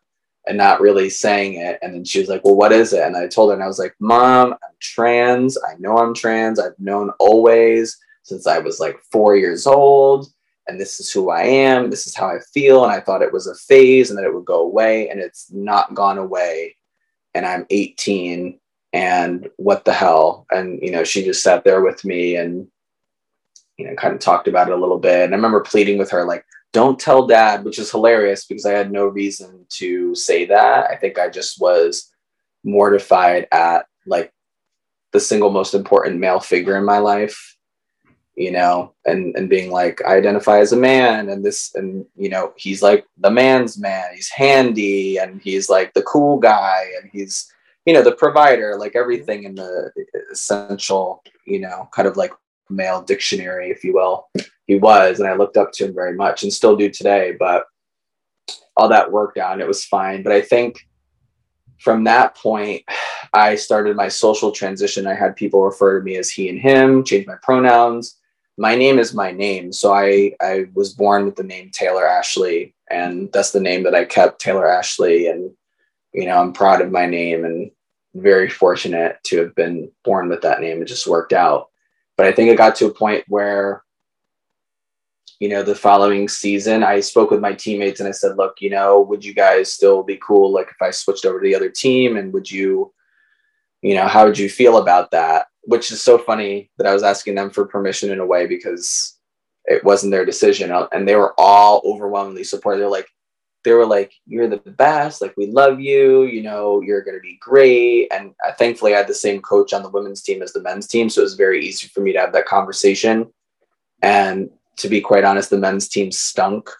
and 0.46 0.56
not 0.56 0.80
really 0.80 1.10
saying 1.10 1.54
it. 1.54 1.78
And 1.82 1.92
then 1.92 2.04
she 2.04 2.20
was 2.20 2.28
like, 2.28 2.44
Well, 2.44 2.56
what 2.56 2.72
is 2.72 2.92
it? 2.92 3.02
And 3.02 3.16
I 3.16 3.26
told 3.26 3.50
her, 3.50 3.54
and 3.54 3.62
I 3.62 3.66
was 3.66 3.78
like, 3.78 3.94
Mom, 4.00 4.52
I'm 4.52 4.74
trans. 4.80 5.58
I 5.58 5.74
know 5.78 5.98
I'm 5.98 6.14
trans. 6.14 6.58
I've 6.58 6.78
known 6.78 7.10
always 7.18 7.98
since 8.22 8.46
I 8.46 8.58
was 8.58 8.78
like 8.78 8.98
four 9.10 9.36
years 9.36 9.66
old. 9.66 10.28
And 10.68 10.80
this 10.80 11.00
is 11.00 11.10
who 11.10 11.30
I 11.30 11.42
am. 11.42 11.90
This 11.90 12.06
is 12.06 12.14
how 12.14 12.26
I 12.26 12.38
feel. 12.52 12.84
And 12.84 12.92
I 12.92 13.00
thought 13.00 13.22
it 13.22 13.32
was 13.32 13.46
a 13.46 13.54
phase 13.54 14.10
and 14.10 14.18
that 14.18 14.24
it 14.24 14.34
would 14.34 14.44
go 14.44 14.60
away. 14.60 15.08
And 15.08 15.18
it's 15.18 15.50
not 15.50 15.94
gone 15.94 16.18
away. 16.18 16.76
And 17.34 17.46
I'm 17.46 17.66
18. 17.70 18.60
And 18.92 19.48
what 19.56 19.84
the 19.84 19.92
hell? 19.92 20.46
And, 20.50 20.80
you 20.82 20.90
know, 20.90 21.04
she 21.04 21.24
just 21.24 21.42
sat 21.42 21.64
there 21.64 21.80
with 21.80 22.04
me 22.04 22.36
and, 22.36 22.68
you 23.78 23.86
know, 23.86 23.94
kind 23.94 24.14
of 24.14 24.20
talked 24.20 24.48
about 24.48 24.68
it 24.68 24.74
a 24.74 24.80
little 24.80 24.98
bit. 24.98 25.24
And 25.24 25.34
I 25.34 25.36
remember 25.36 25.60
pleading 25.60 25.98
with 25.98 26.10
her, 26.10 26.24
like, 26.24 26.44
don't 26.72 26.98
tell 26.98 27.26
dad, 27.26 27.64
which 27.64 27.78
is 27.78 27.90
hilarious 27.90 28.44
because 28.46 28.66
I 28.66 28.72
had 28.72 28.92
no 28.92 29.06
reason 29.06 29.66
to 29.70 30.14
say 30.14 30.44
that. 30.46 30.90
I 30.90 30.96
think 30.96 31.18
I 31.18 31.28
just 31.28 31.60
was 31.60 32.12
mortified 32.64 33.46
at 33.52 33.86
like 34.06 34.32
the 35.12 35.20
single 35.20 35.50
most 35.50 35.74
important 35.74 36.18
male 36.18 36.40
figure 36.40 36.76
in 36.76 36.84
my 36.84 36.98
life, 36.98 37.56
you 38.38 38.52
know, 38.52 38.94
and 39.04 39.36
and 39.36 39.48
being 39.50 39.70
like, 39.70 40.00
I 40.06 40.16
identify 40.16 40.58
as 40.60 40.72
a 40.72 40.76
man, 40.76 41.28
and 41.28 41.44
this, 41.44 41.74
and 41.74 42.06
you 42.16 42.28
know, 42.28 42.52
he's 42.56 42.82
like 42.82 43.06
the 43.18 43.30
man's 43.30 43.78
man. 43.78 44.14
He's 44.14 44.30
handy, 44.30 45.18
and 45.18 45.40
he's 45.42 45.68
like 45.68 45.92
the 45.94 46.02
cool 46.02 46.38
guy, 46.38 46.86
and 47.00 47.10
he's 47.12 47.52
you 47.86 47.94
know 47.94 48.02
the 48.02 48.12
provider, 48.12 48.76
like 48.78 48.96
everything 48.96 49.44
in 49.44 49.54
the 49.54 49.90
essential, 50.30 51.22
you 51.46 51.60
know, 51.60 51.88
kind 51.92 52.08
of 52.08 52.16
like 52.16 52.32
male 52.70 53.02
dictionary, 53.02 53.70
if 53.70 53.82
you 53.82 53.94
will 53.94 54.28
he 54.68 54.76
was, 54.76 55.18
and 55.18 55.28
I 55.28 55.34
looked 55.34 55.56
up 55.56 55.72
to 55.72 55.86
him 55.86 55.94
very 55.94 56.14
much 56.14 56.42
and 56.42 56.52
still 56.52 56.76
do 56.76 56.90
today. 56.90 57.34
But 57.36 57.64
all 58.76 58.88
that 58.90 59.10
worked 59.10 59.38
out 59.38 59.54
and 59.54 59.62
it 59.62 59.66
was 59.66 59.84
fine. 59.84 60.22
But 60.22 60.32
I 60.32 60.42
think 60.42 60.86
from 61.80 62.04
that 62.04 62.36
point, 62.36 62.84
I 63.32 63.56
started 63.56 63.96
my 63.96 64.08
social 64.08 64.52
transition. 64.52 65.06
I 65.06 65.14
had 65.14 65.36
people 65.36 65.62
refer 65.62 65.98
to 65.98 66.04
me 66.04 66.16
as 66.16 66.30
he 66.30 66.48
and 66.48 66.58
him, 66.58 67.02
change 67.02 67.26
my 67.26 67.36
pronouns. 67.42 68.17
My 68.58 68.74
name 68.74 68.98
is 68.98 69.14
my 69.14 69.30
name. 69.30 69.72
So 69.72 69.94
I, 69.94 70.32
I 70.40 70.66
was 70.74 70.92
born 70.92 71.24
with 71.24 71.36
the 71.36 71.44
name 71.44 71.70
Taylor 71.72 72.06
Ashley, 72.06 72.74
and 72.90 73.30
that's 73.32 73.52
the 73.52 73.60
name 73.60 73.84
that 73.84 73.94
I 73.94 74.04
kept, 74.04 74.40
Taylor 74.40 74.68
Ashley. 74.68 75.28
And, 75.28 75.52
you 76.12 76.26
know, 76.26 76.38
I'm 76.38 76.52
proud 76.52 76.80
of 76.80 76.90
my 76.90 77.06
name 77.06 77.44
and 77.44 77.70
very 78.14 78.50
fortunate 78.50 79.18
to 79.24 79.38
have 79.38 79.54
been 79.54 79.90
born 80.04 80.28
with 80.28 80.42
that 80.42 80.60
name. 80.60 80.82
It 80.82 80.86
just 80.86 81.06
worked 81.06 81.32
out. 81.32 81.68
But 82.16 82.26
I 82.26 82.32
think 82.32 82.50
it 82.50 82.58
got 82.58 82.74
to 82.76 82.86
a 82.86 82.94
point 82.94 83.24
where 83.28 83.84
you 85.40 85.48
know, 85.48 85.62
the 85.62 85.74
following 85.74 86.28
season, 86.28 86.82
I 86.82 87.00
spoke 87.00 87.30
with 87.30 87.40
my 87.40 87.52
teammates 87.52 88.00
and 88.00 88.08
I 88.08 88.12
said, 88.12 88.36
look, 88.36 88.56
you 88.60 88.70
know, 88.70 89.00
would 89.00 89.24
you 89.24 89.32
guys 89.34 89.72
still 89.72 90.02
be 90.02 90.18
cool? 90.20 90.52
Like 90.52 90.68
if 90.68 90.82
I 90.82 90.90
switched 90.90 91.24
over 91.24 91.38
to 91.38 91.44
the 91.44 91.54
other 91.54 91.70
team 91.70 92.16
and 92.16 92.32
would 92.32 92.50
you, 92.50 92.92
you 93.80 93.94
know, 93.94 94.08
how 94.08 94.24
would 94.24 94.38
you 94.38 94.50
feel 94.50 94.78
about 94.78 95.12
that? 95.12 95.46
Which 95.68 95.92
is 95.92 96.00
so 96.00 96.16
funny 96.16 96.70
that 96.78 96.86
I 96.86 96.94
was 96.94 97.02
asking 97.02 97.34
them 97.34 97.50
for 97.50 97.66
permission 97.66 98.10
in 98.10 98.20
a 98.20 98.26
way 98.26 98.46
because 98.46 99.18
it 99.66 99.84
wasn't 99.84 100.12
their 100.12 100.24
decision. 100.24 100.72
Uh, 100.72 100.88
and 100.92 101.06
they 101.06 101.14
were 101.14 101.34
all 101.36 101.82
overwhelmingly 101.84 102.42
supportive. 102.42 102.80
They're 102.80 102.88
like, 102.88 103.08
they 103.64 103.72
were 103.72 103.84
like, 103.84 104.14
you're 104.26 104.48
the 104.48 104.56
best. 104.56 105.20
Like, 105.20 105.34
we 105.36 105.46
love 105.46 105.78
you. 105.78 106.22
You 106.22 106.42
know, 106.42 106.80
you're 106.80 107.02
going 107.02 107.18
to 107.18 107.20
be 107.20 107.38
great. 107.38 108.08
And 108.10 108.32
I, 108.42 108.52
thankfully, 108.52 108.94
I 108.94 108.98
had 108.98 109.08
the 109.08 109.12
same 109.14 109.42
coach 109.42 109.74
on 109.74 109.82
the 109.82 109.90
women's 109.90 110.22
team 110.22 110.40
as 110.40 110.54
the 110.54 110.62
men's 110.62 110.86
team. 110.86 111.10
So 111.10 111.20
it 111.20 111.24
was 111.24 111.34
very 111.34 111.66
easy 111.66 111.88
for 111.88 112.00
me 112.00 112.14
to 112.14 112.18
have 112.18 112.32
that 112.32 112.46
conversation. 112.46 113.30
And 114.00 114.48
to 114.76 114.88
be 114.88 115.02
quite 115.02 115.24
honest, 115.24 115.50
the 115.50 115.58
men's 115.58 115.86
team 115.86 116.10
stunk 116.10 116.70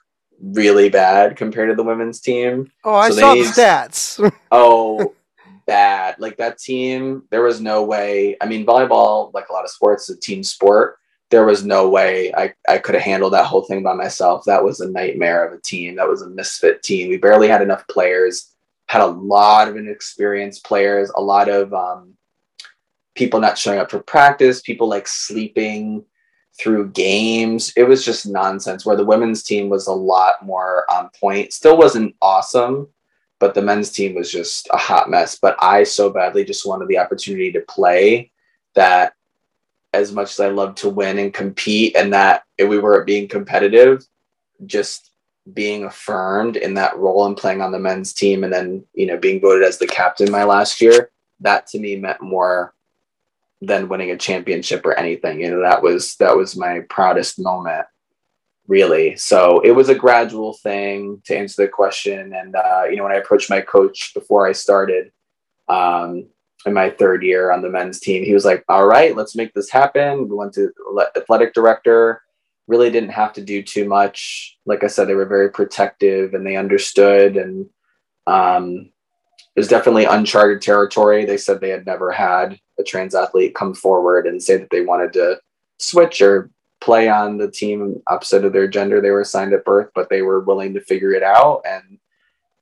really 0.41 0.89
bad 0.89 1.36
compared 1.36 1.68
to 1.68 1.74
the 1.74 1.82
women's 1.82 2.20
team. 2.20 2.70
Oh, 2.84 2.95
I 2.95 3.11
So 3.11 3.16
saw 3.16 3.34
the 3.34 3.43
stats. 3.43 4.32
Oh, 4.51 5.14
bad. 5.69 6.16
Like 6.19 6.39
that 6.39 6.59
team, 6.59 7.23
there 7.31 7.43
was 7.43 7.61
no 7.61 7.85
way. 7.85 8.37
I 8.41 8.47
mean, 8.47 8.66
volleyball, 8.66 9.33
like 9.35 9.51
a 9.51 9.53
lot 9.53 9.64
of 9.64 9.71
sports, 9.71 10.09
is 10.09 10.16
a 10.16 10.21
team 10.21 10.43
sport. 10.43 10.97
There 11.31 11.45
was 11.45 11.62
no 11.64 11.89
way 11.91 12.33
I, 12.35 12.55
I 12.66 12.79
could 12.79 12.95
have 12.95 13.05
handled 13.05 13.35
that 13.35 13.45
whole 13.45 13.62
thing 13.62 13.83
by 13.83 13.93
myself. 13.93 14.45
That 14.47 14.64
was 14.64 14.81
a 14.81 14.91
nightmare 14.91 15.47
of 15.47 15.53
a 15.53 15.61
team. 15.61 15.95
That 15.95 16.09
was 16.09 16.23
a 16.23 16.31
misfit 16.31 16.83
team. 16.83 17.11
We 17.11 17.19
barely 17.19 17.49
had 17.49 17.61
enough 17.62 17.87
players, 17.87 18.55
had 18.87 19.03
a 19.03 19.07
lot 19.07 19.69
of 19.69 19.77
inexperienced 19.77 20.64
players, 20.64 21.12
a 21.14 21.21
lot 21.21 21.51
of 21.51 21.75
um, 21.75 22.14
people 23.14 23.39
not 23.39 23.59
showing 23.59 23.79
up 23.79 23.91
for 23.91 24.01
practice, 24.01 24.62
people 24.62 24.89
like 24.89 25.07
sleeping 25.07 26.03
through 26.59 26.91
games. 26.93 27.75
It 27.77 27.85
was 27.85 28.05
just 28.05 28.27
nonsense. 28.27 28.87
Where 28.87 28.97
the 28.97 29.05
women's 29.05 29.43
team 29.43 29.69
was 29.69 29.87
a 29.87 29.93
lot 29.93 30.43
more 30.43 30.91
on 30.91 31.11
point. 31.21 31.53
Still 31.53 31.77
wasn't 31.77 32.16
awesome, 32.23 32.89
but 33.41 33.55
the 33.55 33.62
men's 33.62 33.91
team 33.91 34.14
was 34.14 34.30
just 34.30 34.68
a 34.72 34.76
hot 34.76 35.11
mess. 35.11 35.39
But 35.41 35.57
I 35.61 35.84
so 35.84 36.11
badly 36.11 36.45
just 36.45 36.66
wanted 36.66 36.89
the 36.89 36.99
opportunity 36.99 37.53
to 37.53 37.61
play 37.61 38.30
that 38.74 39.14
as 39.93 40.12
much 40.12 40.32
as 40.32 40.41
I 40.41 40.49
love 40.49 40.74
to 40.76 40.89
win 40.89 41.18
and 41.18 41.32
compete 41.32 41.97
and 41.97 42.12
that 42.12 42.43
if 42.59 42.68
we 42.68 42.78
were 42.78 43.05
being 43.05 43.28
competitive, 43.28 44.07
just 44.66 45.11
being 45.53 45.84
affirmed 45.84 46.57
in 46.57 46.74
that 46.74 46.97
role 46.99 47.26
and 47.26 47.36
playing 47.36 47.62
on 47.62 47.72
the 47.72 47.78
men's 47.78 48.12
team 48.12 48.45
and 48.45 48.53
then, 48.53 48.84
you 48.93 49.07
know, 49.07 49.16
being 49.16 49.41
voted 49.41 49.66
as 49.66 49.78
the 49.78 49.86
captain 49.86 50.30
my 50.30 50.45
last 50.45 50.80
year, 50.80 51.11
that 51.41 51.66
to 51.68 51.78
me 51.78 51.97
meant 51.97 52.20
more 52.20 52.74
than 53.61 53.89
winning 53.89 54.11
a 54.11 54.16
championship 54.16 54.84
or 54.84 54.95
anything. 54.95 55.41
You 55.41 55.51
know, 55.51 55.62
that 55.62 55.82
was 55.82 56.16
that 56.16 56.36
was 56.36 56.57
my 56.57 56.80
proudest 56.89 57.39
moment, 57.39 57.86
really. 58.69 59.16
So 59.16 59.61
it 59.61 59.73
was 59.73 59.89
a 59.89 59.95
gradual 59.95 60.53
thing 60.53 61.21
to 61.25 61.37
answer 61.37 61.62
the 61.62 61.69
question. 61.69 62.33
And 62.35 62.55
uh, 62.55 62.85
you 62.89 62.97
know, 62.97 63.03
when 63.05 63.12
I 63.12 63.16
approached 63.16 63.51
my 63.51 63.61
coach 63.61 64.12
before 64.14 64.47
I 64.47 64.53
started 64.53 65.11
um, 65.69 66.29
in 66.66 66.75
my 66.75 66.91
third 66.91 67.25
year 67.25 67.51
on 67.51 67.62
the 67.62 67.71
men's 67.71 67.99
team, 67.99 68.25
he 68.25 68.35
was 68.35 68.45
like, 68.45 68.64
"All 68.69 68.87
right, 68.87 69.16
let's 69.16 69.35
make 69.35 69.53
this 69.55 69.71
happen." 69.71 70.29
We 70.29 70.37
went 70.37 70.53
to 70.55 70.71
le- 70.93 71.11
athletic 71.16 71.55
director. 71.55 72.23
Really 72.69 72.91
didn't 72.91 73.11
have 73.11 73.33
to 73.33 73.43
do 73.43 73.62
too 73.62 73.89
much. 73.89 74.59
Like 74.66 74.85
I 74.85 74.89
said, 74.89 75.09
they 75.09 75.14
were 75.14 75.25
very 75.27 75.51
protective 75.51 76.35
and 76.35 76.47
they 76.47 76.57
understood 76.57 77.39
and 77.39 77.66
um, 78.27 78.91
it 79.57 79.61
was 79.61 79.69
definitely 79.69 80.05
uncharted 80.05 80.61
territory. 80.61 81.25
They 81.25 81.39
said 81.39 81.61
they 81.61 81.71
had 81.71 81.87
never 81.87 82.12
had 82.12 82.61
a 82.79 82.83
trans 82.85 83.14
athlete 83.14 83.55
come 83.55 83.75
forward 83.75 84.27
and 84.27 84.43
say 84.43 84.59
that 84.59 84.69
they 84.71 84.83
wanted 84.83 85.14
to 85.14 85.41
switch 85.79 86.21
or 86.21 86.51
play 86.81 87.09
on 87.09 87.39
the 87.39 87.51
team 87.51 88.01
opposite 88.07 88.45
of 88.45 88.53
their 88.53 88.68
gender 88.68 89.01
they 89.01 89.11
were 89.11 89.20
assigned 89.22 89.53
at 89.53 89.64
birth, 89.64 89.91
but 89.95 90.09
they 90.09 90.22
were 90.22 90.41
willing 90.41 90.74
to 90.74 90.81
figure 90.81 91.12
it 91.12 91.22
out. 91.22 91.62
And 91.64 91.99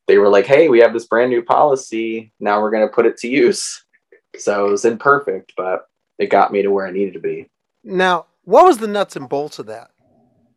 they 0.07 0.19
were 0.19 0.29
like, 0.29 0.47
hey, 0.47 0.69
we 0.69 0.79
have 0.81 0.93
this 0.93 1.07
brand 1.07 1.31
new 1.31 1.43
policy. 1.43 2.33
Now 2.41 2.61
we're 2.61 2.71
going 2.71 2.87
to 2.87 2.95
put 2.95 3.07
it 3.07 3.17
to 3.19 3.29
use. 3.29 3.85
So 4.39 4.69
it 4.69 4.71
was 4.71 4.85
imperfect, 4.85 5.53
but 5.57 5.89
it 6.19 6.31
got 6.31 6.53
me 6.53 6.63
to 6.63 6.71
where 6.71 6.87
I 6.87 6.91
needed 6.91 7.15
to 7.15 7.21
be. 7.21 7.49
now, 7.85 8.27
what 8.45 8.65
was 8.67 8.79
the 8.79 8.87
nuts 8.87 9.17
and 9.17 9.29
bolts 9.29 9.59
of 9.59 9.67
that? 9.67 9.91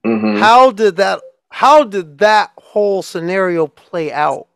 Mhm. 0.06 0.40
How 0.40 0.72
did 0.72 0.96
that 0.98 1.22
how 1.52 1.84
did 1.84 2.20
that 2.20 2.52
whole 2.60 3.02
scenario 3.02 3.66
play 3.66 4.12
out? 4.12 4.48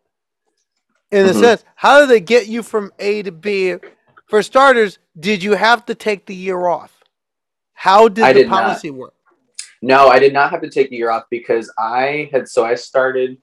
In 1.12 1.26
a 1.26 1.30
Mhm. 1.32 1.40
sense, 1.40 1.64
how 1.76 2.00
did 2.00 2.10
they 2.10 2.20
get 2.20 2.48
you 2.48 2.62
from 2.62 2.94
A 3.00 3.24
to 3.24 3.32
B? 3.32 3.76
For 4.28 4.44
starters, 4.44 5.00
did 5.20 5.42
you 5.44 5.54
have 5.54 5.86
to 5.88 5.96
take 5.96 6.28
the 6.28 6.36
year 6.36 6.68
off? 6.68 7.03
How 7.84 8.08
did 8.08 8.24
I 8.24 8.32
the 8.32 8.44
did 8.44 8.50
not. 8.50 8.64
policy 8.64 8.92
work? 8.92 9.14
No, 9.82 10.08
I 10.08 10.18
did 10.18 10.32
not 10.32 10.52
have 10.52 10.62
to 10.62 10.70
take 10.70 10.90
a 10.94 10.96
year 10.96 11.10
off 11.10 11.26
because 11.30 11.70
I 11.78 12.30
had 12.32 12.48
so 12.48 12.64
I 12.64 12.76
started 12.76 13.40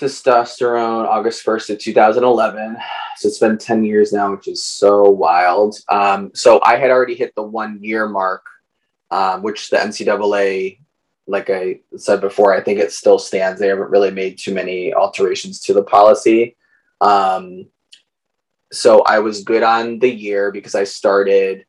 testosterone 0.00 1.06
August 1.06 1.46
1st 1.46 1.70
of 1.70 1.78
2011. 1.78 2.76
So 3.18 3.28
it's 3.28 3.38
been 3.38 3.58
10 3.58 3.84
years 3.84 4.12
now, 4.12 4.32
which 4.32 4.48
is 4.48 4.60
so 4.60 5.08
wild. 5.08 5.78
Um, 5.88 6.32
so 6.34 6.60
I 6.64 6.78
had 6.78 6.90
already 6.90 7.14
hit 7.14 7.32
the 7.36 7.44
one 7.44 7.78
year 7.80 8.08
mark, 8.08 8.44
um, 9.12 9.42
which 9.42 9.70
the 9.70 9.76
NCAA 9.76 10.80
like 11.28 11.48
I 11.48 11.78
said 11.96 12.20
before, 12.20 12.52
I 12.52 12.60
think 12.60 12.80
it 12.80 12.90
still 12.90 13.20
stands. 13.20 13.60
They 13.60 13.68
haven't 13.68 13.90
really 13.90 14.10
made 14.10 14.36
too 14.36 14.52
many 14.52 14.92
alterations 14.92 15.60
to 15.60 15.74
the 15.74 15.84
policy. 15.84 16.56
Um, 17.00 17.66
so 18.72 19.02
I 19.02 19.20
was 19.20 19.44
good 19.44 19.62
on 19.62 20.00
the 20.00 20.12
year 20.12 20.50
because 20.50 20.74
I 20.74 20.82
started 20.82 21.66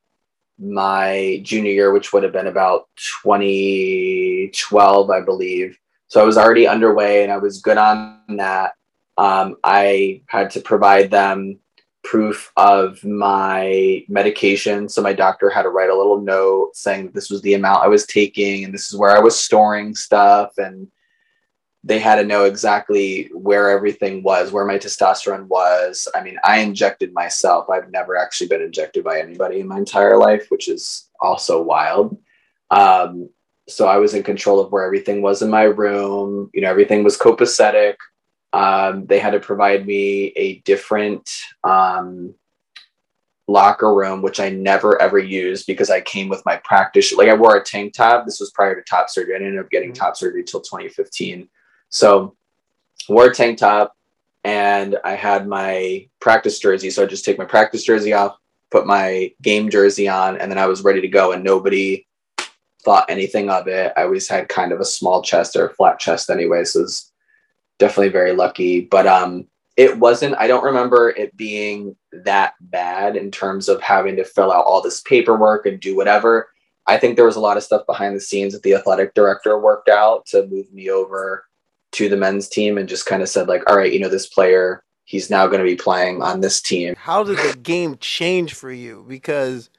my 0.60 1.42
junior 1.44 1.72
year, 1.72 1.92
which 1.92 2.14
would 2.14 2.24
have 2.24 2.34
been 2.34 2.48
about 2.48 2.88
2012, 3.24 5.10
I 5.10 5.22
believe. 5.22 5.78
So 6.08 6.22
I 6.22 6.26
was 6.26 6.38
already 6.38 6.68
underway 6.68 7.24
and 7.24 7.32
I 7.32 7.38
was 7.38 7.62
good 7.62 7.78
on 7.78 8.20
that. 8.38 8.74
Um, 9.18 9.56
I 9.64 10.22
had 10.28 10.52
to 10.52 10.62
provide 10.62 11.10
them 11.12 11.60
proof 12.04 12.52
of 12.58 13.04
my 13.04 14.04
medication. 14.08 14.90
So 14.90 15.02
my 15.02 15.14
doctor 15.14 15.50
had 15.50 15.64
to 15.64 15.70
write 15.70 15.90
a 15.90 15.98
little 15.98 16.20
note 16.20 16.76
saying 16.76 17.06
that 17.06 17.14
this 17.14 17.30
was 17.30 17.42
the 17.42 17.54
amount 17.54 17.84
I 17.84 17.88
was 17.88 18.06
taking 18.06 18.66
and 18.66 18.74
this 18.74 18.92
is 18.92 18.98
where 18.98 19.16
I 19.16 19.20
was 19.20 19.40
storing 19.40 19.96
stuff. 19.96 20.58
And 20.58 20.88
they 21.84 22.00
had 22.00 22.16
to 22.16 22.24
know 22.24 22.46
exactly 22.46 23.30
where 23.34 23.70
everything 23.70 24.24
was, 24.24 24.52
where 24.52 24.66
my 24.66 24.78
testosterone 24.78 25.48
was. 25.48 26.08
I 26.16 26.24
mean, 26.24 26.38
I 26.44 26.60
injected 26.60 27.14
myself. 27.14 27.70
I've 27.70 27.92
never 27.92 28.16
actually 28.16 28.48
been 28.48 28.62
injected 28.62 29.04
by 29.04 29.20
anybody 29.20 29.60
in 29.60 29.68
my 29.68 29.78
entire 29.78 30.18
life, 30.18 30.46
which 30.50 30.70
is 30.70 31.10
also 31.20 31.62
wild. 31.62 32.18
Um, 32.72 33.30
so 33.68 33.88
I 33.88 33.98
was 33.98 34.14
in 34.14 34.24
control 34.24 34.60
of 34.60 34.72
where 34.72 34.86
everything 34.86 35.22
was 35.22 35.42
in 35.42 35.50
my 35.50 35.64
room. 35.64 36.50
You 36.54 36.62
know, 36.62 36.70
everything 36.70 37.04
was 37.04 37.18
copacetic. 37.18 37.96
Um, 38.54 39.06
they 39.06 39.20
had 39.20 39.32
to 39.32 39.40
provide 39.40 39.86
me 39.86 40.28
a 40.36 40.60
different 40.60 41.30
um, 41.66 42.34
locker 43.48 43.94
room, 43.94 44.22
which 44.22 44.40
I 44.40 44.50
never 44.50 45.02
ever 45.02 45.20
used 45.20 45.68
because 45.68 45.90
I 45.90 46.02
came 46.02 46.30
with 46.30 46.46
my 46.46 46.58
practice. 46.64 47.14
Like 47.14 47.30
I 47.30 47.34
wore 47.34 47.58
a 47.58 47.64
tank 47.64 47.94
top. 47.94 48.26
This 48.26 48.40
was 48.40 48.52
prior 48.52 48.76
to 48.76 48.82
top 48.84 49.10
surgery. 49.10 49.34
I 49.34 49.38
ended 49.38 49.60
up 49.60 49.70
getting 49.70 49.92
mm-hmm. 49.92 50.02
top 50.02 50.16
surgery 50.16 50.44
till 50.44 50.62
2015. 50.62 51.50
So 51.94 52.36
wore 53.08 53.28
a 53.28 53.34
tank 53.34 53.60
top 53.60 53.96
and 54.44 54.98
I 55.06 55.14
had 55.14 55.48
my 55.48 56.08
practice 56.20 56.58
jersey. 56.58 56.90
So 56.90 57.04
I 57.04 57.06
just 57.06 57.24
take 57.24 57.38
my 57.38 57.46
practice 57.46 57.84
jersey 57.84 58.14
off, 58.14 58.36
put 58.72 58.88
my 58.88 59.32
game 59.44 59.70
jersey 59.70 60.08
on, 60.08 60.38
and 60.38 60.52
then 60.52 60.58
I 60.58 60.66
was 60.66 60.84
ready 60.84 61.02
to 61.02 61.08
go. 61.08 61.34
And 61.34 61.44
nobody 61.44 62.08
thought 62.84 63.06
anything 63.10 63.50
of 63.50 63.68
it. 63.68 63.94
I 63.96 64.04
always 64.04 64.28
had 64.28 64.50
kind 64.50 64.72
of 64.72 64.80
a 64.80 64.86
small 64.86 65.22
chest 65.22 65.56
or 65.56 65.68
a 65.68 65.74
flat 65.76 66.00
chest 66.00 66.32
anyway. 66.32 66.64
So 66.64 66.80
it 66.80 66.84
was 66.84 67.12
definitely 67.78 68.10
very 68.10 68.34
lucky. 68.34 68.82
But 68.82 69.06
um 69.06 69.46
it 69.78 69.98
wasn't, 69.98 70.36
I 70.38 70.46
don't 70.46 70.64
remember 70.64 71.10
it 71.10 71.36
being 71.36 71.96
that 72.12 72.54
bad 72.60 73.16
in 73.16 73.32
terms 73.32 73.70
of 73.70 73.82
having 73.82 74.16
to 74.18 74.24
fill 74.24 74.52
out 74.52 74.66
all 74.66 74.82
this 74.82 75.02
paperwork 75.02 75.66
and 75.66 75.80
do 75.80 75.96
whatever. 75.96 76.50
I 76.86 76.98
think 76.98 77.16
there 77.16 77.26
was 77.26 77.38
a 77.38 77.40
lot 77.40 77.58
of 77.58 77.64
stuff 77.64 77.86
behind 77.88 78.16
the 78.16 78.20
scenes 78.20 78.54
that 78.54 78.62
the 78.62 78.76
athletic 78.76 79.16
director 79.16 79.60
worked 79.60 79.90
out 79.90 80.28
to 80.28 80.46
move 80.46 80.72
me 80.72 80.92
over 80.92 81.46
to 81.94 82.10
the 82.10 82.18
men's 82.18 82.50
team 82.50 82.78
and 82.78 82.90
just 82.90 83.06
kind 83.06 83.22
of 83.22 83.30
said 83.30 83.48
like 83.48 83.68
all 83.70 83.78
right 83.78 83.94
you 83.94 84.00
know 84.00 84.10
this 84.10 84.28
player 84.28 84.84
he's 85.06 85.30
now 85.30 85.48
going 85.48 85.60
to 85.60 85.66
be 85.66 85.76
playing 85.76 86.22
on 86.22 86.42
this 86.42 86.62
team 86.62 86.96
how 86.98 87.24
did 87.24 87.38
the 87.38 87.58
game 87.62 87.98
change 88.00 88.54
for 88.54 88.72
you 88.72 89.06
because 89.08 89.70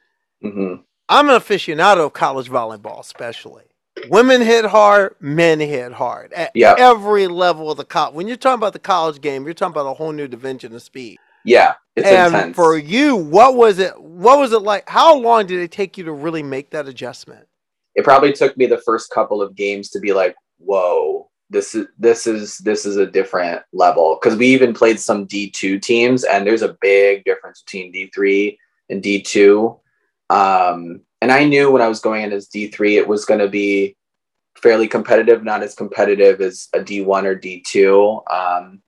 mm-hmm. 0.43 0.81
i'm 1.09 1.29
an 1.29 1.35
aficionado 1.35 2.07
of 2.07 2.13
college 2.13 2.49
volleyball 2.49 3.01
especially 3.01 3.65
women 4.09 4.41
hit 4.41 4.65
hard 4.65 5.15
men 5.21 5.61
hit 5.61 5.93
hard 5.93 6.33
at 6.33 6.51
yep. 6.55 6.79
every 6.79 7.27
level 7.27 7.71
of 7.71 7.77
the 7.77 7.85
college 7.85 8.15
when 8.15 8.27
you're 8.27 8.37
talking 8.37 8.59
about 8.59 8.73
the 8.73 8.79
college 8.79 9.21
game 9.21 9.45
you're 9.45 9.55
talking 9.55 9.73
about 9.73 9.87
a 9.87 9.95
whole 9.95 10.13
new 10.13 10.29
dimension 10.29 10.75
of 10.75 10.83
speed 10.83 11.19
yeah 11.45 11.75
it's 11.97 12.07
and 12.07 12.35
intense. 12.35 12.57
for 12.57 12.77
you 12.77 13.17
what 13.17 13.55
was 13.55 13.79
it 13.79 14.01
what 14.01 14.39
was 14.39 14.53
it 14.53 14.63
like 14.63 14.89
how 14.89 15.17
long 15.17 15.47
did 15.47 15.61
it 15.61 15.71
take 15.71 15.97
you 15.97 16.05
to 16.05 16.13
really 16.13 16.43
make 16.43 16.71
that 16.71 16.89
adjustment 16.89 17.47
it 17.95 18.03
probably 18.03 18.33
took 18.33 18.57
me 18.57 18.67
the 18.67 18.79
first 18.79 19.11
couple 19.11 19.41
of 19.41 19.55
games 19.55 19.91
to 19.91 20.01
be 20.01 20.13
like 20.13 20.35
whoa 20.59 21.29
this 21.55 21.75
is 21.75 21.87
this 21.99 22.27
is 22.27 22.59
this 22.59 22.85
is 22.85 22.97
a 22.97 23.07
different 23.07 23.63
level 23.73 24.19
because 24.21 24.37
we 24.37 24.49
even 24.49 24.75
played 24.75 25.01
some 25.01 25.27
D2 25.27 25.81
teams 25.81 26.25
and 26.25 26.47
there's 26.47 26.63
a 26.63 26.77
big 26.81 27.25
difference 27.25 27.63
between 27.63 27.93
D3 27.93 28.59
and 28.91 29.03
D2. 29.03 29.79
Um, 30.31 31.01
and 31.23 31.33
I 31.33 31.45
knew 31.45 31.71
when 31.71 31.81
I 31.81 31.89
was 31.89 32.01
going 32.01 32.23
in 32.23 32.33
as 32.33 32.49
D3 32.49 32.99
it 32.99 33.09
was 33.09 33.25
going 33.25 33.41
to 33.41 33.49
be 33.49 33.97
fairly 34.57 34.89
competitive, 34.89 35.45
not 35.45 35.63
as 35.63 35.75
competitive 35.75 36.41
as 36.41 36.69
a 36.75 36.81
D1 36.81 37.25
or 37.25 37.37
D2. 37.37 38.33
Um, 38.33 38.83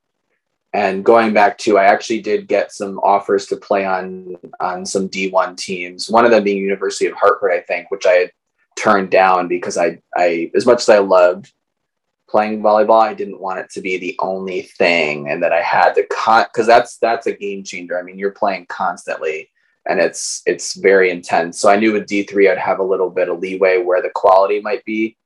and 0.73 1.05
going 1.05 1.33
back 1.33 1.57
to, 1.59 1.79
I 1.79 1.85
actually 1.85 2.21
did 2.21 2.49
get 2.49 2.73
some 2.73 2.99
offers 2.99 3.47
to 3.47 3.57
play 3.57 3.87
on 3.87 4.37
on 4.61 4.85
some 4.85 5.09
D1 5.09 5.57
teams. 5.57 6.11
One 6.11 6.25
of 6.25 6.31
them 6.31 6.45
being 6.45 6.59
University 6.59 7.07
of 7.07 7.15
Hartford, 7.15 7.53
I 7.53 7.61
think, 7.61 7.91
which 7.91 8.05
I 8.05 8.13
had 8.13 8.33
turned 8.77 9.11
down 9.11 9.49
because 9.49 9.79
I 9.79 10.03
I 10.17 10.51
as 10.55 10.67
much 10.67 10.83
as 10.83 10.89
I 10.89 10.99
loved 10.99 11.53
playing 12.29 12.61
volleyball 12.61 13.03
i 13.03 13.15
didn't 13.15 13.41
want 13.41 13.59
it 13.59 13.71
to 13.71 13.81
be 13.81 13.97
the 13.97 14.17
only 14.21 14.63
thing 14.63 15.31
and 15.31 15.43
that 15.43 15.53
i 15.53 15.61
had 15.61 15.93
to 15.93 16.07
con 16.07 16.45
because 16.45 16.67
that's 16.67 16.99
that's 16.99 17.27
a 17.27 17.33
game 17.33 17.63
changer. 17.63 17.99
I 17.99 18.03
mean 18.03 18.19
you're 18.19 18.33
playing 18.33 18.67
constantly 18.67 19.51
and 19.89 20.01
it's 20.01 20.43
it's 20.47 20.75
very 20.77 21.11
intense. 21.11 21.59
So 21.59 21.69
i 21.69 21.77
knew 21.77 21.93
with 21.93 22.07
d3 22.07 22.51
i'd 22.51 22.59
have 22.59 22.81
a 22.81 22.85
little 22.85 23.11
bit 23.11 23.29
of 23.29 23.39
leeway 23.39 23.83
where 23.83 24.03
the 24.03 24.11
quality 24.15 24.61
might 24.61 24.85
be 24.85 25.17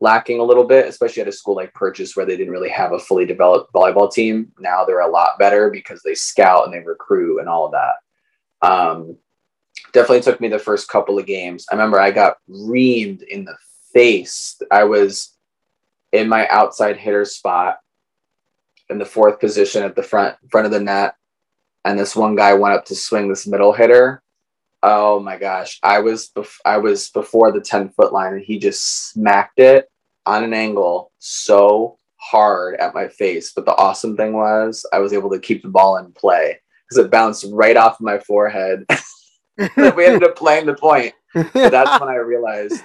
lacking 0.00 0.40
a 0.40 0.44
little 0.44 0.64
bit 0.64 0.88
especially 0.88 1.22
at 1.22 1.28
a 1.28 1.32
school 1.32 1.54
like 1.54 1.72
purchase 1.74 2.16
where 2.16 2.26
they 2.26 2.36
didn't 2.36 2.52
really 2.52 2.70
have 2.70 2.92
a 2.92 2.98
fully 2.98 3.26
developed 3.26 3.72
volleyball 3.72 4.10
team. 4.12 4.50
Now 4.58 4.84
they're 4.84 5.00
a 5.00 5.10
lot 5.10 5.38
better 5.38 5.70
because 5.70 6.02
they 6.02 6.14
scout 6.14 6.64
and 6.64 6.74
they 6.74 6.80
recruit 6.80 7.38
and 7.38 7.48
all 7.48 7.66
of 7.66 7.72
that. 7.72 7.94
Um, 8.62 9.16
definitely 9.92 10.22
took 10.22 10.40
me 10.40 10.48
the 10.48 10.58
first 10.58 10.88
couple 10.88 11.18
of 11.18 11.26
games. 11.26 11.66
I 11.70 11.74
remember 11.74 12.00
i 12.00 12.10
got 12.10 12.38
reamed 12.48 13.22
in 13.22 13.44
the 13.44 13.56
face. 13.92 14.60
I 14.70 14.84
was 14.84 15.36
in 16.12 16.28
my 16.28 16.46
outside 16.48 16.96
hitter 16.96 17.24
spot 17.24 17.78
in 18.88 18.98
the 18.98 19.04
fourth 19.04 19.40
position 19.40 19.82
at 19.82 19.94
the 19.94 20.02
front 20.02 20.36
front 20.50 20.66
of 20.66 20.72
the 20.72 20.80
net. 20.80 21.14
And 21.84 21.98
this 21.98 22.14
one 22.14 22.36
guy 22.36 22.54
went 22.54 22.74
up 22.74 22.84
to 22.86 22.94
swing 22.94 23.28
this 23.28 23.46
middle 23.46 23.72
hitter. 23.72 24.22
Oh 24.82 25.20
my 25.20 25.38
gosh. 25.38 25.78
I 25.82 26.00
was 26.00 26.30
bef- 26.34 26.60
i 26.64 26.78
was 26.78 27.10
before 27.10 27.52
the 27.52 27.60
10 27.60 27.90
foot 27.90 28.12
line 28.12 28.34
and 28.34 28.42
he 28.42 28.58
just 28.58 29.10
smacked 29.10 29.58
it 29.58 29.90
on 30.26 30.44
an 30.44 30.52
angle 30.52 31.12
so 31.18 31.98
hard 32.16 32.78
at 32.80 32.94
my 32.94 33.08
face. 33.08 33.52
But 33.52 33.64
the 33.64 33.76
awesome 33.76 34.16
thing 34.16 34.32
was 34.32 34.84
i 34.92 34.98
was 34.98 35.12
able 35.12 35.30
to 35.30 35.38
keep 35.38 35.62
the 35.62 35.68
ball 35.68 35.96
in 35.98 36.12
play 36.12 36.60
because 36.88 37.04
it 37.04 37.10
bounced 37.10 37.46
right 37.52 37.76
off 37.76 38.00
my 38.00 38.18
forehead. 38.18 38.84
We 39.76 40.06
ended 40.06 40.24
up 40.24 40.36
playing 40.36 40.64
the 40.64 40.74
point. 40.74 41.12
But 41.34 41.52
that's 41.52 42.00
when 42.00 42.08
i 42.08 42.14
realized 42.14 42.82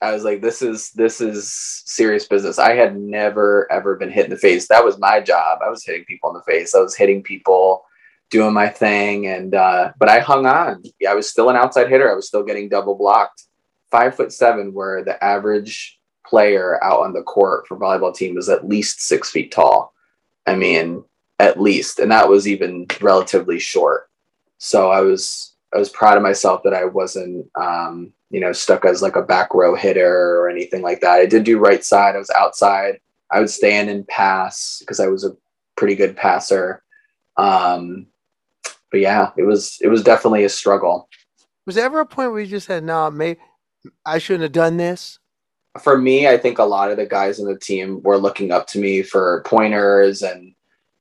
I 0.00 0.12
was 0.12 0.24
like, 0.24 0.42
this 0.42 0.60
is 0.60 0.90
this 0.90 1.20
is 1.20 1.52
serious 1.86 2.26
business. 2.26 2.58
I 2.58 2.74
had 2.74 2.96
never 2.96 3.70
ever 3.72 3.96
been 3.96 4.10
hit 4.10 4.24
in 4.24 4.30
the 4.30 4.36
face. 4.36 4.68
That 4.68 4.84
was 4.84 4.98
my 4.98 5.20
job. 5.20 5.60
I 5.64 5.70
was 5.70 5.84
hitting 5.84 6.04
people 6.04 6.30
in 6.30 6.34
the 6.34 6.42
face. 6.42 6.74
I 6.74 6.80
was 6.80 6.96
hitting 6.96 7.22
people, 7.22 7.84
doing 8.30 8.52
my 8.52 8.68
thing, 8.68 9.26
and 9.26 9.54
uh, 9.54 9.92
but 9.98 10.08
I 10.08 10.20
hung 10.20 10.46
on. 10.46 10.82
Yeah, 11.00 11.12
I 11.12 11.14
was 11.14 11.30
still 11.30 11.48
an 11.48 11.56
outside 11.56 11.88
hitter. 11.88 12.10
I 12.10 12.14
was 12.14 12.26
still 12.26 12.44
getting 12.44 12.68
double 12.68 12.96
blocked. 12.96 13.44
Five 13.90 14.16
foot 14.16 14.32
seven, 14.32 14.74
where 14.74 15.04
the 15.04 15.22
average 15.22 15.98
player 16.26 16.82
out 16.82 17.00
on 17.00 17.12
the 17.12 17.22
court 17.22 17.66
for 17.66 17.78
volleyball 17.78 18.14
team 18.14 18.34
was 18.34 18.48
at 18.48 18.68
least 18.68 19.02
six 19.02 19.30
feet 19.30 19.52
tall. 19.52 19.94
I 20.46 20.54
mean, 20.54 21.04
at 21.38 21.60
least, 21.60 21.98
and 21.98 22.10
that 22.10 22.28
was 22.28 22.48
even 22.48 22.86
relatively 23.00 23.58
short. 23.58 24.08
So 24.58 24.90
I 24.90 25.00
was 25.00 25.53
I 25.74 25.78
was 25.78 25.90
proud 25.90 26.16
of 26.16 26.22
myself 26.22 26.62
that 26.62 26.74
I 26.74 26.84
wasn't 26.84 27.46
um, 27.56 28.12
you 28.34 28.40
know, 28.40 28.52
stuck 28.52 28.84
as 28.84 29.00
like 29.00 29.14
a 29.14 29.22
back 29.22 29.54
row 29.54 29.76
hitter 29.76 30.40
or 30.40 30.48
anything 30.48 30.82
like 30.82 31.00
that. 31.00 31.20
I 31.20 31.26
did 31.26 31.44
do 31.44 31.56
right 31.56 31.84
side. 31.84 32.16
I 32.16 32.18
was 32.18 32.30
outside. 32.30 32.98
I 33.30 33.38
would 33.38 33.48
stand 33.48 33.88
and 33.88 34.06
pass 34.08 34.78
because 34.80 34.98
I 34.98 35.06
was 35.06 35.24
a 35.24 35.36
pretty 35.76 35.94
good 35.94 36.16
passer. 36.16 36.82
Um, 37.36 38.08
but 38.90 38.98
yeah, 38.98 39.30
it 39.36 39.44
was 39.44 39.78
it 39.80 39.86
was 39.86 40.02
definitely 40.02 40.42
a 40.42 40.48
struggle. 40.48 41.08
Was 41.64 41.76
there 41.76 41.84
ever 41.84 42.00
a 42.00 42.06
point 42.06 42.32
where 42.32 42.40
you 42.40 42.48
just 42.48 42.66
said, 42.66 42.82
"No, 42.82 43.08
maybe 43.08 43.38
I 44.04 44.18
shouldn't 44.18 44.42
have 44.42 44.52
done 44.52 44.78
this"? 44.78 45.20
For 45.80 45.96
me, 45.96 46.26
I 46.26 46.36
think 46.36 46.58
a 46.58 46.64
lot 46.64 46.90
of 46.90 46.96
the 46.96 47.06
guys 47.06 47.38
in 47.38 47.46
the 47.46 47.58
team 47.58 48.02
were 48.02 48.18
looking 48.18 48.50
up 48.50 48.66
to 48.68 48.80
me 48.80 49.02
for 49.02 49.44
pointers 49.46 50.22
and 50.22 50.53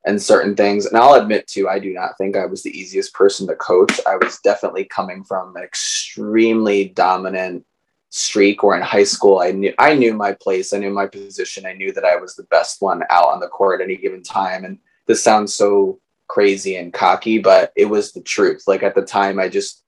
and 0.05 0.21
certain 0.21 0.55
things. 0.55 0.85
And 0.85 0.97
I'll 0.97 1.13
admit 1.13 1.47
too, 1.47 1.69
I 1.69 1.79
do 1.79 1.93
not 1.93 2.17
think 2.17 2.35
I 2.35 2.45
was 2.45 2.63
the 2.63 2.77
easiest 2.77 3.13
person 3.13 3.47
to 3.47 3.55
coach. 3.55 3.99
I 4.05 4.17
was 4.17 4.39
definitely 4.39 4.85
coming 4.85 5.23
from 5.23 5.55
an 5.55 5.63
extremely 5.63 6.89
dominant 6.89 7.65
streak 8.09 8.61
where 8.61 8.77
in 8.77 8.83
high 8.83 9.03
school 9.03 9.39
I 9.39 9.51
knew 9.51 9.73
I 9.79 9.95
knew 9.95 10.13
my 10.13 10.33
place, 10.33 10.71
I 10.71 10.77
knew 10.77 10.91
my 10.91 11.07
position, 11.07 11.65
I 11.65 11.73
knew 11.73 11.91
that 11.93 12.05
I 12.05 12.15
was 12.15 12.35
the 12.35 12.43
best 12.43 12.79
one 12.79 13.01
out 13.09 13.29
on 13.29 13.39
the 13.39 13.47
court 13.47 13.81
at 13.81 13.85
any 13.85 13.97
given 13.97 14.21
time. 14.21 14.65
And 14.65 14.77
this 15.07 15.23
sounds 15.23 15.53
so 15.53 15.99
crazy 16.27 16.75
and 16.75 16.93
cocky, 16.93 17.39
but 17.39 17.71
it 17.75 17.85
was 17.85 18.11
the 18.11 18.21
truth. 18.21 18.63
Like 18.67 18.83
at 18.83 18.93
the 18.93 19.01
time 19.01 19.39
I 19.39 19.49
just 19.49 19.83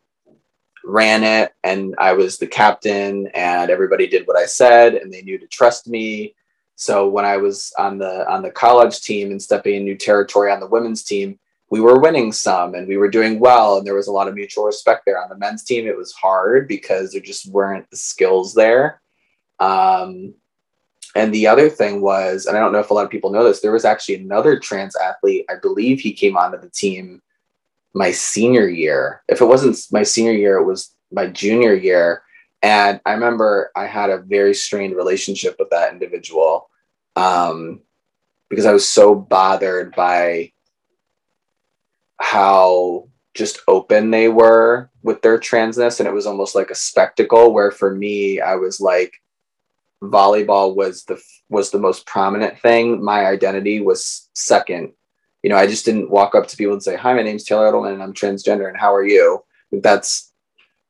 ran 0.84 1.24
it 1.24 1.52
and 1.64 1.96
I 1.98 2.14
was 2.14 2.38
the 2.38 2.48
captain 2.48 3.28
and 3.34 3.70
everybody 3.70 4.08
did 4.08 4.28
what 4.28 4.38
I 4.38 4.46
said 4.46 4.96
and 4.96 5.12
they 5.12 5.22
knew 5.22 5.38
to 5.38 5.48
trust 5.48 5.88
me 5.88 6.36
so 6.76 7.08
when 7.08 7.26
I 7.26 7.38
was 7.38 7.74
on 7.78 7.98
the 7.98 8.30
on 8.30 8.42
the 8.42 8.52
college 8.52 9.02
team 9.02 9.32
and 9.32 9.42
stepping 9.42 9.76
in 9.76 9.84
new 9.84 9.96
territory 9.96 10.52
on 10.52 10.60
the 10.60 10.68
women's 10.68 11.04
team, 11.04 11.40
we 11.70 11.80
were 11.80 12.00
winning 12.00 12.32
some 12.32 12.76
and 12.76 12.88
we 12.88 12.98
were 12.98 13.10
doing 13.10 13.40
well 13.40 13.78
and 13.78 13.88
there 13.88 13.96
was 13.96 14.08
a 14.08 14.12
lot 14.12 14.28
of 14.28 14.36
mutual 14.36 14.66
respect 14.66 15.04
there. 15.06 15.22
On 15.22 15.30
the 15.30 15.38
men's 15.38 15.64
team, 15.64 15.88
it 15.88 15.98
was 15.98 16.12
hard 16.12 16.68
because 16.68 17.12
there 17.12 17.22
just 17.22 17.48
weren't 17.48 17.90
the 17.90 17.98
skills 17.98 18.54
there. 18.54 19.02
Um, 19.60 20.34
and 21.16 21.34
the 21.34 21.48
other 21.48 21.70
thing 21.70 22.02
was, 22.02 22.46
and 22.46 22.58
I 22.58 22.60
don't 22.60 22.74
know 22.74 22.80
if 22.80 22.90
a 22.90 22.94
lot 22.94 23.06
of 23.06 23.12
people 23.12 23.32
know 23.32 23.46
this, 23.46 23.62
there 23.62 23.72
was 23.72 23.86
actually 23.86 24.16
another 24.16 24.60
trans 24.60 24.98
athlete. 24.98 25.46
I 25.50 25.56
believe 25.56 26.02
he 26.02 26.12
came 26.12 26.36
onto 26.36 26.60
the 26.60 26.70
team 26.70 27.22
my 27.94 28.12
senior 28.12 28.68
year. 28.68 29.24
If 29.30 29.40
it 29.40 29.46
wasn't 29.46 29.78
my 29.94 30.04
senior 30.04 30.34
year, 30.34 30.58
it 30.58 30.66
was 30.66 30.94
my 31.14 31.28
junior 31.28 31.74
year. 31.74 32.24
And 32.66 33.00
I 33.06 33.14
remember 33.14 33.70
I 33.76 33.86
had 33.86 34.10
a 34.10 34.18
very 34.18 34.56
strained 34.56 34.96
relationship 34.96 35.56
with 35.60 35.70
that 35.70 35.94
individual 35.94 36.68
um, 37.16 37.82
because 38.50 38.66
I 38.66 38.74
was 38.74 38.90
so 38.90 39.14
bothered 39.14 39.96
by 39.96 40.52
how 42.20 43.08
just 43.36 43.60
open 43.68 44.10
they 44.10 44.30
were 44.30 44.90
with 45.04 45.22
their 45.22 45.38
transness. 45.38 46.00
And 46.00 46.10
it 46.10 46.14
was 46.14 46.26
almost 46.26 46.56
like 46.56 46.72
a 46.72 46.76
spectacle 46.76 47.54
where 47.54 47.70
for 47.70 47.94
me, 47.94 48.42
I 48.42 48.56
was 48.56 48.82
like, 48.82 49.14
volleyball 50.02 50.76
was 50.76 51.04
the 51.04 51.22
was 51.50 51.70
the 51.70 51.78
most 51.78 52.08
prominent 52.08 52.60
thing. 52.62 53.04
My 53.04 53.28
identity 53.28 53.80
was 53.80 54.28
second. 54.34 54.92
You 55.44 55.52
know, 55.52 55.58
I 55.58 55.68
just 55.68 55.86
didn't 55.86 56.10
walk 56.10 56.34
up 56.34 56.48
to 56.48 56.58
people 56.58 56.74
and 56.74 56.82
say, 56.82 56.96
"Hi, 56.96 57.14
my 57.14 57.22
name's 57.22 57.44
Taylor 57.44 57.72
Edelman, 57.72 57.94
and 57.94 58.02
I'm 58.02 58.14
transgender, 58.14 58.68
and 58.68 58.78
how 58.78 58.92
are 58.96 59.06
you?" 59.06 59.44
That's 59.72 60.32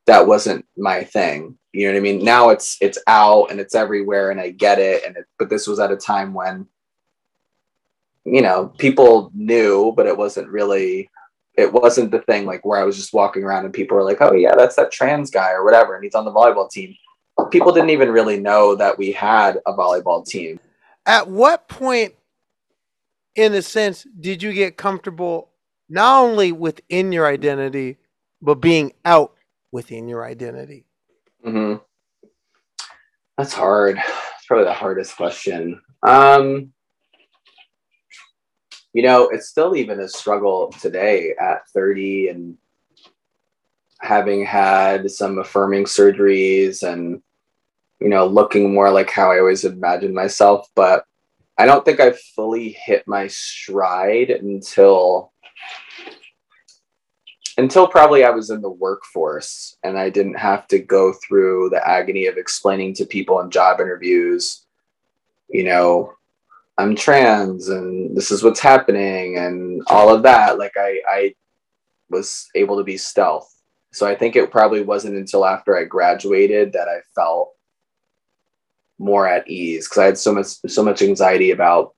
that 0.05 0.27
wasn't 0.27 0.65
my 0.77 1.03
thing. 1.03 1.57
You 1.75 1.87
know 1.87 1.93
what 1.93 1.99
I 1.99 2.01
mean? 2.01 2.23
Now 2.23 2.49
it's 2.49 2.77
it's 2.81 2.97
out 3.07 3.51
and 3.51 3.59
it's 3.59 3.75
everywhere, 3.75 4.31
and 4.31 4.39
I 4.39 4.51
get 4.51 4.79
it. 4.79 5.03
And 5.05 5.17
it, 5.17 5.25
but 5.37 5.49
this 5.49 5.67
was 5.67 5.79
at 5.79 5.91
a 5.91 5.97
time 5.97 6.33
when, 6.33 6.67
you 8.23 8.41
know, 8.41 8.67
people 8.77 9.31
knew, 9.33 9.93
but 9.95 10.07
it 10.07 10.17
wasn't 10.17 10.49
really. 10.49 11.09
It 11.57 11.71
wasn't 11.71 12.11
the 12.11 12.19
thing 12.19 12.45
like 12.45 12.65
where 12.65 12.81
I 12.81 12.83
was 12.83 12.97
just 12.97 13.13
walking 13.13 13.41
around 13.41 13.63
and 13.63 13.73
people 13.73 13.95
were 13.95 14.03
like, 14.03 14.17
"Oh 14.19 14.33
yeah, 14.33 14.55
that's 14.55 14.75
that 14.75 14.91
trans 14.91 15.31
guy 15.31 15.51
or 15.51 15.63
whatever," 15.63 15.95
and 15.95 16.03
he's 16.03 16.15
on 16.15 16.25
the 16.25 16.31
volleyball 16.31 16.69
team 16.69 16.95
people 17.51 17.71
didn't 17.71 17.89
even 17.89 18.09
really 18.09 18.39
know 18.39 18.75
that 18.75 18.97
we 18.97 19.11
had 19.11 19.59
a 19.65 19.73
volleyball 19.73 20.25
team. 20.25 20.59
At 21.05 21.29
what 21.29 21.67
point, 21.67 22.13
in 23.35 23.53
a 23.53 23.61
sense, 23.61 24.07
did 24.19 24.41
you 24.41 24.53
get 24.53 24.77
comfortable 24.77 25.49
not 25.89 26.23
only 26.23 26.51
within 26.51 27.11
your 27.11 27.27
identity, 27.27 27.97
but 28.41 28.55
being 28.55 28.93
out 29.03 29.33
within 29.71 30.07
your 30.07 30.25
identity? 30.25 30.85
Mm-hmm. 31.45 31.75
That's 33.37 33.53
hard. 33.53 33.97
It's 33.97 34.47
probably 34.47 34.65
the 34.65 34.73
hardest 34.73 35.17
question. 35.17 35.81
Um, 36.03 36.71
you 38.93 39.03
know, 39.03 39.29
it's 39.29 39.49
still 39.49 39.75
even 39.75 39.99
a 39.99 40.07
struggle 40.07 40.71
today 40.79 41.33
at 41.39 41.67
30 41.69 42.29
and 42.29 42.57
having 43.99 44.45
had 44.45 45.09
some 45.09 45.39
affirming 45.39 45.85
surgeries 45.85 46.83
and 46.83 47.21
you 47.99 48.09
know, 48.09 48.25
looking 48.25 48.73
more 48.73 48.91
like 48.91 49.09
how 49.09 49.31
I 49.31 49.39
always 49.39 49.63
imagined 49.63 50.13
myself. 50.13 50.67
But 50.75 51.05
I 51.57 51.65
don't 51.65 51.85
think 51.85 51.99
I 51.99 52.11
fully 52.35 52.69
hit 52.69 53.07
my 53.07 53.27
stride 53.27 54.29
until 54.29 55.31
until 57.57 57.87
probably 57.87 58.23
I 58.23 58.31
was 58.31 58.49
in 58.49 58.61
the 58.61 58.69
workforce 58.69 59.77
and 59.83 59.97
I 59.97 60.09
didn't 60.09 60.37
have 60.37 60.67
to 60.67 60.79
go 60.79 61.13
through 61.13 61.69
the 61.69 61.87
agony 61.87 62.25
of 62.25 62.37
explaining 62.37 62.93
to 62.95 63.05
people 63.05 63.39
in 63.39 63.49
job 63.49 63.79
interviews, 63.79 64.65
you 65.49 65.63
know, 65.63 66.13
I'm 66.77 66.95
trans 66.95 67.69
and 67.69 68.15
this 68.15 68.31
is 68.31 68.43
what's 68.43 68.59
happening 68.59 69.37
and 69.37 69.81
all 69.87 70.13
of 70.13 70.23
that. 70.23 70.57
Like 70.57 70.73
I, 70.77 70.99
I 71.07 71.35
was 72.09 72.49
able 72.55 72.77
to 72.77 72.83
be 72.83 72.97
stealth. 72.97 73.51
So 73.93 74.05
I 74.05 74.15
think 74.15 74.35
it 74.35 74.51
probably 74.51 74.81
wasn't 74.81 75.15
until 75.15 75.45
after 75.45 75.77
I 75.77 75.85
graduated 75.85 76.73
that 76.73 76.89
I 76.89 76.99
felt 77.15 77.53
more 78.97 79.27
at 79.27 79.49
ease 79.49 79.87
because 79.87 79.97
I 79.97 80.05
had 80.05 80.17
so 80.17 80.33
much 80.33 80.47
so 80.67 80.83
much 80.83 81.01
anxiety 81.01 81.51
about, 81.51 81.95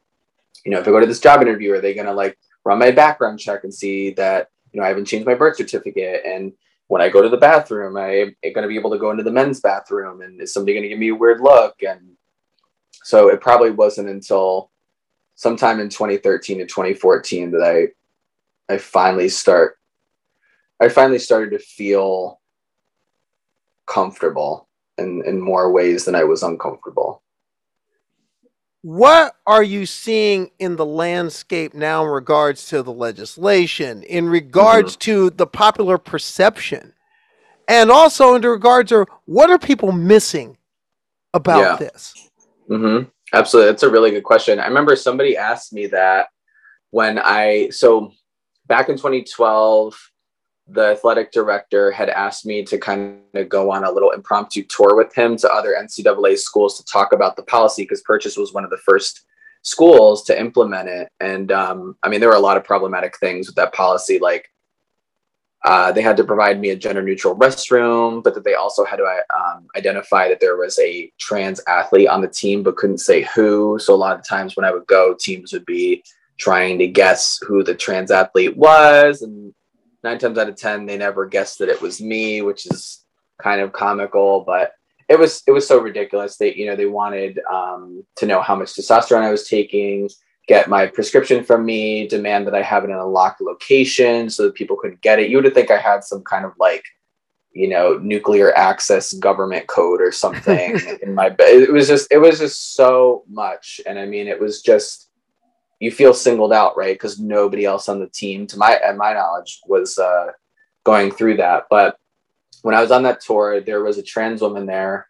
you 0.64 0.72
know, 0.72 0.80
if 0.80 0.88
I 0.88 0.92
go 0.92 1.00
to 1.00 1.08
this 1.08 1.20
job 1.20 1.42
interview, 1.42 1.74
are 1.74 1.82
they 1.82 1.96
gonna 1.96 2.14
like 2.14 2.38
run 2.64 2.78
my 2.78 2.92
background 2.92 3.40
check 3.40 3.64
and 3.64 3.74
see 3.74 4.12
that 4.12 4.50
you 4.72 4.80
know 4.80 4.86
I 4.86 4.90
haven't 4.90 5.06
changed 5.06 5.28
my 5.28 5.36
birth 5.36 5.58
certificate 5.58 6.24
and 6.26 6.54
when 6.88 7.02
I 7.02 7.10
go 7.10 7.22
to 7.22 7.30
the 7.30 7.38
bathroom, 7.38 7.98
I 7.98 8.12
am 8.12 8.36
going 8.44 8.64
to 8.64 8.68
be 8.68 8.78
able 8.78 8.92
to 8.92 8.98
go 8.98 9.12
into 9.12 9.24
the 9.24 9.32
men's 9.32 9.60
bathroom, 9.60 10.22
and 10.22 10.42
is 10.42 10.54
somebody 10.54 10.74
going 10.74 10.84
to 10.84 10.90
give 10.90 11.00
me 11.00 11.10
a 11.10 11.16
weird 11.16 11.42
look? 11.42 11.76
And 11.84 12.16
so 13.04 13.30
it 13.30 13.42
probably 13.42 13.72
wasn't 13.72 14.10
until 14.10 14.72
sometime 15.36 15.80
in 15.80 15.90
2013 15.90 16.60
to 16.60 16.66
2014 16.66 17.52
that 17.52 17.64
I 17.64 18.74
I 18.74 18.78
finally 18.78 19.30
start 19.30 19.78
I 20.82 20.90
finally 20.90 21.20
started 21.20 21.52
to 21.52 21.60
feel 21.60 22.40
comfortable 23.86 24.68
in, 24.98 25.24
in 25.26 25.40
more 25.40 25.72
ways 25.72 26.06
than 26.06 26.16
I 26.16 26.24
was 26.24 26.44
uncomfortable. 26.44 27.24
What 28.82 29.36
are 29.46 29.64
you 29.64 29.86
seeing 29.86 30.52
in 30.60 30.76
the 30.76 30.86
landscape 30.86 31.74
now 31.74 32.04
in 32.04 32.10
regards 32.10 32.68
to 32.70 32.84
the 32.84 32.94
legislation, 32.94 34.04
in 34.04 34.30
regards 34.30 34.94
mm-hmm. 34.94 35.12
to 35.12 35.30
the 35.32 35.48
popular 35.48 35.98
perception, 35.98 36.94
and 37.68 37.92
also 37.92 38.36
in 38.36 38.44
regards 38.44 38.90
to 38.90 39.06
what 39.26 39.50
are 39.50 39.58
people 39.58 39.92
missing 39.92 40.58
about 41.34 41.60
yeah. 41.60 41.76
this? 41.76 42.30
Mm-hmm. 42.70 43.10
Absolutely. 43.34 43.72
That's 43.72 43.84
a 43.84 43.90
really 43.90 44.12
good 44.12 44.24
question. 44.24 44.60
I 44.60 44.68
remember 44.68 44.96
somebody 44.96 45.36
asked 45.36 45.74
me 45.74 45.88
that 45.88 46.28
when 46.92 47.20
I, 47.20 47.70
so 47.70 48.12
back 48.68 48.90
in 48.90 48.96
2012, 48.96 50.12
the 50.70 50.88
athletic 50.88 51.32
director 51.32 51.92
had 51.92 52.10
asked 52.10 52.46
me 52.46 52.64
to 52.64 52.78
kind 52.78 53.20
of 53.36 53.48
go 53.48 53.72
on 53.72 53.84
a 53.84 53.92
little 53.92 54.12
impromptu 54.12 54.64
tour 54.64 54.96
with 54.96 55.14
him 55.14 55.38
to 55.38 55.50
other 55.50 55.76
NCAA 55.80 56.38
schools 56.38 56.78
to 56.78 56.86
talk 56.86 57.14
about 57.14 57.36
the 57.36 57.44
policy 57.44 57.84
because 57.84 58.02
Purchase 58.02 58.36
was 58.36 58.54
one 58.54 58.66
of 58.66 58.70
the 58.70 58.78
first 58.78 59.26
schools 59.62 60.24
to 60.26 60.40
implement 60.40 60.90
it. 60.90 61.10
And 61.20 61.52
um, 61.52 61.96
I 62.04 62.10
mean, 62.10 62.20
there 62.20 62.30
were 62.30 62.36
a 62.36 62.40
lot 62.40 62.58
of 62.58 62.64
problematic 62.64 63.18
things 63.18 63.48
with 63.48 63.56
that 63.56 63.74
policy, 63.74 64.20
like 64.20 64.50
uh, 65.64 65.92
they 65.92 66.02
had 66.02 66.18
to 66.18 66.24
provide 66.24 66.60
me 66.60 66.70
a 66.70 66.76
gender 66.76 67.02
neutral 67.02 67.36
restroom, 67.36 68.24
but 68.24 68.34
that 68.36 68.44
they 68.44 68.54
also 68.54 68.86
had 68.86 68.98
to 68.98 69.06
um, 69.36 69.68
identify 69.76 70.28
that 70.28 70.40
there 70.40 70.56
was 70.56 70.78
a 70.80 71.12
trans 71.18 71.60
athlete 71.68 72.08
on 72.08 72.22
the 72.22 72.28
team, 72.28 72.62
but 72.62 72.78
couldn't 72.78 73.00
say 73.00 73.28
who. 73.36 73.78
So 73.80 73.94
a 73.94 73.96
lot 73.96 74.18
of 74.18 74.26
times 74.26 74.56
when 74.56 74.66
I 74.66 74.72
would 74.72 74.88
go, 74.88 75.16
teams 75.20 75.52
would 75.54 75.66
be 75.66 76.04
trying 76.38 76.78
to 76.80 76.88
guess 76.88 77.40
who 77.46 77.64
the 77.64 77.74
trans 77.74 78.12
athlete 78.12 78.56
was 78.56 79.24
and 79.24 79.54
nine 80.04 80.18
times 80.18 80.38
out 80.38 80.50
of 80.50 80.56
ten 80.56 80.86
they 80.86 80.98
never 80.98 81.26
guessed 81.26 81.60
that 81.60 81.70
it 81.70 81.82
was 81.82 82.02
me 82.02 82.42
which 82.42 82.66
is 82.66 83.04
kind 83.42 83.62
of 83.62 83.74
comical 83.74 84.44
but 84.46 84.74
it 85.10 85.18
was 85.18 85.44
it 85.48 85.52
was 85.52 85.68
so 85.68 85.80
ridiculous 85.80 86.38
they 86.38 86.54
you 86.54 86.66
know 86.66 86.76
they 86.76 86.86
wanted 86.86 87.40
um, 87.52 88.04
to 88.16 88.26
know 88.26 88.42
how 88.42 88.56
much 88.56 88.74
testosterone 88.74 89.22
i 89.22 89.32
was 89.32 89.48
taking 89.48 90.10
get 90.48 90.70
my 90.70 90.88
prescription 90.88 91.44
from 91.44 91.66
me 91.66 92.08
demand 92.08 92.48
that 92.48 92.56
i 92.56 92.62
have 92.62 92.84
it 92.84 92.90
in 92.90 92.96
a 92.96 93.06
locked 93.06 93.42
location 93.42 94.30
so 94.30 94.44
that 94.44 94.56
people 94.56 94.78
couldn't 94.78 95.02
get 95.02 95.20
it. 95.20 95.30
You 95.30 95.42
would 95.42 95.54
think 95.54 95.72
i 95.72 95.78
had 95.78 96.04
some 96.04 96.24
kind 96.24 96.46
of 96.46 96.54
like 96.60 96.84
you 97.52 97.68
know 97.68 97.98
nuclear 97.98 98.56
access 98.56 99.14
government 99.14 99.68
code 99.68 100.02
or 100.02 100.12
something 100.12 100.80
in 101.02 101.16
my 101.16 101.30
bed. 101.30 101.64
It 101.64 101.72
was 101.72 101.88
just 101.88 102.08
it 102.12 102.20
was 102.20 102.40
just 102.40 102.76
so 102.76 103.24
much. 103.28 103.82
And 103.86 103.98
i 104.00 104.06
mean 104.06 104.28
it 104.28 104.40
was 104.40 104.62
just 104.62 105.07
you 105.80 105.92
feel 105.92 106.14
singled 106.14 106.54
out, 106.54 106.78
right? 106.78 106.96
Because 106.96 107.20
nobody 107.20 107.66
else 107.66 107.88
on 107.90 108.00
the 108.00 108.08
team, 108.08 108.48
to 108.48 108.58
my 108.58 108.80
at 108.84 108.98
my 108.98 109.14
knowledge, 109.14 109.60
was 109.66 109.98
uh, 109.98 110.28
going 110.84 111.12
through 111.12 111.38
that. 111.38 111.66
But 111.70 111.98
when 112.64 112.76
I 112.76 112.82
was 112.82 112.92
on 112.92 113.04
that 113.04 113.22
tour, 113.22 113.62
there 113.62 113.84
was 113.84 113.98
a 113.98 114.04
trans 114.04 114.42
woman 114.42 114.66
there 114.66 115.08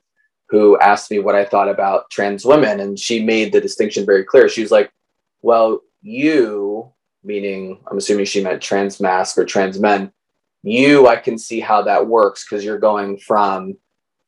who 0.50 0.78
asked 0.80 1.12
me 1.12 1.20
what 1.20 1.36
I 1.36 1.46
thought 1.46 1.70
about 1.70 2.10
trans 2.10 2.46
women, 2.46 2.80
and 2.80 3.00
she 3.00 3.24
made 3.24 3.52
the 3.52 3.62
distinction 3.62 4.06
very 4.06 4.24
clear. 4.24 4.50
She 4.50 4.62
was 4.62 4.72
like, 4.72 4.92
"Well, 5.42 5.82
you, 6.02 6.92
meaning 7.24 7.80
I'm 7.90 7.98
assuming 7.98 8.26
she 8.26 8.44
meant 8.44 8.62
trans 8.62 9.00
masc 9.00 9.38
or 9.38 9.46
trans 9.46 9.80
men, 9.80 10.12
you, 10.64 11.08
I 11.08 11.16
can 11.16 11.38
see 11.38 11.60
how 11.60 11.84
that 11.84 12.08
works 12.08 12.46
because 12.46 12.64
you're 12.66 12.80
going 12.80 13.18
from." 13.18 13.78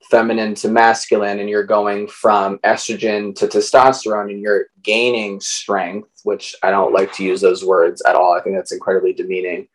Feminine 0.03 0.55
to 0.55 0.69
masculine 0.69 1.39
and 1.39 1.49
you're 1.49 1.63
going 1.63 2.07
from 2.07 2.57
estrogen 2.59 3.35
to 3.35 3.47
testosterone 3.47 4.31
and 4.31 4.41
you're 4.41 4.67
gaining 4.81 5.39
strength 5.41 6.09
which 6.23 6.55
i 6.63 6.71
don't 6.71 6.93
like 6.93 7.11
to 7.11 7.23
use 7.23 7.41
those 7.41 7.65
words 7.65 8.01
at 8.07 8.15
all. 8.15 8.33
I 8.33 8.41
think 8.41 8.55
that's 8.55 8.71
incredibly 8.71 9.13
demeaning. 9.13 9.67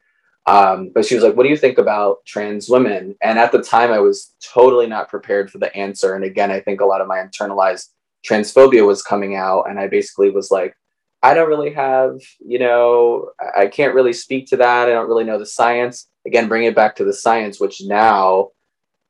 Um, 0.47 0.91
but 0.95 1.07
she 1.07 1.14
was 1.14 1.25
like 1.25 1.37
what 1.37 1.43
do 1.43 1.51
you 1.51 1.57
think 1.57 1.79
about 1.79 2.25
trans 2.27 2.68
women? 2.68 3.14
And 3.22 3.39
at 3.39 3.53
the 3.53 3.62
time 3.62 3.93
i 3.93 3.99
was 3.99 4.35
totally 4.43 4.87
not 4.87 5.11
prepared 5.11 5.51
for 5.51 5.59
the 5.59 5.75
answer. 5.77 6.14
And 6.14 6.25
again 6.25 6.51
i 6.51 6.61
think 6.61 6.81
a 6.81 6.87
lot 6.87 7.03
of 7.03 7.09
my 7.09 7.18
internalized 7.18 7.89
transphobia 8.27 8.87
was 8.87 9.03
coming 9.03 9.37
out 9.37 9.68
and 9.68 9.79
i 9.79 9.87
basically 9.87 10.31
was 10.31 10.51
like 10.51 10.75
i 11.22 11.35
don't 11.35 11.49
really 11.49 11.75
have 11.75 12.18
you 12.41 12.59
know 12.59 13.29
i 13.55 13.66
can't 13.66 13.95
really 13.95 14.14
speak 14.14 14.47
to 14.47 14.57
that. 14.57 14.89
I 14.89 14.93
don't 14.93 15.09
really 15.09 15.25
know 15.25 15.39
the 15.39 15.47
science. 15.47 16.09
Again 16.27 16.49
bring 16.49 16.64
it 16.64 16.75
back 16.75 16.97
to 16.97 17.05
the 17.05 17.12
science 17.12 17.61
which 17.61 17.83
now 17.85 18.49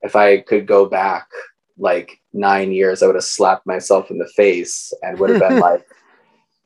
if 0.05 0.15
I 0.15 0.39
could 0.39 0.67
go 0.67 0.87
back 0.87 1.29
like 1.77 2.21
nine 2.33 2.71
years, 2.71 3.03
I 3.03 3.07
would 3.07 3.17
have 3.17 3.25
slapped 3.25 3.67
myself 3.67 4.11
in 4.11 4.19
the 4.19 4.29
face 4.29 4.93
and 5.03 5.19
would 5.19 5.31
have 5.31 5.41
been 5.41 5.59
like, 5.71 5.85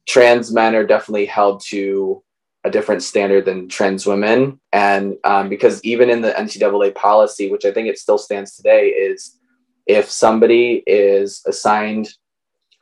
trans 0.07 0.53
men 0.53 0.75
are 0.75 0.87
definitely 0.87 1.27
held 1.27 1.63
to 1.67 2.23
a 2.65 2.71
different 2.71 3.03
standard 3.03 3.45
than 3.45 3.69
trans 3.69 4.07
women. 4.07 4.61
And 4.73 5.17
um, 5.25 5.49
because 5.49 5.83
even 5.85 6.11
in 6.11 6.21
the 6.21 6.33
NCAA 6.33 6.95
policy, 6.95 7.51
which 7.51 7.65
I 7.65 7.73
think 7.73 7.89
it 7.89 7.99
still 7.99 8.19
stands 8.19 8.57
today, 8.57 8.89
is 8.89 9.39
if 9.87 10.11
somebody 10.11 10.83
is 10.87 11.43
assigned 11.47 12.11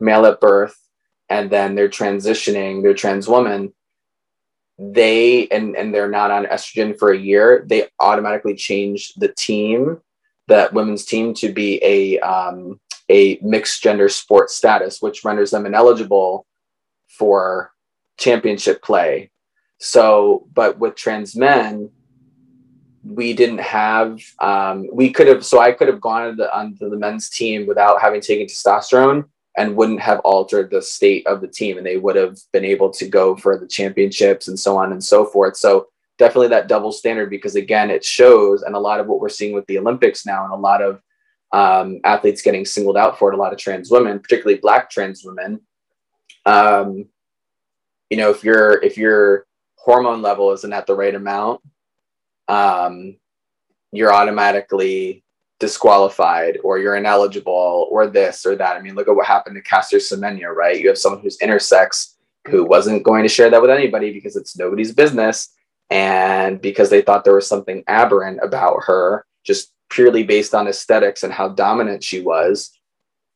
male 0.00 0.26
at 0.26 0.40
birth 0.40 0.76
and 1.28 1.50
then 1.50 1.74
they're 1.74 1.88
transitioning, 1.88 2.82
they're 2.82 2.94
trans 2.94 3.28
woman, 3.28 3.72
they 4.78 5.48
and 5.48 5.74
and 5.74 5.94
they're 5.94 6.10
not 6.10 6.30
on 6.30 6.44
estrogen 6.46 6.98
for 6.98 7.10
a 7.10 7.18
year, 7.18 7.64
they 7.66 7.88
automatically 7.98 8.54
change 8.54 9.14
the 9.14 9.28
team, 9.28 10.00
that 10.48 10.72
women's 10.72 11.04
team, 11.04 11.34
to 11.34 11.52
be 11.52 11.82
a 11.82 12.18
um, 12.20 12.80
a 13.08 13.38
mixed 13.42 13.82
gender 13.82 14.08
sports 14.08 14.54
status, 14.54 15.00
which 15.00 15.24
renders 15.24 15.50
them 15.50 15.66
ineligible 15.66 16.46
for 17.08 17.72
championship 18.18 18.82
play. 18.82 19.30
So, 19.78 20.46
but 20.54 20.78
with 20.78 20.94
trans 20.94 21.36
men, 21.36 21.90
we 23.04 23.32
didn't 23.32 23.60
have 23.60 24.20
um, 24.40 24.88
we 24.92 25.10
could 25.10 25.26
have 25.26 25.44
so 25.44 25.60
I 25.60 25.72
could 25.72 25.88
have 25.88 26.00
gone 26.00 26.22
onto 26.22 26.36
the, 26.36 26.56
onto 26.56 26.90
the 26.90 26.96
men's 26.96 27.28
team 27.28 27.66
without 27.66 28.00
having 28.00 28.20
taken 28.20 28.46
testosterone 28.46 29.24
and 29.56 29.76
wouldn't 29.76 30.00
have 30.00 30.20
altered 30.20 30.70
the 30.70 30.82
state 30.82 31.26
of 31.26 31.40
the 31.40 31.48
team 31.48 31.78
and 31.78 31.86
they 31.86 31.96
would 31.96 32.16
have 32.16 32.38
been 32.52 32.64
able 32.64 32.90
to 32.90 33.08
go 33.08 33.36
for 33.36 33.58
the 33.58 33.66
championships 33.66 34.48
and 34.48 34.58
so 34.58 34.76
on 34.76 34.92
and 34.92 35.02
so 35.02 35.24
forth 35.24 35.56
so 35.56 35.86
definitely 36.18 36.48
that 36.48 36.68
double 36.68 36.92
standard 36.92 37.30
because 37.30 37.56
again 37.56 37.90
it 37.90 38.04
shows 38.04 38.62
and 38.62 38.74
a 38.74 38.78
lot 38.78 39.00
of 39.00 39.06
what 39.06 39.20
we're 39.20 39.28
seeing 39.28 39.54
with 39.54 39.66
the 39.66 39.78
olympics 39.78 40.26
now 40.26 40.44
and 40.44 40.52
a 40.52 40.56
lot 40.56 40.82
of 40.82 41.00
um, 41.52 42.00
athletes 42.04 42.42
getting 42.42 42.64
singled 42.64 42.96
out 42.96 43.18
for 43.18 43.30
it 43.30 43.34
a 43.34 43.38
lot 43.38 43.52
of 43.52 43.58
trans 43.58 43.90
women 43.90 44.18
particularly 44.18 44.58
black 44.58 44.90
trans 44.90 45.24
women 45.24 45.60
um, 46.44 47.06
you 48.10 48.16
know 48.16 48.30
if 48.30 48.42
your 48.42 48.82
if 48.82 48.96
your 48.96 49.46
hormone 49.76 50.22
level 50.22 50.52
isn't 50.52 50.72
at 50.72 50.86
the 50.86 50.94
right 50.94 51.14
amount 51.14 51.60
um, 52.48 53.16
you're 53.92 54.12
automatically 54.12 55.24
disqualified 55.58 56.58
or 56.62 56.78
you're 56.78 56.96
ineligible 56.96 57.88
or 57.90 58.06
this 58.06 58.44
or 58.44 58.56
that. 58.56 58.76
I 58.76 58.82
mean, 58.82 58.94
look 58.94 59.08
at 59.08 59.16
what 59.16 59.26
happened 59.26 59.56
to 59.56 59.62
Caster 59.62 59.98
Semenya, 59.98 60.54
right? 60.54 60.78
You 60.80 60.88
have 60.88 60.98
someone 60.98 61.22
who's 61.22 61.38
intersex 61.38 62.14
who 62.48 62.64
wasn't 62.64 63.02
going 63.02 63.22
to 63.22 63.28
share 63.28 63.50
that 63.50 63.60
with 63.60 63.70
anybody 63.70 64.12
because 64.12 64.36
it's 64.36 64.56
nobody's 64.56 64.92
business. 64.92 65.54
And 65.90 66.60
because 66.60 66.90
they 66.90 67.02
thought 67.02 67.24
there 67.24 67.34
was 67.34 67.48
something 67.48 67.84
aberrant 67.86 68.40
about 68.42 68.84
her, 68.86 69.24
just 69.44 69.72
purely 69.88 70.24
based 70.24 70.54
on 70.54 70.66
aesthetics 70.66 71.22
and 71.22 71.32
how 71.32 71.48
dominant 71.48 72.02
she 72.02 72.20
was, 72.20 72.72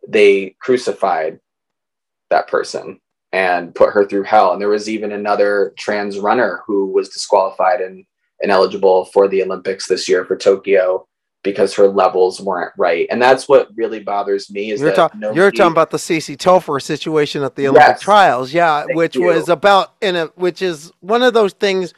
they 0.09 0.57
crucified 0.61 1.39
that 2.31 2.49
person 2.49 3.01
and 3.33 3.75
put 3.75 3.93
her 3.93 4.05
through 4.05 4.25
hell. 4.25 4.53
And 4.53 4.61
there 4.61 4.69
was 4.69 4.89
even 4.89 5.13
another 5.13 5.73
trans 5.79 6.19
runner 6.19 6.63
who 6.67 6.87
was 6.87 7.09
disqualified 7.11 7.81
and 7.81 8.05
ineligible 8.41 9.05
for 9.07 9.29
the 9.29 9.43
Olympics 9.43 9.87
this 9.87 10.09
year 10.09 10.25
for 10.25 10.37
Tokyo 10.37 11.07
because 11.43 11.75
her 11.75 11.89
levels 11.89 12.41
weren't 12.41 12.73
right. 12.77 13.07
And 13.11 13.23
that's 13.23 13.49
what 13.49 13.69
really 13.75 14.01
bothers 14.01 14.51
me 14.51 14.73
is 14.73 14.81
you're, 14.81 14.91
that 14.91 14.97
ta- 14.97 15.11
nobody... 15.17 15.39
you're 15.39 15.51
talking 15.51 15.73
about 15.73 15.91
the 15.91 15.97
Cece 15.97 16.37
Telfer 16.37 16.81
situation 16.81 17.43
at 17.43 17.55
the 17.57 17.69
Olympic 17.69 17.89
yes. 17.89 18.01
trials. 18.01 18.53
Yeah. 18.53 18.85
Thank 18.85 18.97
which 18.97 19.17
you. 19.17 19.25
was 19.25 19.49
about 19.49 19.95
in 20.01 20.17
a, 20.17 20.27
which 20.35 20.61
is 20.61 20.93
one 21.01 21.23
of 21.23 21.33
those 21.33 21.53
things 21.53 21.95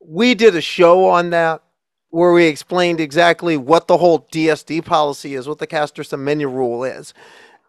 we 0.00 0.34
did 0.34 0.54
a 0.54 0.60
show 0.60 1.06
on 1.06 1.30
that 1.30 1.62
where 2.10 2.32
we 2.32 2.46
explained 2.46 3.00
exactly 3.00 3.56
what 3.56 3.86
the 3.86 3.98
whole 3.98 4.26
DSD 4.32 4.84
policy 4.84 5.34
is, 5.34 5.46
what 5.46 5.58
the 5.58 5.66
Caster 5.66 6.02
Semenya 6.02 6.52
rule 6.52 6.84
is. 6.84 7.12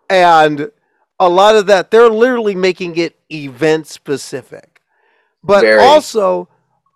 And 0.10 0.72
a 1.20 1.30
lot 1.30 1.56
of 1.56 1.66
that, 1.66 1.92
they're 1.92 2.10
literally 2.10 2.56
making 2.56 2.96
it 2.98 3.20
event 3.32 3.88
specific. 3.88 4.82
But 5.44 5.62
Very. 5.62 5.82
also, 5.82 6.48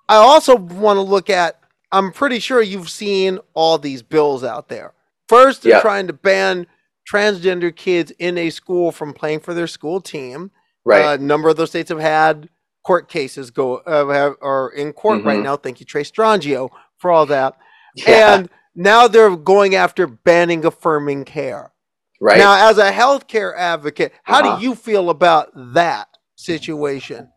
I 0.08 0.16
also 0.16 0.56
want 0.56 0.98
to 0.98 1.02
look 1.02 1.30
at 1.30 1.60
I'm 1.92 2.12
pretty 2.12 2.40
sure 2.40 2.62
you've 2.62 2.90
seen 2.90 3.38
all 3.54 3.78
these 3.78 4.02
bills 4.02 4.44
out 4.44 4.68
there. 4.68 4.94
First, 5.28 5.62
they're 5.62 5.80
trying 5.82 6.08
to 6.08 6.14
ban 6.14 6.66
transgender 7.10 7.74
kids 7.74 8.12
in 8.18 8.38
a 8.38 8.50
school 8.50 8.92
from 8.92 9.14
playing 9.14 9.42
for 9.42 9.54
their 9.54 9.68
school 9.68 10.02
team. 10.02 10.50
Right. 10.84 11.06
Uh, 11.06 11.14
a 11.14 11.18
number 11.20 11.50
of 11.50 11.56
those 11.56 11.70
states 11.70 11.90
have 11.90 12.00
had 12.00 12.50
court 12.84 13.10
cases 13.10 13.50
go 13.50 13.78
uh, 13.78 14.34
are 14.42 14.70
in 14.70 14.94
court 14.94 15.20
mm-hmm. 15.20 15.28
right 15.28 15.44
now. 15.44 15.58
Thank 15.58 15.80
you, 15.80 15.86
Trey 15.86 16.04
Strangio, 16.04 16.70
for 16.98 17.12
all 17.12 17.26
that. 17.28 17.58
Yeah. 17.96 18.38
And 18.38 18.50
now 18.74 19.08
they're 19.08 19.36
going 19.36 19.76
after 19.76 20.08
banning 20.08 20.66
affirming 20.66 21.26
care. 21.26 21.72
Right. 22.20 22.40
Now, 22.40 22.70
as 22.72 22.80
a 22.80 22.92
healthcare 22.92 23.56
advocate, 23.56 24.14
how 24.24 24.40
uh-huh. 24.40 24.58
do 24.58 24.64
you 24.64 24.74
feel 24.74 25.12
about 25.12 25.52
that 25.76 26.08
situation? 26.36 27.30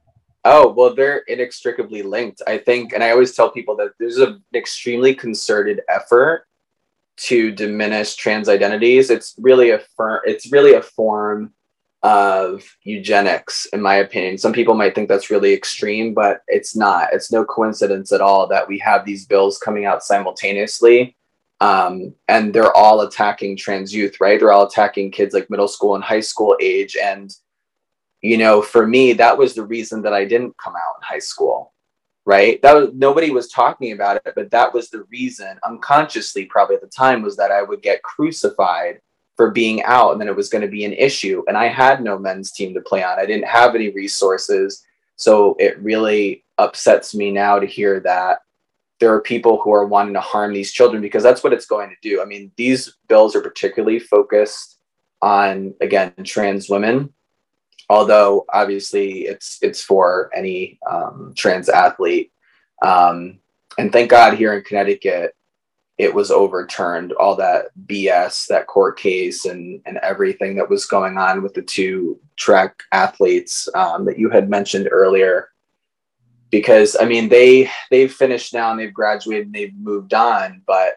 Oh, 0.46 0.72
well, 0.72 0.94
they're 0.94 1.24
inextricably 1.26 2.02
linked. 2.02 2.40
I 2.46 2.56
think, 2.56 2.92
and 2.94 3.04
I 3.04 3.10
always 3.10 3.34
tell 3.34 3.50
people 3.50 3.76
that 3.76 3.90
there's 3.98 4.16
an 4.16 4.42
extremely 4.54 5.14
concerted 5.14 5.82
effort 5.90 6.46
to 7.16 7.50
diminish 7.50 8.14
trans 8.14 8.48
identities. 8.48 9.10
It's 9.10 9.34
really 9.38 9.70
a 9.70 9.80
fir- 9.96 10.22
it's 10.24 10.52
really 10.52 10.74
a 10.74 10.82
form 10.82 11.52
of 12.06 12.64
eugenics, 12.84 13.66
in 13.72 13.82
my 13.82 13.96
opinion. 13.96 14.38
Some 14.38 14.52
people 14.52 14.74
might 14.74 14.94
think 14.94 15.08
that's 15.08 15.30
really 15.30 15.52
extreme, 15.52 16.14
but 16.14 16.42
it's 16.46 16.76
not. 16.76 17.08
It's 17.12 17.32
no 17.32 17.44
coincidence 17.44 18.12
at 18.12 18.20
all 18.20 18.46
that 18.48 18.68
we 18.68 18.78
have 18.78 19.04
these 19.04 19.26
bills 19.26 19.58
coming 19.58 19.86
out 19.86 20.04
simultaneously. 20.04 21.16
Um, 21.60 22.14
and 22.28 22.54
they're 22.54 22.76
all 22.76 23.00
attacking 23.00 23.56
trans 23.56 23.92
youth, 23.92 24.20
right? 24.20 24.38
They're 24.38 24.52
all 24.52 24.66
attacking 24.66 25.10
kids 25.10 25.34
like 25.34 25.50
middle 25.50 25.68
school 25.68 25.94
and 25.94 26.04
high 26.04 26.20
school 26.20 26.56
age. 26.60 26.96
And 27.02 27.34
you 28.22 28.36
know 28.36 28.62
for 28.62 28.86
me 28.86 29.12
that 29.12 29.36
was 29.36 29.54
the 29.54 29.64
reason 29.64 30.02
that 30.02 30.12
i 30.12 30.24
didn't 30.24 30.56
come 30.58 30.74
out 30.74 30.96
in 30.98 31.02
high 31.02 31.18
school 31.18 31.72
right 32.24 32.60
that 32.62 32.74
was 32.74 32.90
nobody 32.94 33.30
was 33.30 33.48
talking 33.48 33.92
about 33.92 34.16
it 34.16 34.32
but 34.34 34.50
that 34.50 34.72
was 34.72 34.90
the 34.90 35.04
reason 35.10 35.58
unconsciously 35.64 36.44
probably 36.46 36.76
at 36.76 36.82
the 36.82 36.88
time 36.88 37.22
was 37.22 37.36
that 37.36 37.50
i 37.50 37.62
would 37.62 37.82
get 37.82 38.02
crucified 38.02 39.00
for 39.36 39.50
being 39.50 39.82
out 39.84 40.12
and 40.12 40.20
then 40.20 40.28
it 40.28 40.36
was 40.36 40.48
going 40.48 40.62
to 40.62 40.68
be 40.68 40.84
an 40.84 40.92
issue. 40.92 41.42
And 41.46 41.56
i 41.56 41.66
had 41.68 42.02
no 42.02 42.18
men's 42.18 42.52
team 42.52 42.74
to 42.74 42.80
play 42.80 43.04
on. 43.04 43.18
I 43.18 43.26
didn't 43.26 43.46
have 43.46 43.74
any 43.74 43.90
resources. 43.90 44.82
So 45.16 45.56
it 45.58 45.78
really 45.78 46.44
upsets 46.58 47.14
me 47.14 47.30
now 47.30 47.58
to 47.58 47.66
hear 47.66 48.00
that 48.00 48.40
there 48.98 49.12
are 49.12 49.20
people 49.20 49.60
who 49.60 49.72
are 49.72 49.86
wanting 49.86 50.14
to 50.14 50.20
harm 50.20 50.54
these 50.54 50.72
children 50.72 51.02
because 51.02 51.22
that's 51.22 51.44
what 51.44 51.52
it's 51.52 51.66
going 51.66 51.90
to 51.90 52.08
do. 52.08 52.22
I 52.22 52.24
mean 52.24 52.50
these 52.56 52.96
bills 53.08 53.36
are 53.36 53.42
particularly 53.42 53.98
focused 53.98 54.78
on 55.22 55.74
again 55.80 56.12
trans 56.24 56.68
women 56.68 57.12
although 57.88 58.44
obviously 58.52 59.26
it's 59.26 59.58
it's 59.62 59.82
for 59.82 60.30
any 60.34 60.78
um, 60.88 61.32
trans 61.36 61.68
athlete. 61.68 62.32
Um, 62.82 63.38
and 63.78 63.92
thank 63.92 64.10
God 64.10 64.34
here 64.34 64.54
in 64.54 64.64
Connecticut, 64.64 65.34
it 65.98 66.14
was 66.14 66.30
overturned. 66.30 67.12
All 67.12 67.36
that 67.36 67.66
BS, 67.86 68.46
that 68.48 68.66
court 68.66 68.98
case, 68.98 69.44
and 69.44 69.80
and 69.86 69.98
everything 69.98 70.56
that 70.56 70.70
was 70.70 70.86
going 70.86 71.18
on 71.18 71.42
with 71.42 71.54
the 71.54 71.62
two 71.62 72.18
track 72.36 72.82
athletes 72.92 73.68
um, 73.74 74.04
that 74.04 74.18
you 74.18 74.30
had 74.30 74.50
mentioned 74.50 74.88
earlier. 74.90 75.50
Because 76.50 76.96
I 76.98 77.06
mean, 77.06 77.28
they 77.28 77.70
they've 77.90 78.12
finished 78.12 78.54
now 78.54 78.70
and 78.70 78.78
they've 78.78 78.92
graduated 78.92 79.46
and 79.46 79.54
they've 79.54 79.76
moved 79.76 80.14
on, 80.14 80.62
but 80.66 80.94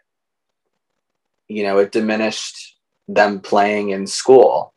you 1.47 1.63
know, 1.63 1.79
it 1.79 1.91
diminished 1.91 2.77
them 3.07 3.39
playing 3.39 3.89
in 3.89 4.05
school 4.05 4.73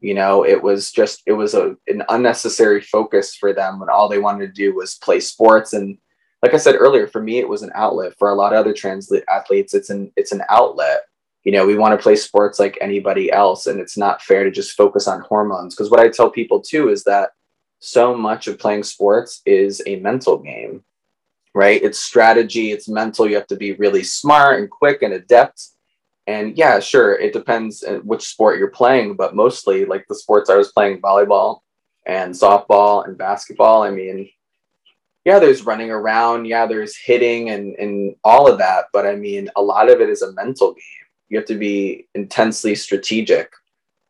you 0.00 0.14
know 0.14 0.44
it 0.44 0.62
was 0.62 0.90
just 0.90 1.22
it 1.26 1.32
was 1.32 1.54
a, 1.54 1.76
an 1.86 2.02
unnecessary 2.08 2.80
focus 2.80 3.34
for 3.34 3.52
them 3.52 3.78
when 3.78 3.88
all 3.88 4.08
they 4.08 4.18
wanted 4.18 4.46
to 4.46 4.52
do 4.52 4.74
was 4.74 4.96
play 4.96 5.20
sports 5.20 5.72
and 5.72 5.98
like 6.42 6.54
i 6.54 6.56
said 6.56 6.76
earlier 6.76 7.06
for 7.06 7.22
me 7.22 7.38
it 7.38 7.48
was 7.48 7.62
an 7.62 7.72
outlet. 7.74 8.14
For 8.18 8.30
a 8.30 8.34
lot 8.34 8.52
of 8.52 8.58
other 8.58 8.72
trans 8.72 9.12
athletes 9.28 9.74
it's 9.74 9.90
an 9.90 10.12
it's 10.16 10.32
an 10.32 10.42
outlet. 10.48 11.02
You 11.44 11.52
know 11.52 11.66
we 11.66 11.78
want 11.78 11.98
to 11.98 12.02
play 12.02 12.16
sports 12.16 12.58
like 12.58 12.78
anybody 12.80 13.32
else 13.32 13.66
and 13.66 13.80
it's 13.80 13.96
not 13.96 14.22
fair 14.22 14.44
to 14.44 14.50
just 14.50 14.76
focus 14.76 15.08
on 15.08 15.20
hormones. 15.22 15.74
Because 15.74 15.90
what 15.90 16.00
i 16.00 16.08
tell 16.08 16.30
people 16.30 16.60
too 16.60 16.88
is 16.88 17.04
that 17.04 17.30
so 17.78 18.14
much 18.14 18.46
of 18.46 18.58
playing 18.58 18.82
sports 18.82 19.40
is 19.46 19.82
a 19.86 19.96
mental 19.96 20.38
game 20.38 20.84
right? 21.54 21.82
It's 21.82 21.98
strategy 21.98 22.72
it's 22.72 22.88
mental 22.88 23.28
you 23.28 23.34
have 23.34 23.46
to 23.48 23.56
be 23.56 23.72
really 23.72 24.02
smart 24.02 24.60
and 24.60 24.70
quick 24.70 25.02
and 25.02 25.14
adept. 25.14 25.68
And 26.26 26.56
yeah, 26.56 26.78
sure, 26.80 27.14
it 27.14 27.32
depends 27.32 27.82
uh, 27.82 28.00
which 28.04 28.22
sport 28.22 28.58
you're 28.58 28.68
playing, 28.68 29.16
but 29.16 29.34
mostly 29.34 29.84
like 29.84 30.06
the 30.08 30.14
sports 30.14 30.48
I 30.48 30.56
was 30.56 30.72
playing 30.72 31.00
volleyball 31.00 31.60
and 32.06 32.32
softball 32.32 33.06
and 33.06 33.18
basketball. 33.18 33.82
I 33.82 33.90
mean, 33.90 34.30
yeah, 35.24 35.38
there's 35.38 35.66
running 35.66 35.90
around, 35.90 36.46
yeah, 36.46 36.66
there's 36.66 36.96
hitting 36.96 37.50
and, 37.50 37.74
and 37.76 38.14
all 38.24 38.50
of 38.50 38.58
that. 38.58 38.86
But 38.92 39.06
I 39.06 39.16
mean, 39.16 39.50
a 39.56 39.62
lot 39.62 39.90
of 39.90 40.00
it 40.00 40.08
is 40.08 40.22
a 40.22 40.32
mental 40.32 40.72
game. 40.72 40.82
You 41.28 41.38
have 41.38 41.46
to 41.48 41.58
be 41.58 42.08
intensely 42.14 42.74
strategic. 42.74 43.52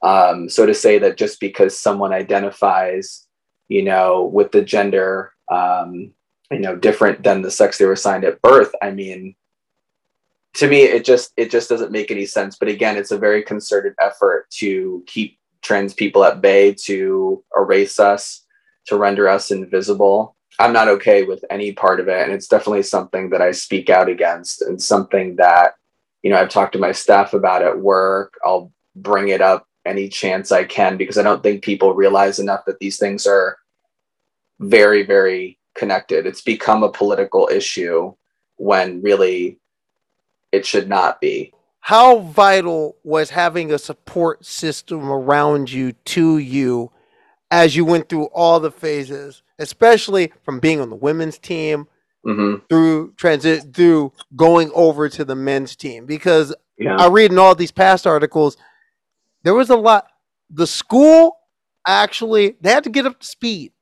Um, 0.02 0.48
so 0.48 0.64
to 0.64 0.74
say 0.74 0.98
that 0.98 1.18
just 1.18 1.40
because 1.40 1.78
someone 1.78 2.12
identifies, 2.12 3.26
you 3.68 3.82
know, 3.82 4.24
with 4.24 4.52
the 4.52 4.62
gender, 4.62 5.32
um, 5.50 6.12
you 6.50 6.60
know, 6.60 6.76
different 6.76 7.22
than 7.22 7.42
the 7.42 7.50
sex 7.50 7.76
they 7.76 7.84
were 7.84 7.92
assigned 7.92 8.24
at 8.24 8.40
birth, 8.40 8.74
I 8.80 8.90
mean, 8.90 9.34
to 10.54 10.68
me 10.68 10.82
it 10.82 11.04
just 11.04 11.32
it 11.36 11.50
just 11.50 11.68
doesn't 11.68 11.92
make 11.92 12.10
any 12.10 12.26
sense 12.26 12.56
but 12.56 12.68
again 12.68 12.96
it's 12.96 13.12
a 13.12 13.18
very 13.18 13.42
concerted 13.42 13.94
effort 14.00 14.48
to 14.50 15.02
keep 15.06 15.38
trans 15.62 15.94
people 15.94 16.24
at 16.24 16.40
bay 16.40 16.74
to 16.74 17.42
erase 17.56 18.00
us 18.00 18.44
to 18.86 18.96
render 18.96 19.28
us 19.28 19.50
invisible 19.50 20.34
i'm 20.60 20.72
not 20.72 20.88
okay 20.88 21.24
with 21.24 21.44
any 21.50 21.72
part 21.72 22.00
of 22.00 22.08
it 22.08 22.22
and 22.22 22.32
it's 22.32 22.48
definitely 22.48 22.82
something 22.82 23.30
that 23.30 23.42
i 23.42 23.50
speak 23.50 23.90
out 23.90 24.08
against 24.08 24.62
and 24.62 24.80
something 24.80 25.36
that 25.36 25.74
you 26.22 26.30
know 26.30 26.36
i've 26.36 26.48
talked 26.48 26.72
to 26.72 26.78
my 26.78 26.92
staff 26.92 27.34
about 27.34 27.62
at 27.62 27.78
work 27.78 28.34
i'll 28.44 28.72
bring 28.94 29.28
it 29.28 29.40
up 29.40 29.66
any 29.84 30.08
chance 30.08 30.52
I 30.52 30.64
can 30.64 30.96
because 30.96 31.18
I 31.18 31.22
don't 31.22 31.42
think 31.42 31.62
people 31.62 31.94
realize 31.94 32.38
enough 32.38 32.64
that 32.66 32.78
these 32.78 32.98
things 32.98 33.26
are 33.26 33.58
very, 34.58 35.04
very 35.04 35.58
connected. 35.74 36.26
It's 36.26 36.42
become 36.42 36.82
a 36.82 36.92
political 36.92 37.48
issue 37.50 38.14
when 38.56 39.00
really 39.02 39.58
it 40.52 40.66
should 40.66 40.88
not 40.88 41.20
be. 41.20 41.52
How 41.80 42.18
vital 42.18 42.96
was 43.04 43.30
having 43.30 43.72
a 43.72 43.78
support 43.78 44.44
system 44.44 45.10
around 45.10 45.72
you 45.72 45.92
to 45.92 46.36
you 46.38 46.92
as 47.50 47.76
you 47.76 47.84
went 47.84 48.08
through 48.08 48.26
all 48.26 48.60
the 48.60 48.70
phases, 48.70 49.42
especially 49.58 50.32
from 50.44 50.60
being 50.60 50.80
on 50.80 50.90
the 50.90 50.96
women's 50.96 51.38
team 51.38 51.86
hmm 52.24 52.56
through 52.68 53.12
transit 53.16 53.74
through 53.74 54.12
going 54.36 54.70
over 54.74 55.08
to 55.08 55.24
the 55.24 55.34
men's 55.34 55.76
team? 55.76 56.06
Because 56.06 56.54
Yeah. 56.78 56.96
I 56.96 57.08
read 57.08 57.32
in 57.32 57.38
all 57.38 57.54
these 57.54 57.72
past 57.72 58.06
articles, 58.06 58.56
there 59.44 59.54
was 59.54 59.70
a 59.70 59.76
lot. 59.76 60.06
The 60.50 60.66
school 60.66 61.38
actually 61.86 62.56
they 62.60 62.70
had 62.70 62.84
to 62.84 62.90
get 62.90 63.06
up 63.06 63.20
to 63.20 63.26
speed. 63.26 63.72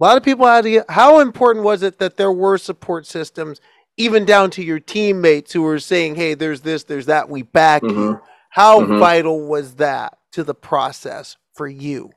A 0.00 0.04
lot 0.04 0.16
of 0.16 0.24
people 0.24 0.46
had 0.46 0.64
to 0.64 0.70
get. 0.70 0.90
How 0.90 1.20
important 1.20 1.64
was 1.64 1.82
it 1.82 1.98
that 2.00 2.16
there 2.16 2.32
were 2.32 2.58
support 2.58 3.06
systems, 3.06 3.60
even 3.96 4.24
down 4.24 4.50
to 4.52 4.62
your 4.64 4.80
teammates 4.80 5.52
who 5.52 5.62
were 5.62 5.78
saying, 5.78 6.16
"Hey, 6.16 6.34
there's 6.34 6.62
this, 6.62 6.84
there's 6.84 7.06
that, 7.06 7.28
we 7.28 7.42
back 7.42 7.82
you." 7.82 7.90
Mhm. 7.90 8.20
How 8.50 8.80
Mhm. 8.80 8.98
vital 8.98 9.42
was 9.46 9.76
that 9.76 10.18
to 10.32 10.42
the 10.44 10.54
process 10.54 11.36
for 11.54 11.68
you? 11.68 12.10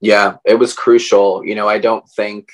Yeah, 0.00 0.36
it 0.44 0.58
was 0.58 0.72
crucial. 0.72 1.44
You 1.44 1.54
know, 1.54 1.68
I 1.68 1.78
don't 1.78 2.08
think 2.10 2.50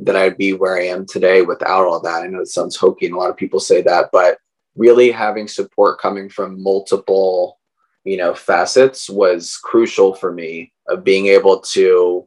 that 0.00 0.16
I'd 0.16 0.36
be 0.36 0.52
where 0.52 0.76
I 0.76 0.86
am 0.86 1.06
today 1.06 1.42
without 1.42 1.86
all 1.86 2.00
that. 2.00 2.22
I 2.22 2.26
know 2.26 2.40
it 2.40 2.48
sounds 2.48 2.76
hokey 2.76 3.06
and 3.06 3.14
a 3.14 3.18
lot 3.18 3.30
of 3.30 3.36
people 3.36 3.60
say 3.60 3.80
that, 3.82 4.10
but 4.12 4.38
really 4.76 5.10
having 5.10 5.48
support 5.48 5.98
coming 5.98 6.28
from 6.28 6.62
multiple, 6.62 7.58
you 8.04 8.16
know, 8.18 8.34
facets 8.34 9.08
was 9.08 9.56
crucial 9.56 10.14
for 10.14 10.32
me 10.32 10.72
of 10.88 11.02
being 11.02 11.26
able 11.26 11.60
to, 11.60 12.26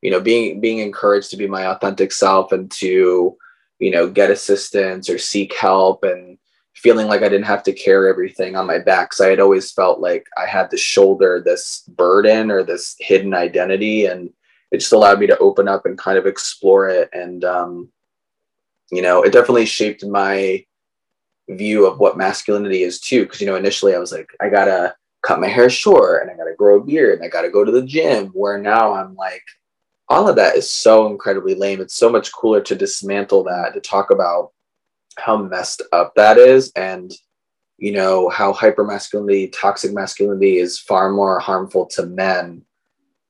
you 0.00 0.10
know, 0.10 0.20
being 0.20 0.60
being 0.60 0.78
encouraged 0.78 1.30
to 1.30 1.36
be 1.36 1.46
my 1.46 1.66
authentic 1.66 2.10
self 2.10 2.52
and 2.52 2.70
to, 2.70 3.36
you 3.78 3.90
know, 3.90 4.08
get 4.08 4.30
assistance 4.30 5.10
or 5.10 5.18
seek 5.18 5.54
help 5.54 6.02
and 6.04 6.38
feeling 6.74 7.06
like 7.06 7.22
I 7.22 7.28
didn't 7.28 7.46
have 7.46 7.62
to 7.64 7.72
carry 7.72 8.08
everything 8.08 8.56
on 8.56 8.66
my 8.66 8.78
back. 8.78 9.10
Cause 9.10 9.20
I 9.20 9.28
had 9.28 9.40
always 9.40 9.70
felt 9.70 10.00
like 10.00 10.26
I 10.38 10.46
had 10.46 10.70
to 10.70 10.76
shoulder 10.76 11.42
this 11.44 11.82
burden 11.88 12.50
or 12.50 12.62
this 12.62 12.96
hidden 12.98 13.34
identity. 13.34 14.06
And 14.06 14.30
it 14.70 14.78
just 14.78 14.92
allowed 14.92 15.18
me 15.18 15.26
to 15.26 15.38
open 15.38 15.68
up 15.68 15.84
and 15.84 15.98
kind 15.98 16.16
of 16.16 16.26
explore 16.26 16.88
it. 16.88 17.10
And, 17.12 17.44
um, 17.44 17.88
you 18.90 19.02
know, 19.02 19.22
it 19.22 19.32
definitely 19.32 19.66
shaped 19.66 20.04
my 20.04 20.64
view 21.48 21.86
of 21.86 21.98
what 21.98 22.16
masculinity 22.16 22.82
is 22.82 23.00
too. 23.00 23.26
Cause, 23.26 23.40
you 23.40 23.46
know, 23.46 23.56
initially 23.56 23.94
I 23.94 23.98
was 23.98 24.12
like, 24.12 24.30
I 24.40 24.48
gotta 24.48 24.94
cut 25.22 25.40
my 25.40 25.48
hair 25.48 25.68
short 25.68 26.22
and 26.22 26.30
I 26.30 26.36
gotta 26.36 26.54
grow 26.56 26.80
a 26.80 26.84
beard 26.84 27.18
and 27.18 27.24
I 27.24 27.28
gotta 27.28 27.50
go 27.50 27.64
to 27.64 27.72
the 27.72 27.82
gym. 27.82 28.28
Where 28.28 28.58
now 28.58 28.94
I'm 28.94 29.14
like, 29.16 29.42
all 30.08 30.28
of 30.28 30.36
that 30.36 30.56
is 30.56 30.70
so 30.70 31.06
incredibly 31.08 31.54
lame. 31.54 31.80
It's 31.80 31.94
so 31.94 32.10
much 32.10 32.32
cooler 32.32 32.60
to 32.62 32.74
dismantle 32.74 33.44
that, 33.44 33.74
to 33.74 33.80
talk 33.80 34.10
about 34.10 34.52
how 35.20 35.36
messed 35.36 35.82
up 35.92 36.14
that 36.16 36.38
is 36.38 36.72
and 36.76 37.12
you 37.78 37.92
know 37.92 38.28
how 38.28 38.52
hypermasculinity 38.52 39.52
toxic 39.58 39.92
masculinity 39.92 40.58
is 40.58 40.78
far 40.78 41.10
more 41.10 41.38
harmful 41.38 41.86
to 41.86 42.06
men 42.06 42.62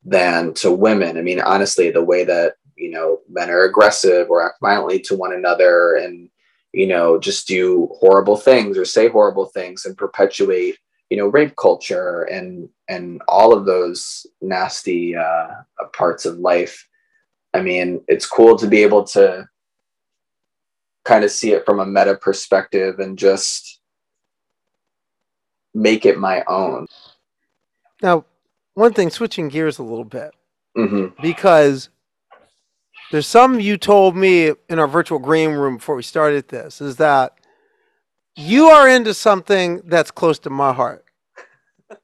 than 0.05 0.53
to 0.55 0.72
women. 0.72 1.16
I 1.16 1.22
mean 1.22 1.41
honestly 1.41 1.91
the 1.91 2.05
way 2.05 2.24
that 2.24 2.55
you 2.76 2.91
know 2.91 3.20
men 3.28 3.51
are 3.51 3.64
aggressive 3.64 4.28
or 4.30 4.45
act 4.45 4.57
violently 4.61 5.01
to 5.01 5.16
one 5.16 5.32
another 5.34 5.95
and 5.95 6.28
you 6.72 6.86
know 6.86 7.18
just 7.18 7.47
do 7.47 7.88
horrible 8.01 8.36
things 8.36 8.76
or 8.78 8.84
say 8.84 9.09
horrible 9.09 9.47
things 9.47 9.84
and 9.84 9.97
perpetuate 9.97 10.76
you 11.11 11.16
know 11.16 11.26
rape 11.26 11.55
culture 11.57 12.22
and 12.22 12.68
and 12.88 13.22
all 13.28 13.53
of 13.53 13.66
those 13.66 14.26
nasty 14.41 15.14
uh, 15.14 15.49
parts 15.93 16.24
of 16.24 16.38
life. 16.38 16.86
I 17.55 17.62
mean 17.62 18.03
it's 18.09 18.26
cool 18.26 18.57
to 18.57 18.66
be 18.66 18.82
able 18.82 19.05
to 19.05 19.49
kind 21.05 21.25
of 21.25 21.31
see 21.31 21.53
it 21.53 21.65
from 21.65 21.81
a 21.81 21.87
meta 21.87 22.15
perspective 22.15 22.99
and 22.99 23.19
just 23.19 23.81
make 25.75 26.05
it 26.05 26.19
my 26.19 26.45
own. 26.47 26.87
Now, 28.03 28.25
one 28.75 28.93
thing, 28.93 29.11
switching 29.11 29.49
gears 29.49 29.79
a 29.79 29.83
little 29.83 30.05
bit, 30.05 30.33
hmm 30.75 31.07
because 31.21 31.89
there's 33.11 33.27
some 33.27 33.59
you 33.61 33.77
told 33.77 34.17
me 34.17 34.53
in 34.69 34.79
our 34.79 34.87
virtual 34.87 35.19
green 35.19 35.51
room 35.51 35.77
before 35.77 35.97
we 35.97 36.03
started 36.03 36.49
this, 36.49 36.81
is 36.81 36.97
that 36.97 37.33
you 38.37 38.67
are 38.67 38.89
into 38.89 39.13
something 39.13 39.83
that's 39.85 40.11
close 40.11 40.39
to 40.41 40.51
my 40.51 40.73
heart. 40.73 41.05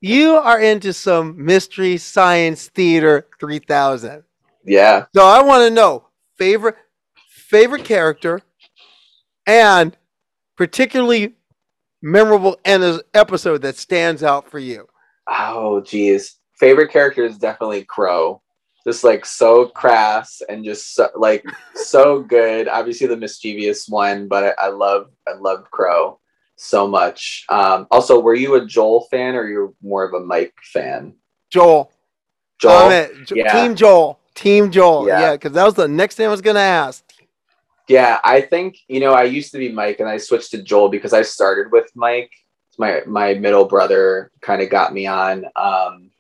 You 0.00 0.34
are 0.34 0.60
into 0.60 0.92
some 0.92 1.42
mystery 1.42 1.96
science 1.96 2.68
theater 2.68 3.28
3000. 3.40 4.24
Yeah. 4.64 5.06
So 5.14 5.24
I 5.24 5.42
want 5.42 5.62
to 5.62 5.70
know 5.70 6.08
favorite 6.36 6.76
favorite 7.28 7.84
character 7.84 8.42
and 9.46 9.96
particularly 10.56 11.34
memorable 12.02 12.58
en- 12.64 13.00
episode 13.14 13.62
that 13.62 13.76
stands 13.76 14.22
out 14.22 14.50
for 14.50 14.58
you. 14.58 14.86
Oh, 15.28 15.80
geez. 15.80 16.36
Favorite 16.58 16.90
character 16.90 17.24
is 17.24 17.38
definitely 17.38 17.84
Crow. 17.84 18.42
Just 18.86 19.02
like 19.02 19.26
so 19.26 19.66
crass 19.66 20.40
and 20.48 20.64
just 20.64 20.94
so, 20.94 21.08
like 21.16 21.44
so 21.74 22.20
good. 22.22 22.68
Obviously 22.68 23.08
the 23.08 23.16
mischievous 23.16 23.88
one, 23.88 24.28
but 24.28 24.54
I, 24.60 24.66
I 24.66 24.68
love 24.68 25.08
I 25.26 25.32
love 25.32 25.68
Crow 25.72 26.20
so 26.54 26.86
much. 26.86 27.44
Um, 27.48 27.88
also, 27.90 28.20
were 28.20 28.36
you 28.36 28.54
a 28.54 28.64
Joel 28.64 29.08
fan 29.10 29.34
or 29.34 29.48
you're 29.48 29.72
more 29.82 30.04
of 30.04 30.14
a 30.14 30.24
Mike 30.24 30.54
fan? 30.72 31.14
Joel. 31.50 31.90
Joel. 32.60 33.08
Jo- 33.24 33.34
Yeah. 33.34 33.52
Team 33.60 33.74
Joel. 33.74 34.20
Team 34.36 34.70
Joel. 34.70 35.08
Yeah. 35.08 35.20
Yeah, 35.20 35.32
because 35.32 35.52
that 35.52 35.64
was 35.64 35.74
the 35.74 35.88
next 35.88 36.14
thing 36.14 36.26
I 36.26 36.30
was 36.30 36.40
gonna 36.40 36.60
ask. 36.60 37.02
Yeah, 37.88 38.18
I 38.24 38.40
think 38.40 38.78
you 38.88 39.00
know 39.00 39.12
I 39.12 39.24
used 39.24 39.52
to 39.52 39.58
be 39.58 39.70
Mike 39.70 40.00
and 40.00 40.08
I 40.08 40.16
switched 40.18 40.50
to 40.52 40.62
Joel 40.62 40.88
because 40.88 41.12
I 41.12 41.22
started 41.22 41.70
with 41.70 41.90
Mike. 41.94 42.32
My 42.78 43.02
my 43.06 43.34
middle 43.34 43.64
brother 43.64 44.30
kind 44.40 44.60
of 44.60 44.70
got 44.70 44.92
me 44.92 45.06
on. 45.06 45.46
Um, 45.54 46.10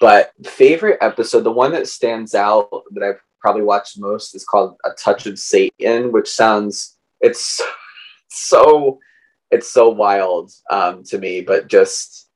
but 0.00 0.32
favorite 0.44 0.98
episode, 1.00 1.42
the 1.42 1.52
one 1.52 1.72
that 1.72 1.88
stands 1.88 2.34
out 2.34 2.70
that 2.92 3.02
I've 3.02 3.20
probably 3.40 3.62
watched 3.62 3.98
most 3.98 4.34
is 4.34 4.44
called 4.44 4.76
A 4.84 4.90
Touch 4.92 5.26
of 5.26 5.38
Satan, 5.38 6.12
which 6.12 6.28
sounds 6.28 6.96
it's 7.20 7.60
so 8.28 8.98
it's 9.50 9.70
so 9.70 9.90
wild 9.90 10.50
um, 10.70 11.04
to 11.04 11.18
me, 11.18 11.40
but 11.40 11.68
just 11.68 12.28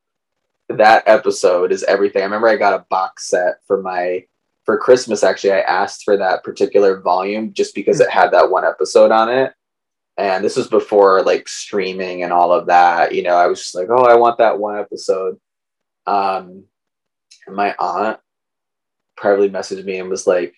that 0.68 1.02
episode 1.06 1.72
is 1.72 1.82
everything. 1.84 2.22
I 2.22 2.26
remember 2.26 2.48
I 2.48 2.56
got 2.56 2.74
a 2.78 2.86
box 2.90 3.28
set 3.28 3.56
for 3.66 3.82
my 3.82 4.24
for 4.68 4.76
Christmas. 4.76 5.24
Actually, 5.24 5.52
I 5.52 5.60
asked 5.60 6.04
for 6.04 6.18
that 6.18 6.44
particular 6.44 7.00
volume 7.00 7.54
just 7.54 7.74
because 7.74 8.00
it 8.00 8.10
had 8.10 8.32
that 8.32 8.50
one 8.50 8.66
episode 8.66 9.10
on 9.10 9.30
it. 9.30 9.54
And 10.18 10.44
this 10.44 10.58
was 10.58 10.68
before 10.68 11.22
like 11.22 11.48
streaming 11.48 12.22
and 12.22 12.34
all 12.34 12.52
of 12.52 12.66
that. 12.66 13.14
You 13.14 13.22
know, 13.22 13.34
I 13.34 13.46
was 13.46 13.60
just 13.60 13.74
like, 13.74 13.88
oh, 13.88 14.04
I 14.04 14.16
want 14.16 14.36
that 14.36 14.58
one 14.58 14.78
episode. 14.78 15.40
Um, 16.06 16.64
and 17.46 17.56
my 17.56 17.74
aunt 17.78 18.20
privately 19.16 19.48
messaged 19.48 19.86
me 19.86 20.00
and 20.00 20.10
was 20.10 20.26
like, 20.26 20.54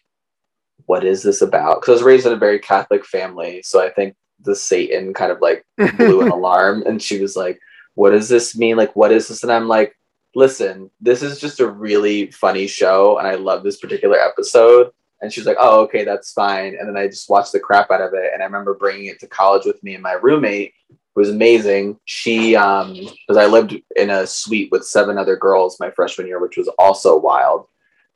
what 0.87 1.05
is 1.05 1.23
this 1.23 1.41
about? 1.41 1.81
Because 1.81 1.91
I 1.91 1.93
was 1.93 2.03
raised 2.03 2.27
in 2.27 2.33
a 2.33 2.37
very 2.37 2.59
Catholic 2.59 3.07
family. 3.07 3.63
So 3.63 3.81
I 3.81 3.91
think 3.91 4.17
the 4.41 4.57
Satan 4.57 5.15
kind 5.15 5.31
of 5.31 5.41
like 5.41 5.65
blew 5.99 6.23
an 6.23 6.31
alarm 6.33 6.83
and 6.85 7.01
she 7.01 7.21
was 7.23 7.37
like 7.37 7.61
what 7.95 8.11
does 8.11 8.29
this 8.29 8.57
mean 8.57 8.77
like 8.77 8.95
what 8.97 9.13
is 9.13 9.29
this 9.29 9.43
and 9.43 9.53
i'm 9.53 9.69
like 9.69 9.95
listen 10.35 10.91
this 11.01 11.22
is 11.22 11.41
just 11.41 11.61
a 11.61 11.66
really 11.66 12.31
funny 12.31 12.66
show 12.66 13.18
and 13.18 13.26
i 13.26 13.35
love 13.35 13.62
this 13.62 13.78
particular 13.78 14.18
episode. 14.18 14.91
And 15.22 15.31
she's 15.31 15.45
like 15.45 15.59
oh 15.61 15.83
okay 15.83 16.05
that's 16.05 16.33
fine. 16.33 16.76
And 16.78 16.89
then 16.89 16.97
i 16.97 17.07
just 17.07 17.28
watched 17.28 17.53
the 17.53 17.61
crap 17.61 17.91
out 17.91 18.01
of 18.01 18.14
it 18.14 18.31
and 18.33 18.43
i 18.43 18.47
remember 18.47 18.74
bringing 18.74 19.07
it 19.07 19.20
to 19.20 19.26
college 19.26 19.66
with 19.66 19.83
me 19.83 19.95
and 19.95 20.03
my 20.03 20.12
roommate 20.12 20.72
who 20.89 21.20
was 21.20 21.31
amazing. 21.31 21.99
She 22.05 22.57
um 22.57 22.95
because 22.95 23.37
i 23.37 23.47
lived 23.47 23.76
in 23.97 24.11
a 24.11 24.26
suite 24.26 24.70
with 24.70 24.87
seven 24.87 25.18
other 25.18 25.37
girls 25.37 25.81
my 25.81 25.91
freshman 25.91 26.26
year 26.26 26.41
which 26.41 26.57
was 26.57 26.68
also 26.78 27.18
wild. 27.18 27.66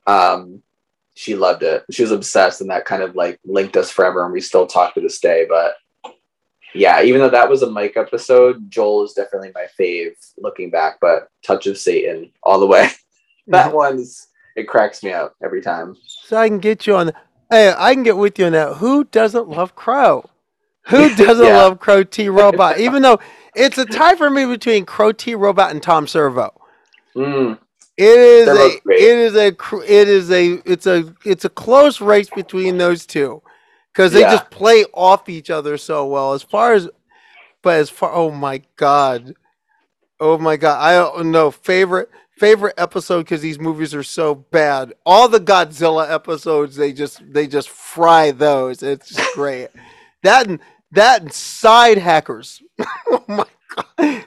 Um 0.07 0.63
she 1.17 1.35
loved 1.35 1.63
it. 1.63 1.85
She 1.91 2.01
was 2.01 2.11
obsessed 2.11 2.59
and 2.59 2.69
that 2.71 2.85
kind 2.85 3.01
of 3.01 3.15
like 3.15 3.39
linked 3.45 3.77
us 3.77 3.89
forever 3.89 4.23
and 4.23 4.33
we 4.33 4.41
still 4.41 4.67
talk 4.67 4.93
to 4.93 5.01
this 5.01 5.19
day 5.19 5.45
but 5.47 5.75
yeah, 6.75 7.01
even 7.01 7.21
though 7.21 7.29
that 7.29 7.49
was 7.49 7.61
a 7.63 7.69
Mike 7.69 7.97
episode, 7.97 8.69
Joel 8.69 9.05
is 9.05 9.13
definitely 9.13 9.51
my 9.55 9.67
fave 9.79 10.13
looking 10.37 10.69
back, 10.69 10.97
but 11.01 11.29
Touch 11.43 11.67
of 11.67 11.77
Satan 11.77 12.31
all 12.43 12.59
the 12.59 12.67
way. 12.67 12.89
that 13.47 13.73
one's 13.73 14.27
it 14.55 14.67
cracks 14.67 15.03
me 15.03 15.11
up 15.11 15.35
every 15.43 15.61
time. 15.61 15.95
So 16.07 16.37
I 16.37 16.47
can 16.47 16.59
get 16.59 16.87
you 16.87 16.95
on. 16.95 17.11
Hey, 17.49 17.73
I 17.77 17.93
can 17.93 18.03
get 18.03 18.17
with 18.17 18.39
you 18.39 18.45
on 18.45 18.53
that. 18.53 18.77
Who 18.77 19.03
doesn't 19.05 19.49
love 19.49 19.75
Crow? 19.75 20.29
Who 20.87 21.09
doesn't 21.15 21.45
Yeah. 21.45 21.57
love 21.57 21.79
Crow 21.79 22.03
T 22.03 22.29
Robot? 22.29 22.79
Even 22.79 23.01
though 23.01 23.19
it's 23.55 23.77
a 23.77 23.85
tie 23.85 24.15
for 24.15 24.29
me 24.29 24.45
between 24.45 24.85
Crow 24.85 25.11
T 25.11 25.35
Robot 25.35 25.71
and 25.71 25.81
Tom 25.83 26.07
Servo. 26.07 26.53
Mm, 27.15 27.57
It 27.97 28.19
is 28.19 28.47
a. 28.47 28.77
It 28.91 29.17
is 29.17 29.35
a. 29.35 29.47
It 29.47 30.07
is 30.07 30.31
a. 30.31 30.53
It's 30.65 30.87
a. 30.87 31.13
It's 31.25 31.45
a 31.45 31.49
close 31.49 32.01
race 32.01 32.29
between 32.29 32.77
those 32.77 33.05
two, 33.05 33.41
because 33.95 34.11
they 34.11 34.21
Yeah. 34.21 34.31
just 34.31 34.49
play 34.49 34.83
off 34.93 35.29
each 35.29 35.49
other 35.49 35.77
so 35.77 36.05
well. 36.05 36.33
As 36.33 36.43
far 36.43 36.73
as, 36.73 36.89
but 37.61 37.79
as 37.79 37.89
far. 37.89 38.11
Oh 38.13 38.29
my 38.29 38.61
God. 38.75 39.33
Oh 40.19 40.37
my 40.37 40.57
god! 40.57 40.79
I 40.79 40.97
oh 40.97 41.13
don't 41.17 41.31
know 41.31 41.51
favorite 41.51 42.09
favorite 42.37 42.75
episode 42.77 43.19
because 43.23 43.41
these 43.41 43.59
movies 43.59 43.93
are 43.95 44.03
so 44.03 44.35
bad. 44.35 44.93
All 45.05 45.27
the 45.27 45.39
Godzilla 45.39 46.09
episodes, 46.09 46.75
they 46.75 46.93
just 46.93 47.21
they 47.33 47.47
just 47.47 47.69
fry 47.69 48.31
those. 48.31 48.83
It's 48.83 49.09
just 49.09 49.33
great. 49.33 49.69
that 50.23 50.47
and 50.47 50.59
that 50.91 51.21
and 51.21 51.31
Sidehackers. 51.31 52.61
oh 53.07 53.23
my 53.27 53.45
god! 53.97 54.25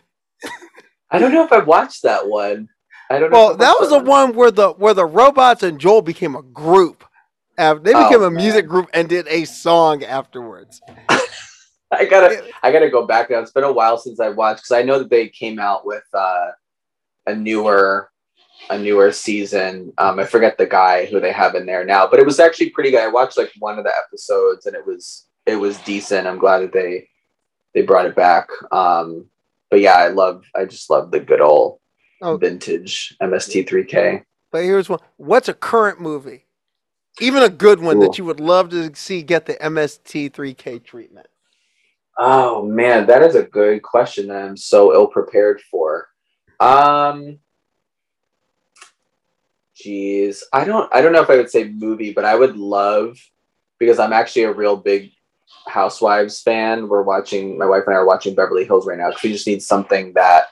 I 1.10 1.18
don't 1.18 1.32
know 1.32 1.44
if 1.44 1.52
I 1.52 1.58
watched 1.60 2.02
that 2.02 2.26
one. 2.28 2.68
I 3.10 3.18
don't 3.18 3.30
know. 3.30 3.38
Well, 3.38 3.56
that 3.56 3.76
was 3.80 3.88
the 3.88 3.98
one 4.00 4.34
where 4.34 4.50
the 4.50 4.70
where 4.72 4.94
the 4.94 5.06
robots 5.06 5.62
and 5.62 5.80
Joel 5.80 6.02
became 6.02 6.36
a 6.36 6.42
group. 6.42 7.02
They 7.58 7.92
became 7.92 8.22
Oh, 8.22 8.24
a 8.24 8.30
music 8.30 8.66
group 8.68 8.88
and 8.94 9.08
did 9.08 9.26
a 9.28 9.44
song 9.44 10.04
afterwards. 10.04 10.80
I 11.90 12.04
gotta 12.04 12.44
I 12.62 12.70
gotta 12.70 12.90
go 12.90 13.06
back 13.06 13.30
now. 13.30 13.40
It's 13.40 13.50
been 13.50 13.64
a 13.64 13.72
while 13.72 13.98
since 13.98 14.20
I 14.20 14.28
watched 14.28 14.58
because 14.64 14.72
I 14.72 14.82
know 14.82 14.98
that 14.98 15.10
they 15.10 15.28
came 15.28 15.58
out 15.58 15.84
with 15.86 16.04
uh, 16.12 16.50
a 17.26 17.34
newer 17.34 18.10
a 18.70 18.78
newer 18.78 19.10
season. 19.10 19.92
Um, 19.98 20.18
I 20.18 20.24
forget 20.24 20.58
the 20.58 20.66
guy 20.66 21.06
who 21.06 21.18
they 21.20 21.32
have 21.32 21.54
in 21.54 21.64
there 21.66 21.84
now, 21.84 22.06
but 22.06 22.20
it 22.20 22.26
was 22.26 22.38
actually 22.38 22.70
pretty 22.70 22.90
good. 22.90 23.00
I 23.00 23.08
watched 23.08 23.38
like 23.38 23.50
one 23.58 23.78
of 23.78 23.84
the 23.84 23.92
episodes 24.06 24.66
and 24.66 24.76
it 24.76 24.86
was 24.86 25.26
it 25.46 25.56
was 25.56 25.78
decent. 25.78 26.26
I'm 26.26 26.38
glad 26.38 26.58
that 26.60 26.72
they 26.72 27.08
they 27.74 27.82
brought 27.82 28.06
it 28.06 28.14
back. 28.14 28.48
Um, 28.70 29.26
but 29.70 29.80
yeah, 29.80 29.94
I 29.94 30.08
love 30.08 30.44
I 30.54 30.66
just 30.66 30.90
love 30.90 31.10
the 31.10 31.20
good 31.20 31.40
old 31.40 31.80
Oh. 32.20 32.36
vintage 32.36 33.16
MST3K. 33.22 34.24
But 34.50 34.64
here's 34.64 34.88
one. 34.88 34.98
What's 35.18 35.48
a 35.48 35.54
current 35.54 36.00
movie? 36.00 36.44
Even 37.20 37.42
a 37.42 37.48
good 37.48 37.80
one 37.80 37.96
Ooh. 37.96 38.00
that 38.00 38.18
you 38.18 38.24
would 38.24 38.40
love 38.40 38.70
to 38.70 38.94
see 38.94 39.22
get 39.22 39.46
the 39.46 39.54
MST3K 39.54 40.84
treatment. 40.84 41.26
Oh 42.18 42.64
man, 42.64 43.06
that 43.06 43.22
is 43.22 43.34
a 43.34 43.44
good 43.44 43.82
question 43.82 44.28
that 44.28 44.44
I'm 44.44 44.56
so 44.56 44.92
ill 44.92 45.06
prepared 45.06 45.60
for. 45.60 46.08
Um 46.60 47.38
Jeez, 49.76 50.42
I 50.52 50.64
don't 50.64 50.92
I 50.92 51.00
don't 51.00 51.12
know 51.12 51.22
if 51.22 51.30
I 51.30 51.36
would 51.36 51.50
say 51.50 51.68
movie, 51.68 52.12
but 52.12 52.24
I 52.24 52.34
would 52.34 52.56
love 52.56 53.18
because 53.78 53.98
I'm 53.98 54.12
actually 54.12 54.42
a 54.42 54.52
real 54.52 54.76
big 54.76 55.12
Housewives 55.66 56.40
fan. 56.42 56.88
We're 56.88 57.02
watching 57.02 57.58
my 57.58 57.66
wife 57.66 57.84
and 57.86 57.94
I 57.94 57.98
are 57.98 58.06
watching 58.06 58.34
Beverly 58.34 58.64
Hills 58.64 58.86
right 58.86 58.98
now 58.98 59.08
because 59.08 59.22
we 59.22 59.32
just 59.32 59.46
need 59.46 59.62
something 59.62 60.12
that 60.14 60.46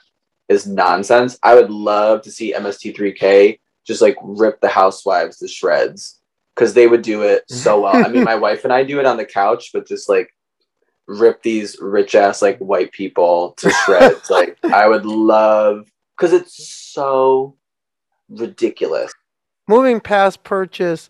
is 0.47 0.65
nonsense. 0.65 1.37
I 1.43 1.55
would 1.55 1.69
love 1.69 2.21
to 2.21 2.31
see 2.31 2.53
MST3K 2.53 3.59
just 3.85 4.01
like 4.01 4.15
rip 4.21 4.61
the 4.61 4.69
Housewives 4.69 5.37
to 5.37 5.47
shreds 5.47 6.16
because 6.57 6.73
they 6.73 6.87
would 6.87 7.03
do 7.03 7.21
it 7.21 7.43
so 7.47 7.81
well. 7.81 7.95
I 7.95 8.09
mean, 8.09 8.23
my 8.23 8.35
wife 8.35 8.63
and 8.63 8.73
I 8.73 8.83
do 8.83 8.99
it 8.99 9.05
on 9.05 9.17
the 9.17 9.25
couch, 9.25 9.69
but 9.73 9.87
just 9.87 10.09
like 10.09 10.33
rip 11.07 11.43
these 11.43 11.77
rich 11.79 12.15
ass 12.15 12.41
like 12.41 12.57
white 12.57 12.91
people 12.91 13.53
to 13.57 13.69
shreds. 13.69 14.29
like 14.29 14.57
I 14.63 14.87
would 14.87 15.05
love 15.05 15.91
because 16.17 16.33
it's 16.33 16.91
so 16.91 17.55
ridiculous. 18.29 19.13
Moving 19.67 19.99
past 19.99 20.43
purchase, 20.43 21.09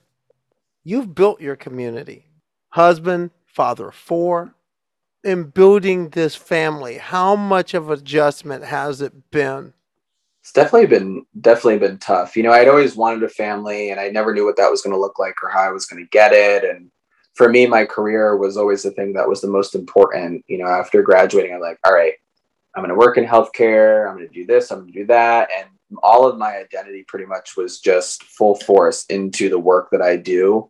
you've 0.84 1.16
built 1.16 1.40
your 1.40 1.56
community. 1.56 2.26
Husband, 2.72 3.32
father 3.46 3.90
of 3.90 3.96
four, 3.96 4.54
in 5.24 5.46
building 5.46 6.10
this 6.10 6.36
family. 6.36 6.98
How 6.98 7.36
much 7.36 7.74
of 7.74 7.90
adjustment 7.90 8.66
has 8.66 9.02
it 9.02 9.32
been? 9.32 9.74
It's 10.48 10.54
definitely 10.54 10.88
been 10.88 11.26
definitely 11.42 11.78
been 11.78 11.98
tough. 11.98 12.38
You 12.38 12.44
know, 12.44 12.54
I'd 12.54 12.70
always 12.70 12.96
wanted 12.96 13.22
a 13.22 13.28
family 13.28 13.90
and 13.90 14.00
I 14.00 14.08
never 14.08 14.34
knew 14.34 14.46
what 14.46 14.56
that 14.56 14.72
was 14.72 14.82
going 14.82 14.94
to 14.94 15.00
look 15.00 15.20
like 15.20 15.36
or 15.44 15.50
how 15.50 15.60
I 15.60 15.72
was 15.72 15.86
going 15.86 16.02
to 16.02 16.10
get 16.10 16.32
it 16.32 16.64
and 16.64 16.90
for 17.36 17.50
me 17.50 17.68
my 17.68 17.84
career 17.84 18.38
was 18.38 18.56
always 18.56 18.84
the 18.84 18.92
thing 18.92 19.12
that 19.12 19.28
was 19.28 19.42
the 19.42 19.50
most 19.50 19.76
important. 19.76 20.46
You 20.48 20.60
know, 20.60 20.68
after 20.68 21.02
graduating 21.02 21.54
I'm 21.54 21.60
like, 21.60 21.78
all 21.86 21.94
right, 21.94 22.14
I'm 22.74 22.82
going 22.82 22.98
to 22.98 22.98
work 22.98 23.18
in 23.18 23.26
healthcare, 23.26 24.10
I'm 24.10 24.16
going 24.16 24.30
to 24.30 24.34
do 24.34 24.46
this, 24.46 24.72
I'm 24.72 24.80
going 24.80 24.94
to 24.94 25.00
do 25.00 25.06
that 25.08 25.50
and 25.54 25.68
all 26.02 26.26
of 26.26 26.38
my 26.38 26.56
identity 26.56 27.04
pretty 27.06 27.26
much 27.26 27.58
was 27.58 27.82
just 27.82 28.24
full 28.24 28.56
force 28.56 29.04
into 29.08 29.50
the 29.50 29.60
work 29.60 29.90
that 29.92 30.02
I 30.02 30.16
do. 30.16 30.70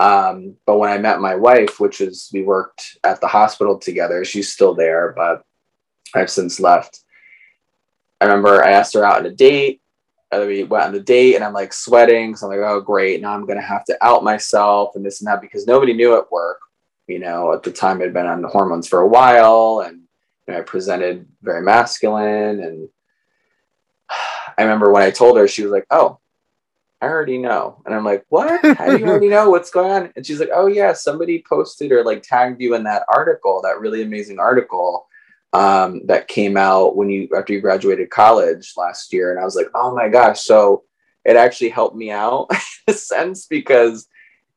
Um, 0.00 0.56
but 0.66 0.78
when 0.78 0.90
I 0.90 0.98
met 0.98 1.20
my 1.20 1.36
wife, 1.36 1.78
which 1.78 2.00
is 2.00 2.28
we 2.32 2.42
worked 2.42 2.98
at 3.04 3.20
the 3.20 3.28
hospital 3.28 3.78
together, 3.78 4.24
she's 4.24 4.52
still 4.52 4.74
there, 4.74 5.14
but 5.16 5.44
I've 6.12 6.28
since 6.28 6.58
left. 6.58 7.04
I 8.22 8.26
remember 8.26 8.62
I 8.62 8.70
asked 8.70 8.94
her 8.94 9.04
out 9.04 9.18
on 9.18 9.26
a 9.26 9.32
date. 9.32 9.82
Uh, 10.30 10.44
we 10.46 10.62
went 10.62 10.84
on 10.84 10.92
the 10.92 11.00
date 11.00 11.34
and 11.34 11.42
I'm 11.42 11.52
like 11.52 11.72
sweating. 11.72 12.36
So 12.36 12.46
I'm 12.46 12.56
like, 12.56 12.64
oh, 12.64 12.80
great. 12.80 13.20
Now 13.20 13.34
I'm 13.34 13.46
going 13.46 13.58
to 13.58 13.66
have 13.66 13.84
to 13.86 13.98
out 14.00 14.22
myself 14.22 14.94
and 14.94 15.04
this 15.04 15.20
and 15.20 15.26
that 15.26 15.40
because 15.40 15.66
nobody 15.66 15.92
knew 15.92 16.16
at 16.16 16.30
work. 16.30 16.60
You 17.08 17.18
know, 17.18 17.52
at 17.52 17.64
the 17.64 17.72
time 17.72 18.00
I'd 18.00 18.14
been 18.14 18.26
on 18.26 18.40
the 18.40 18.46
hormones 18.46 18.86
for 18.86 19.00
a 19.00 19.08
while 19.08 19.82
and 19.84 20.02
you 20.46 20.54
know, 20.54 20.60
I 20.60 20.62
presented 20.62 21.26
very 21.42 21.62
masculine. 21.62 22.60
And 22.62 22.88
I 24.56 24.62
remember 24.62 24.92
when 24.92 25.02
I 25.02 25.10
told 25.10 25.36
her, 25.36 25.48
she 25.48 25.64
was 25.64 25.72
like, 25.72 25.86
oh, 25.90 26.20
I 27.00 27.06
already 27.06 27.38
know. 27.38 27.82
And 27.84 27.92
I'm 27.92 28.04
like, 28.04 28.24
what? 28.28 28.64
How 28.78 28.86
do 28.86 28.98
you 28.98 29.06
already 29.06 29.28
know 29.30 29.50
what's 29.50 29.72
going 29.72 29.90
on? 29.90 30.12
And 30.14 30.24
she's 30.24 30.38
like, 30.38 30.50
oh, 30.54 30.68
yeah, 30.68 30.92
somebody 30.92 31.42
posted 31.48 31.90
or 31.90 32.04
like 32.04 32.22
tagged 32.22 32.60
you 32.60 32.76
in 32.76 32.84
that 32.84 33.02
article, 33.12 33.60
that 33.62 33.80
really 33.80 34.02
amazing 34.02 34.38
article 34.38 35.08
um, 35.52 36.06
that 36.06 36.28
came 36.28 36.56
out 36.56 36.96
when 36.96 37.10
you 37.10 37.28
after 37.36 37.52
you 37.52 37.60
graduated 37.60 38.10
college 38.10 38.72
last 38.76 39.12
year. 39.12 39.30
And 39.30 39.40
I 39.40 39.44
was 39.44 39.56
like, 39.56 39.68
oh 39.74 39.94
my 39.94 40.08
gosh. 40.08 40.40
So 40.40 40.84
it 41.24 41.36
actually 41.36 41.70
helped 41.70 41.96
me 41.96 42.10
out 42.10 42.48
in 42.88 42.94
a 42.94 42.96
sense 42.96 43.46
because 43.46 44.08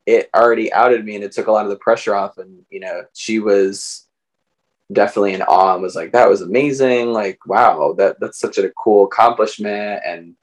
it 0.06 0.30
already 0.34 0.72
outed 0.72 1.04
me 1.04 1.16
and 1.16 1.24
it 1.24 1.32
took 1.32 1.48
a 1.48 1.52
lot 1.52 1.64
of 1.64 1.70
the 1.70 1.76
pressure 1.76 2.14
off. 2.14 2.38
And, 2.38 2.64
you 2.70 2.80
know, 2.80 3.02
she 3.12 3.40
was 3.40 4.06
definitely 4.92 5.34
in 5.34 5.42
awe 5.42 5.74
and 5.74 5.82
was 5.82 5.96
like, 5.96 6.12
that 6.12 6.28
was 6.28 6.42
amazing. 6.42 7.12
Like, 7.12 7.44
wow, 7.46 7.94
that 7.98 8.18
that's 8.20 8.38
such 8.38 8.58
a 8.58 8.70
cool 8.70 9.04
accomplishment. 9.04 10.00
And, 10.06 10.34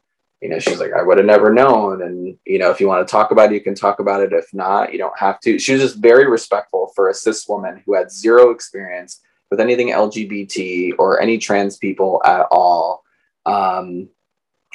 you 0.41 0.49
know, 0.49 0.59
she's 0.59 0.79
like, 0.79 0.91
I 0.91 1.01
would 1.01 1.17
have 1.17 1.25
never 1.25 1.53
known. 1.53 2.01
And, 2.01 2.37
you 2.45 2.59
know, 2.59 2.69
if 2.69 2.81
you 2.81 2.87
want 2.87 3.07
to 3.07 3.11
talk 3.11 3.31
about 3.31 3.51
it, 3.51 3.55
you 3.55 3.61
can 3.61 3.75
talk 3.75 3.99
about 3.99 4.21
it. 4.21 4.33
If 4.33 4.53
not, 4.53 4.91
you 4.91 4.99
don't 4.99 5.17
have 5.17 5.39
to. 5.41 5.57
She 5.57 5.73
was 5.73 5.81
just 5.81 5.97
very 5.97 6.27
respectful 6.27 6.91
for 6.93 7.09
a 7.09 7.13
cis 7.13 7.47
woman 7.47 7.81
who 7.85 7.95
had 7.95 8.11
zero 8.11 8.51
experience 8.51 9.21
with 9.49 9.59
anything 9.59 9.89
LGBT 9.89 10.93
or 10.97 11.21
any 11.21 11.37
trans 11.37 11.77
people 11.77 12.21
at 12.25 12.47
all. 12.51 13.03
Um, 13.45 14.09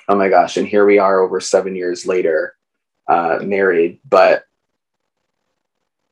oh 0.09 0.17
my 0.17 0.29
gosh. 0.29 0.57
And 0.57 0.67
here 0.67 0.87
we 0.87 0.99
are 0.99 1.21
over 1.21 1.41
seven 1.41 1.75
years 1.75 2.07
later, 2.07 2.57
uh, 3.09 3.41
married. 3.43 4.01
But 4.09 4.45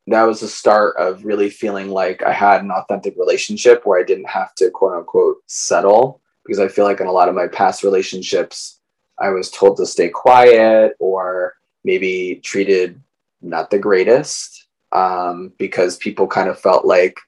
that 0.08 0.22
was 0.22 0.40
the 0.40 0.48
start 0.48 0.96
of 0.96 1.24
really 1.24 1.50
feeling 1.50 1.88
like 1.90 2.22
I 2.22 2.32
had 2.32 2.62
an 2.62 2.70
authentic 2.70 3.16
relationship 3.16 3.84
where 3.84 3.98
I 3.98 4.04
didn't 4.04 4.28
have 4.28 4.54
to 4.56 4.70
quote 4.70 4.94
unquote 4.94 5.38
settle 5.46 6.20
because 6.44 6.60
I 6.60 6.68
feel 6.68 6.84
like 6.84 7.00
in 7.00 7.08
a 7.08 7.12
lot 7.12 7.28
of 7.28 7.34
my 7.34 7.48
past 7.48 7.82
relationships, 7.82 8.78
I 9.18 9.30
was 9.30 9.50
told 9.50 9.78
to 9.78 9.86
stay 9.86 10.08
quiet 10.08 10.94
or 11.00 11.54
maybe 11.84 12.40
treated 12.44 13.00
not 13.42 13.70
the 13.70 13.78
greatest 13.78 14.66
um, 14.92 15.52
because 15.58 15.96
people 15.96 16.26
kind 16.26 16.48
of 16.48 16.58
felt 16.58 16.84
like 16.84 17.18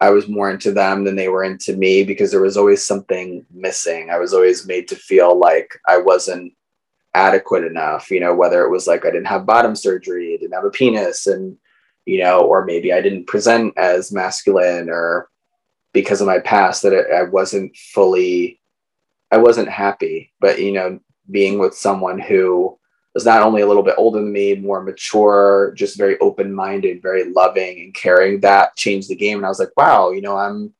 I 0.00 0.10
was 0.10 0.28
more 0.28 0.50
into 0.50 0.72
them 0.72 1.04
than 1.04 1.14
they 1.14 1.28
were 1.28 1.44
into 1.44 1.76
me 1.76 2.04
because 2.04 2.30
there 2.30 2.40
was 2.40 2.56
always 2.56 2.84
something 2.84 3.44
missing. 3.52 4.10
I 4.10 4.18
was 4.18 4.32
always 4.32 4.66
made 4.66 4.88
to 4.88 4.96
feel 4.96 5.38
like 5.38 5.78
I 5.86 5.98
wasn't 5.98 6.54
adequate 7.14 7.64
enough, 7.64 8.10
you 8.10 8.20
know, 8.20 8.34
whether 8.34 8.64
it 8.64 8.70
was 8.70 8.86
like 8.86 9.04
I 9.04 9.10
didn't 9.10 9.26
have 9.26 9.44
bottom 9.44 9.76
surgery, 9.76 10.34
I 10.34 10.36
didn't 10.38 10.54
have 10.54 10.64
a 10.64 10.70
penis, 10.70 11.26
and, 11.26 11.56
you 12.06 12.22
know, 12.22 12.40
or 12.40 12.64
maybe 12.64 12.92
I 12.92 13.02
didn't 13.02 13.26
present 13.26 13.76
as 13.76 14.12
masculine 14.12 14.88
or 14.88 15.28
because 15.92 16.20
of 16.20 16.26
my 16.26 16.38
past 16.38 16.82
that 16.82 16.94
I 16.94 17.24
wasn't 17.24 17.76
fully, 17.76 18.60
I 19.30 19.36
wasn't 19.36 19.68
happy. 19.68 20.32
But, 20.40 20.60
you 20.60 20.72
know, 20.72 21.00
being 21.30 21.58
with 21.58 21.74
someone 21.74 22.18
who 22.18 22.78
was 23.14 23.24
not 23.24 23.42
only 23.42 23.62
a 23.62 23.66
little 23.66 23.82
bit 23.82 23.96
older 23.98 24.20
than 24.20 24.32
me, 24.32 24.54
more 24.54 24.82
mature, 24.82 25.72
just 25.76 25.98
very 25.98 26.18
open 26.20 26.54
minded, 26.54 27.02
very 27.02 27.32
loving 27.32 27.80
and 27.80 27.94
caring. 27.94 28.40
That 28.40 28.76
changed 28.76 29.08
the 29.08 29.16
game. 29.16 29.38
And 29.38 29.46
I 29.46 29.48
was 29.48 29.58
like, 29.58 29.76
wow, 29.76 30.10
you 30.10 30.20
know, 30.20 30.36
I'm, 30.36 30.72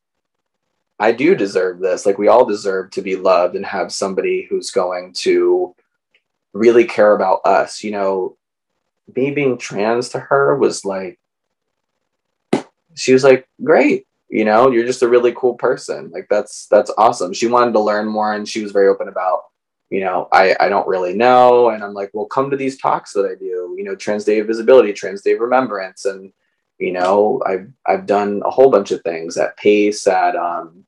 I 0.99 1.13
do 1.13 1.35
deserve 1.35 1.81
this. 1.81 2.07
Like, 2.07 2.19
we 2.19 2.29
all 2.29 2.45
deserve 2.45 2.91
to 2.93 3.03
be 3.03 3.17
loved 3.17 3.57
and 3.57 3.67
have 3.67 3.93
somebody 3.93 4.47
who's 4.49 4.71
going 4.71 5.13
to 5.15 5.75
really 6.53 6.85
care 6.85 7.15
about 7.15 7.41
us. 7.45 7.83
You 7.83 7.93
know, 7.93 8.37
me 9.17 9.33
being 9.33 9.59
trans 9.59 10.11
to 10.11 10.21
her 10.21 10.57
was 10.57 10.85
like, 10.85 11.19
she 12.95 13.13
was 13.13 13.25
like, 13.25 13.49
great. 13.63 14.07
You 14.29 14.45
know, 14.45 14.71
you're 14.71 14.87
just 14.87 15.03
a 15.03 15.09
really 15.09 15.33
cool 15.37 15.55
person. 15.55 16.11
Like, 16.13 16.29
that's, 16.31 16.67
that's 16.67 16.93
awesome. 16.97 17.33
She 17.33 17.49
wanted 17.49 17.73
to 17.73 17.81
learn 17.81 18.07
more 18.07 18.33
and 18.33 18.49
she 18.49 18.63
was 18.63 18.71
very 18.71 18.87
open 18.87 19.09
about 19.09 19.50
you 19.91 20.01
know, 20.01 20.29
I, 20.33 20.55
I 20.61 20.69
don't 20.69 20.87
really 20.87 21.15
know. 21.15 21.71
And 21.71 21.83
I'm 21.83 21.95
like, 21.95 22.11
well, 22.15 22.27
come 22.27 22.49
to 22.51 22.57
these 22.57 22.79
talks 22.79 23.13
that 23.13 23.27
I 23.27 23.35
do, 23.35 23.75
you 23.77 23.83
know, 23.83 23.97
Trans 23.97 24.25
Day 24.25 24.39
of 24.39 24.47
Visibility, 24.47 24.93
Trans 24.93 25.23
Day 25.23 25.33
of 25.33 25.41
Remembrance. 25.41 26.05
And, 26.05 26.33
you 26.79 26.93
know, 26.93 27.43
I've, 27.45 27.69
I've 27.85 28.07
done 28.07 28.41
a 28.45 28.51
whole 28.51 28.71
bunch 28.71 28.93
of 28.93 29.03
things 29.03 29.37
at 29.37 29.57
Pace, 29.57 30.07
at 30.07 30.37
um, 30.37 30.85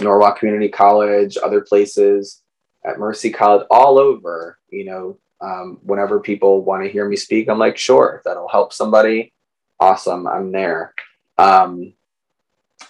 Norwalk 0.00 0.38
Community 0.38 0.68
College, 0.68 1.36
other 1.42 1.60
places, 1.60 2.42
at 2.84 3.00
Mercy 3.00 3.30
College, 3.30 3.66
all 3.70 3.98
over, 3.98 4.58
you 4.70 4.84
know, 4.84 5.18
um, 5.40 5.80
whenever 5.82 6.20
people 6.20 6.62
want 6.62 6.84
to 6.84 6.88
hear 6.88 7.08
me 7.08 7.16
speak, 7.16 7.48
I'm 7.48 7.58
like, 7.58 7.76
sure, 7.76 8.22
that'll 8.24 8.48
help 8.48 8.72
somebody. 8.72 9.32
Awesome. 9.80 10.28
I'm 10.28 10.52
there. 10.52 10.94
Um, 11.36 11.92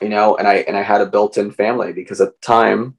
you 0.02 0.10
know, 0.10 0.36
and 0.36 0.46
I, 0.46 0.56
and 0.56 0.76
I 0.76 0.82
had 0.82 1.00
a 1.00 1.06
built-in 1.06 1.52
family 1.52 1.94
because 1.94 2.20
at 2.20 2.32
the 2.32 2.46
time, 2.46 2.98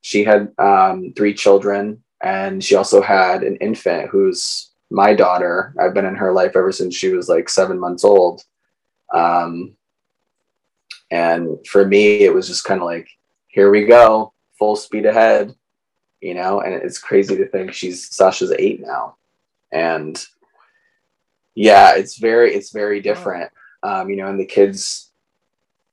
she 0.00 0.24
had 0.24 0.52
um, 0.58 1.12
three 1.16 1.34
children, 1.34 2.02
and 2.22 2.62
she 2.62 2.74
also 2.74 3.00
had 3.00 3.42
an 3.42 3.56
infant 3.56 4.08
who's 4.08 4.70
my 4.90 5.14
daughter. 5.14 5.74
I've 5.78 5.94
been 5.94 6.06
in 6.06 6.16
her 6.16 6.32
life 6.32 6.52
ever 6.56 6.72
since 6.72 6.94
she 6.94 7.10
was 7.10 7.28
like 7.28 7.48
seven 7.48 7.78
months 7.78 8.04
old. 8.04 8.42
Um, 9.12 9.76
and 11.10 11.66
for 11.66 11.86
me, 11.86 12.24
it 12.24 12.32
was 12.32 12.46
just 12.46 12.64
kind 12.64 12.80
of 12.80 12.86
like, 12.86 13.08
here 13.48 13.70
we 13.70 13.86
go, 13.86 14.32
full 14.58 14.76
speed 14.76 15.06
ahead, 15.06 15.54
you 16.20 16.34
know. 16.34 16.60
And 16.60 16.74
it's 16.74 16.98
crazy 16.98 17.36
to 17.36 17.46
think 17.46 17.72
she's 17.72 18.14
Sasha's 18.14 18.52
eight 18.58 18.80
now, 18.80 19.16
and 19.72 20.22
yeah, 21.54 21.96
it's 21.96 22.18
very 22.18 22.54
it's 22.54 22.72
very 22.72 23.00
different, 23.00 23.50
um, 23.82 24.10
you 24.10 24.16
know. 24.16 24.28
And 24.28 24.38
the 24.38 24.44
kids 24.44 25.07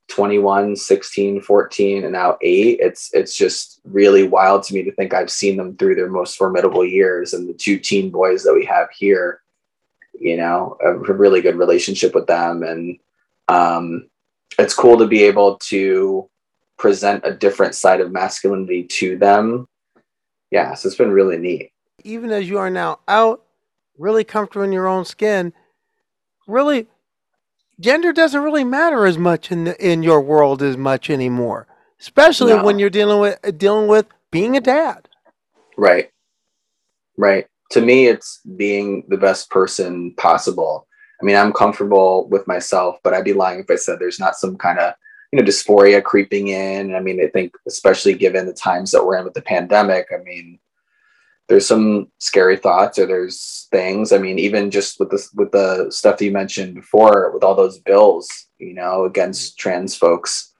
21 0.08 0.76
16 0.76 1.40
14 1.40 2.04
and 2.04 2.12
now 2.12 2.38
8 2.40 2.78
it's 2.80 3.12
it's 3.12 3.36
just 3.36 3.80
really 3.84 4.22
wild 4.22 4.62
to 4.62 4.72
me 4.72 4.82
to 4.84 4.92
think 4.92 5.12
i've 5.12 5.30
seen 5.30 5.56
them 5.56 5.76
through 5.76 5.96
their 5.96 6.08
most 6.08 6.36
formidable 6.36 6.84
years 6.84 7.34
and 7.34 7.48
the 7.48 7.54
two 7.54 7.78
teen 7.78 8.10
boys 8.10 8.44
that 8.44 8.54
we 8.54 8.64
have 8.64 8.88
here 8.96 9.40
you 10.20 10.36
know 10.36 10.76
a 10.82 10.94
really 10.94 11.40
good 11.40 11.56
relationship 11.56 12.14
with 12.14 12.26
them. 12.26 12.62
And 12.62 12.98
um, 13.48 14.08
it's 14.58 14.74
cool 14.74 14.98
to 14.98 15.06
be 15.06 15.22
able 15.24 15.56
to 15.58 16.28
present 16.78 17.24
a 17.24 17.34
different 17.34 17.74
side 17.74 18.00
of 18.00 18.12
masculinity 18.12 18.84
to 18.84 19.16
them. 19.18 19.66
Yeah 20.50 20.74
so 20.74 20.88
it's 20.88 20.96
been 20.96 21.10
really 21.10 21.38
neat. 21.38 21.72
Even 22.04 22.30
as 22.30 22.48
you 22.48 22.58
are 22.58 22.70
now 22.70 23.00
out 23.08 23.42
really 23.98 24.24
comfortable 24.24 24.64
in 24.64 24.72
your 24.72 24.86
own 24.86 25.04
skin 25.04 25.52
really 26.46 26.86
gender 27.80 28.12
doesn't 28.12 28.42
really 28.42 28.64
matter 28.64 29.06
as 29.06 29.18
much 29.18 29.50
in 29.52 29.64
the, 29.64 29.92
in 29.92 30.02
your 30.02 30.20
world 30.20 30.62
as 30.62 30.76
much 30.76 31.10
anymore, 31.10 31.66
especially 32.00 32.54
no. 32.54 32.64
when 32.64 32.78
you're 32.78 32.90
dealing 32.90 33.20
with 33.20 33.38
uh, 33.44 33.50
dealing 33.50 33.88
with 33.88 34.06
being 34.30 34.56
a 34.56 34.60
dad. 34.60 35.08
Right. 35.76 36.10
Right. 37.16 37.46
To 37.72 37.80
me, 37.80 38.06
it's 38.06 38.40
being 38.56 39.04
the 39.08 39.16
best 39.16 39.50
person 39.50 40.14
possible. 40.16 40.86
I 41.20 41.24
mean, 41.24 41.36
I'm 41.36 41.52
comfortable 41.52 42.28
with 42.28 42.46
myself, 42.46 42.98
but 43.02 43.14
I'd 43.14 43.24
be 43.24 43.32
lying 43.32 43.60
if 43.60 43.70
I 43.70 43.76
said 43.76 43.98
there's 43.98 44.20
not 44.20 44.36
some 44.36 44.56
kind 44.56 44.78
of 44.78 44.94
you 45.32 45.38
know 45.40 45.44
dysphoria 45.44 46.02
creeping 46.02 46.48
in. 46.48 46.94
I 46.94 47.00
mean, 47.00 47.20
I 47.22 47.28
think 47.28 47.54
especially 47.66 48.14
given 48.14 48.46
the 48.46 48.52
times 48.52 48.90
that 48.92 49.04
we're 49.04 49.18
in 49.18 49.24
with 49.24 49.34
the 49.34 49.42
pandemic, 49.42 50.08
I 50.12 50.22
mean, 50.22 50.58
there's 51.48 51.66
some 51.66 52.10
scary 52.18 52.56
thoughts 52.56 52.98
or 52.98 53.06
there's 53.06 53.68
things. 53.70 54.12
I 54.12 54.18
mean, 54.18 54.38
even 54.38 54.70
just 54.70 54.98
with 54.98 55.10
the 55.10 55.24
with 55.34 55.52
the 55.52 55.90
stuff 55.90 56.18
that 56.18 56.24
you 56.24 56.32
mentioned 56.32 56.74
before, 56.74 57.30
with 57.32 57.44
all 57.44 57.54
those 57.54 57.78
bills, 57.78 58.28
you 58.58 58.74
know, 58.74 59.04
against 59.04 59.58
trans 59.58 59.94
folks, 59.96 60.52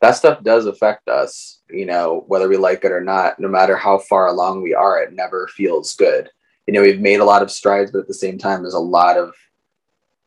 that 0.00 0.12
stuff 0.12 0.42
does 0.42 0.66
affect 0.66 1.08
us. 1.08 1.60
You 1.68 1.86
know, 1.86 2.24
whether 2.26 2.48
we 2.48 2.56
like 2.56 2.84
it 2.84 2.92
or 2.92 3.02
not, 3.02 3.38
no 3.38 3.48
matter 3.48 3.76
how 3.76 3.98
far 3.98 4.28
along 4.28 4.62
we 4.62 4.74
are, 4.74 5.02
it 5.02 5.12
never 5.12 5.48
feels 5.48 5.94
good. 5.94 6.30
You 6.66 6.72
know, 6.72 6.80
we've 6.80 7.00
made 7.00 7.20
a 7.20 7.24
lot 7.24 7.42
of 7.42 7.50
strides, 7.50 7.90
but 7.90 7.98
at 7.98 8.08
the 8.08 8.14
same 8.14 8.38
time, 8.38 8.62
there's 8.62 8.72
a 8.72 8.78
lot 8.78 9.18
of 9.18 9.34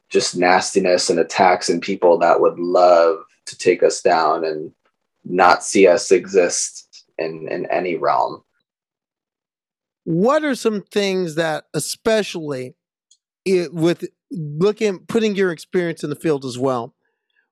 just 0.09 0.38
nastiness 0.38 1.09
and 1.09 1.20
attacks 1.20 1.70
and 1.70 1.82
people 1.82 2.20
that 2.20 2.39
would 2.39 2.59
love 2.59 3.24
to 3.47 3.57
take 3.57 3.82
us 3.82 4.01
down 4.01 4.45
and 4.45 4.72
not 5.26 5.63
see 5.63 5.88
us 5.88 6.11
exist 6.11 7.05
in 7.18 7.47
in 7.49 7.65
any 7.72 7.95
realm 7.95 8.43
what 10.08 10.45
are 10.45 10.55
some 10.55 10.82
things 10.84 11.36
that 11.36 11.66
especially 11.74 12.74
it, 13.43 13.74
with 13.74 14.05
looking 14.32 14.99
putting 14.99 15.36
your 15.36 15.51
experience 15.51 16.01
in 16.01 16.10
the 16.10 16.16
field 16.16 16.45
as 16.45 16.58
well 16.58 16.95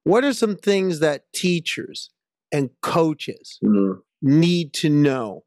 what 0.05 0.23
are 0.23 0.31
some 0.31 0.55
things 0.55 0.99
that 0.99 1.23
teachers 1.33 2.11
and 2.53 2.69
coaches 2.81 3.59
mm-hmm. 3.61 3.99
need 4.21 4.71
to 4.71 4.89
know 4.89 5.43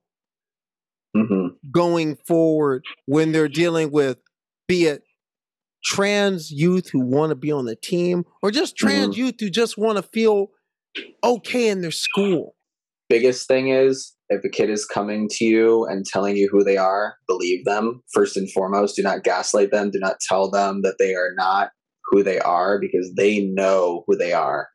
mm-hmm. 1.16 1.46
going 1.70 2.14
forward 2.26 2.84
when 3.06 3.32
they're 3.32 3.48
dealing 3.48 3.90
with 3.90 4.18
be 4.66 4.84
it 4.84 5.02
trans 5.82 6.50
youth 6.50 6.90
who 6.90 7.00
want 7.00 7.30
to 7.30 7.36
be 7.36 7.50
on 7.50 7.64
the 7.64 7.76
team 7.76 8.22
or 8.42 8.50
just 8.50 8.76
trans 8.76 9.14
mm-hmm. 9.14 9.24
youth 9.24 9.36
who 9.40 9.48
just 9.48 9.78
want 9.78 9.96
to 9.96 10.02
feel 10.02 10.48
okay 11.24 11.68
in 11.68 11.80
their 11.80 11.90
school 11.90 12.54
biggest 13.08 13.48
thing 13.48 13.70
is 13.70 14.14
if 14.30 14.44
a 14.44 14.48
kid 14.48 14.70
is 14.70 14.84
coming 14.84 15.28
to 15.32 15.44
you 15.44 15.86
and 15.86 16.04
telling 16.04 16.36
you 16.36 16.48
who 16.50 16.62
they 16.62 16.76
are, 16.76 17.16
believe 17.26 17.64
them 17.64 18.02
first 18.12 18.36
and 18.36 18.50
foremost. 18.52 18.96
Do 18.96 19.02
not 19.02 19.24
gaslight 19.24 19.70
them. 19.70 19.90
Do 19.90 19.98
not 19.98 20.20
tell 20.28 20.50
them 20.50 20.82
that 20.82 20.96
they 20.98 21.14
are 21.14 21.32
not 21.36 21.70
who 22.10 22.22
they 22.22 22.38
are 22.40 22.78
because 22.80 23.12
they 23.16 23.40
know 23.40 24.04
who 24.06 24.16
they 24.16 24.32
are. 24.32 24.68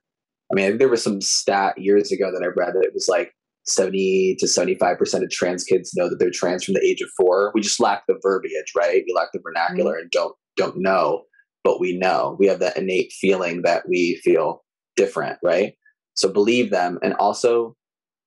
I 0.51 0.55
mean, 0.55 0.65
I 0.65 0.67
think 0.69 0.79
there 0.79 0.89
was 0.89 1.03
some 1.03 1.21
stat 1.21 1.77
years 1.77 2.11
ago 2.11 2.31
that 2.31 2.43
I 2.43 2.47
read 2.47 2.73
that 2.73 2.85
it 2.85 2.93
was 2.93 3.07
like 3.09 3.31
70 3.65 4.35
to 4.39 4.45
75% 4.45 5.23
of 5.23 5.29
trans 5.29 5.63
kids 5.63 5.93
know 5.95 6.09
that 6.09 6.17
they're 6.19 6.31
trans 6.31 6.63
from 6.63 6.73
the 6.73 6.85
age 6.85 7.01
of 7.01 7.09
four. 7.17 7.51
We 7.55 7.61
just 7.61 7.79
lack 7.79 8.03
the 8.07 8.19
verbiage, 8.21 8.73
right? 8.77 9.03
We 9.07 9.13
lack 9.15 9.29
the 9.33 9.39
vernacular 9.43 9.93
mm-hmm. 9.93 10.01
and 10.01 10.11
don't 10.11 10.35
don't 10.55 10.77
know, 10.77 11.23
but 11.63 11.79
we 11.79 11.97
know. 11.97 12.35
We 12.39 12.47
have 12.47 12.59
that 12.59 12.77
innate 12.77 13.11
feeling 13.13 13.63
that 13.63 13.89
we 13.89 14.21
feel 14.23 14.63
different, 14.95 15.39
right? 15.43 15.73
So 16.15 16.31
believe 16.31 16.69
them 16.69 16.99
and 17.01 17.13
also 17.15 17.75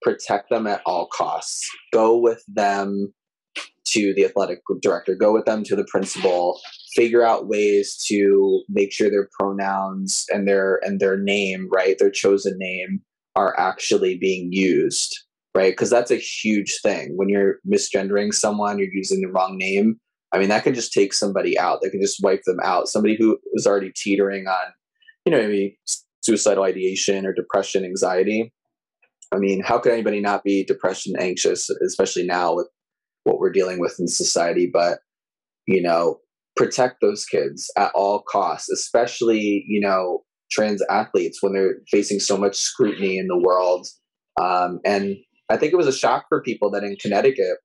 protect 0.03 0.51
them 0.51 0.67
at 0.67 0.83
all 0.87 1.09
costs. 1.13 1.69
Go 1.93 2.17
with 2.19 2.43
them 2.49 3.13
to 3.89 4.13
the 4.15 4.25
athletic 4.25 4.61
director, 4.83 5.15
go 5.15 5.33
with 5.33 5.45
them 5.45 5.63
to 5.65 5.77
the 5.77 5.87
principal, 5.91 6.61
figure 6.95 7.23
out 7.23 7.49
ways 7.49 8.03
to 8.09 8.63
make 8.69 8.93
sure 8.93 9.09
their 9.09 9.29
pronouns 9.39 10.25
and 10.31 10.47
their 10.47 10.81
and 10.83 11.01
their 11.01 11.17
name, 11.17 11.69
right, 11.73 11.97
their 11.99 12.11
chosen 12.11 12.57
name 12.59 13.01
are 13.37 13.59
actually 13.59 14.19
being 14.19 14.49
used, 14.51 15.17
right? 15.55 15.73
Because 15.73 15.91
that's 15.91 16.11
a 16.11 16.17
huge 16.17 16.79
thing. 16.83 17.13
When 17.17 17.29
you're 17.29 17.57
misgendering 17.71 18.33
someone, 18.33 18.79
you're 18.79 18.89
using 18.93 19.21
the 19.21 19.29
wrong 19.29 19.57
name. 19.57 19.97
I 20.33 20.39
mean, 20.39 20.49
that 20.49 20.65
can 20.65 20.75
just 20.75 20.93
take 20.93 21.15
somebody 21.15 21.59
out. 21.59 21.79
That 21.83 21.91
can 21.91 22.01
just 22.01 22.23
wipe 22.23 22.43
them 22.45 22.59
out. 22.63 22.89
Somebody 22.89 23.17
who 23.17 23.39
was 23.55 23.67
already 23.67 23.93
teetering 23.95 24.47
on, 24.49 24.73
you 25.25 25.33
know, 25.33 25.39
maybe 25.39 25.79
suicidal 26.23 26.65
ideation 26.65 27.25
or 27.25 27.33
depression, 27.33 27.85
anxiety 27.85 28.53
I 29.37 29.39
mean, 29.39 29.63
how 29.63 29.79
could 29.79 29.93
anybody 29.93 30.21
not 30.21 30.43
be 30.43 30.65
depressed 30.65 31.07
and 31.07 31.21
anxious, 31.21 31.69
especially 31.69 32.25
now 32.25 32.55
with 32.55 32.69
what 33.25 33.39
we're 33.39 33.53
dealing 33.53 33.79
with 33.79 33.97
in 34.01 34.09
society? 34.09 34.69
But, 34.73 35.01
you 35.67 35.83
know, 35.83 36.21
protect 36.57 37.03
those 37.03 37.27
kids 37.27 37.71
at 37.77 37.93
all 37.95 38.23
costs, 38.23 38.71
especially, 38.71 39.65
you 39.69 39.81
know, 39.81 40.25
trans 40.51 40.83
athletes 40.89 41.43
when 41.43 41.53
they're 41.53 41.77
facing 41.91 42.19
so 42.19 42.37
much 42.37 42.57
scrutiny 42.57 43.19
in 43.19 43.27
the 43.27 43.39
world. 43.39 43.87
Um, 44.41 44.81
and 44.85 45.17
I 45.51 45.57
think 45.57 45.73
it 45.73 45.77
was 45.77 45.87
a 45.87 45.93
shock 45.93 46.25
for 46.29 46.43
people 46.43 46.71
that 46.71 46.83
in 46.83 46.97
Connecticut, 46.97 47.59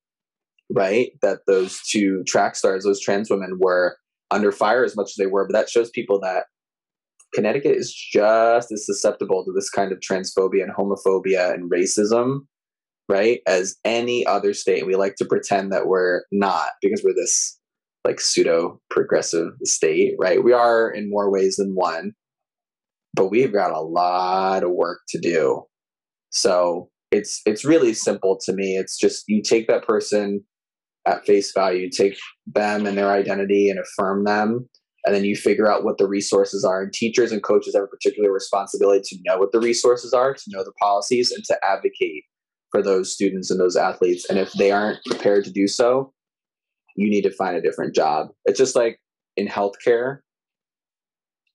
right, 0.74 1.12
that 1.22 1.40
those 1.48 1.80
two 1.90 2.24
track 2.28 2.56
stars, 2.56 2.84
those 2.84 3.00
trans 3.00 3.30
women 3.30 3.60
were 3.60 3.98
under 4.30 4.52
fire 4.52 4.84
as 4.84 4.96
much 4.96 5.12
as 5.12 5.16
they 5.18 5.26
were. 5.26 5.48
But 5.48 5.54
that 5.54 5.70
shows 5.70 5.90
people 5.90 6.20
that 6.22 6.46
Connecticut 7.34 7.76
is 7.76 7.94
just 7.94 8.72
as 8.72 8.86
susceptible 8.86 9.46
to 9.46 9.52
this 9.54 9.70
kind 9.70 9.92
of 9.92 10.00
transphobia 10.00 10.64
and 10.64 10.74
homophobia 10.76 11.54
and 11.54 11.72
racism, 11.72 12.40
right, 13.10 13.40
as 13.48 13.78
any 13.86 14.26
other 14.26 14.54
state. 14.54 14.86
We 14.86 14.96
like 14.96 15.16
to 15.18 15.26
pretend 15.26 15.72
that 15.72 15.88
we're 15.88 16.24
not 16.32 16.70
because 16.82 17.04
we're 17.04 17.16
this 17.16 17.58
like 18.06 18.20
pseudo 18.20 18.82
progressive 18.90 19.52
state, 19.64 20.16
right? 20.20 20.44
We 20.44 20.54
are 20.54 20.90
in 20.90 21.10
more 21.10 21.32
ways 21.32 21.58
than 21.58 21.74
one, 21.74 22.14
but 23.14 23.30
we've 23.30 23.54
got 23.54 23.72
a 23.72 23.82
lot 23.82 24.64
of 24.64 24.72
work 24.72 25.00
to 25.10 25.20
do. 25.20 25.64
So 26.32 26.90
it's 27.12 27.42
it's 27.46 27.66
really 27.66 27.94
simple 27.94 28.40
to 28.46 28.54
me. 28.54 28.78
It's 28.78 28.98
just 28.98 29.26
you 29.28 29.42
take 29.42 29.68
that 29.68 29.86
person 29.86 30.44
at 31.06 31.26
face 31.26 31.52
value, 31.54 31.90
take 31.90 32.18
them 32.46 32.86
and 32.86 32.98
their 32.98 33.12
identity 33.12 33.70
and 33.70 33.80
affirm 33.80 34.24
them 34.26 34.70
and 35.06 35.16
then 35.16 35.24
you 35.24 35.36
figure 35.36 35.72
out 35.72 35.84
what 35.84 35.98
the 35.98 36.08
resources 36.08 36.64
are 36.64 36.82
and 36.82 36.94
teachers 36.94 37.32
and 37.32 37.44
coaches 37.44 37.74
have 37.76 37.84
a 37.84 37.88
particular 37.88 38.32
responsibility 38.32 39.02
to 39.04 39.18
know 39.26 39.38
what 39.38 39.52
the 39.52 39.60
resources 39.60 40.14
are 40.14 40.34
to 40.34 40.44
know 40.48 40.64
the 40.64 40.74
policies 40.82 41.32
and 41.32 41.44
to 41.46 41.58
advocate 41.64 42.24
for 42.72 42.82
those 42.82 43.12
students 43.12 43.52
and 43.52 43.60
those 43.60 43.76
athletes. 43.76 44.30
And 44.30 44.40
if 44.40 44.52
they 44.54 44.72
aren't 44.72 45.04
prepared 45.06 45.44
to 45.46 45.52
do 45.52 45.68
so 45.68 46.14
you 46.96 47.10
need 47.10 47.24
to 47.24 47.32
find 47.32 47.56
a 47.56 47.62
different 47.62 47.96
job. 47.96 48.30
It's 48.46 48.58
just 48.58 48.76
like 48.76 49.00
in 49.38 49.48
healthcare 49.48 50.20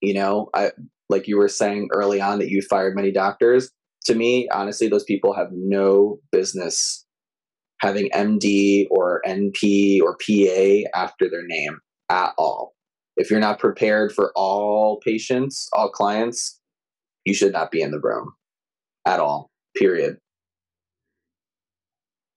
you 0.00 0.14
know 0.14 0.48
i 0.54 0.70
like 1.08 1.28
you 1.28 1.36
were 1.36 1.48
saying 1.48 1.88
early 1.92 2.20
on 2.20 2.38
that 2.38 2.48
you 2.48 2.62
fired 2.62 2.96
many 2.96 3.12
doctors. 3.12 3.70
To 4.06 4.14
me 4.14 4.48
honestly 4.52 4.88
those 4.88 5.04
people 5.04 5.34
have 5.34 5.48
no 5.52 6.18
business 6.32 7.04
having 7.80 8.08
md 8.10 8.86
or 8.90 9.20
np 9.26 10.00
or 10.00 10.16
pa 10.16 10.88
after 10.94 11.28
their 11.28 11.46
name 11.46 11.78
at 12.08 12.32
all 12.38 12.75
if 13.16 13.30
you're 13.30 13.40
not 13.40 13.58
prepared 13.58 14.12
for 14.12 14.32
all 14.34 15.00
patients, 15.00 15.68
all 15.72 15.90
clients, 15.90 16.60
you 17.24 17.34
should 17.34 17.52
not 17.52 17.70
be 17.70 17.82
in 17.82 17.90
the 17.90 18.00
room 18.00 18.34
at 19.06 19.20
all, 19.20 19.50
period. 19.76 20.18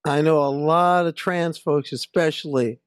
I 0.06 0.22
know 0.22 0.40
a 0.40 0.48
lot 0.48 1.06
of 1.06 1.16
trans 1.16 1.58
folks, 1.58 1.92
especially, 1.92 2.80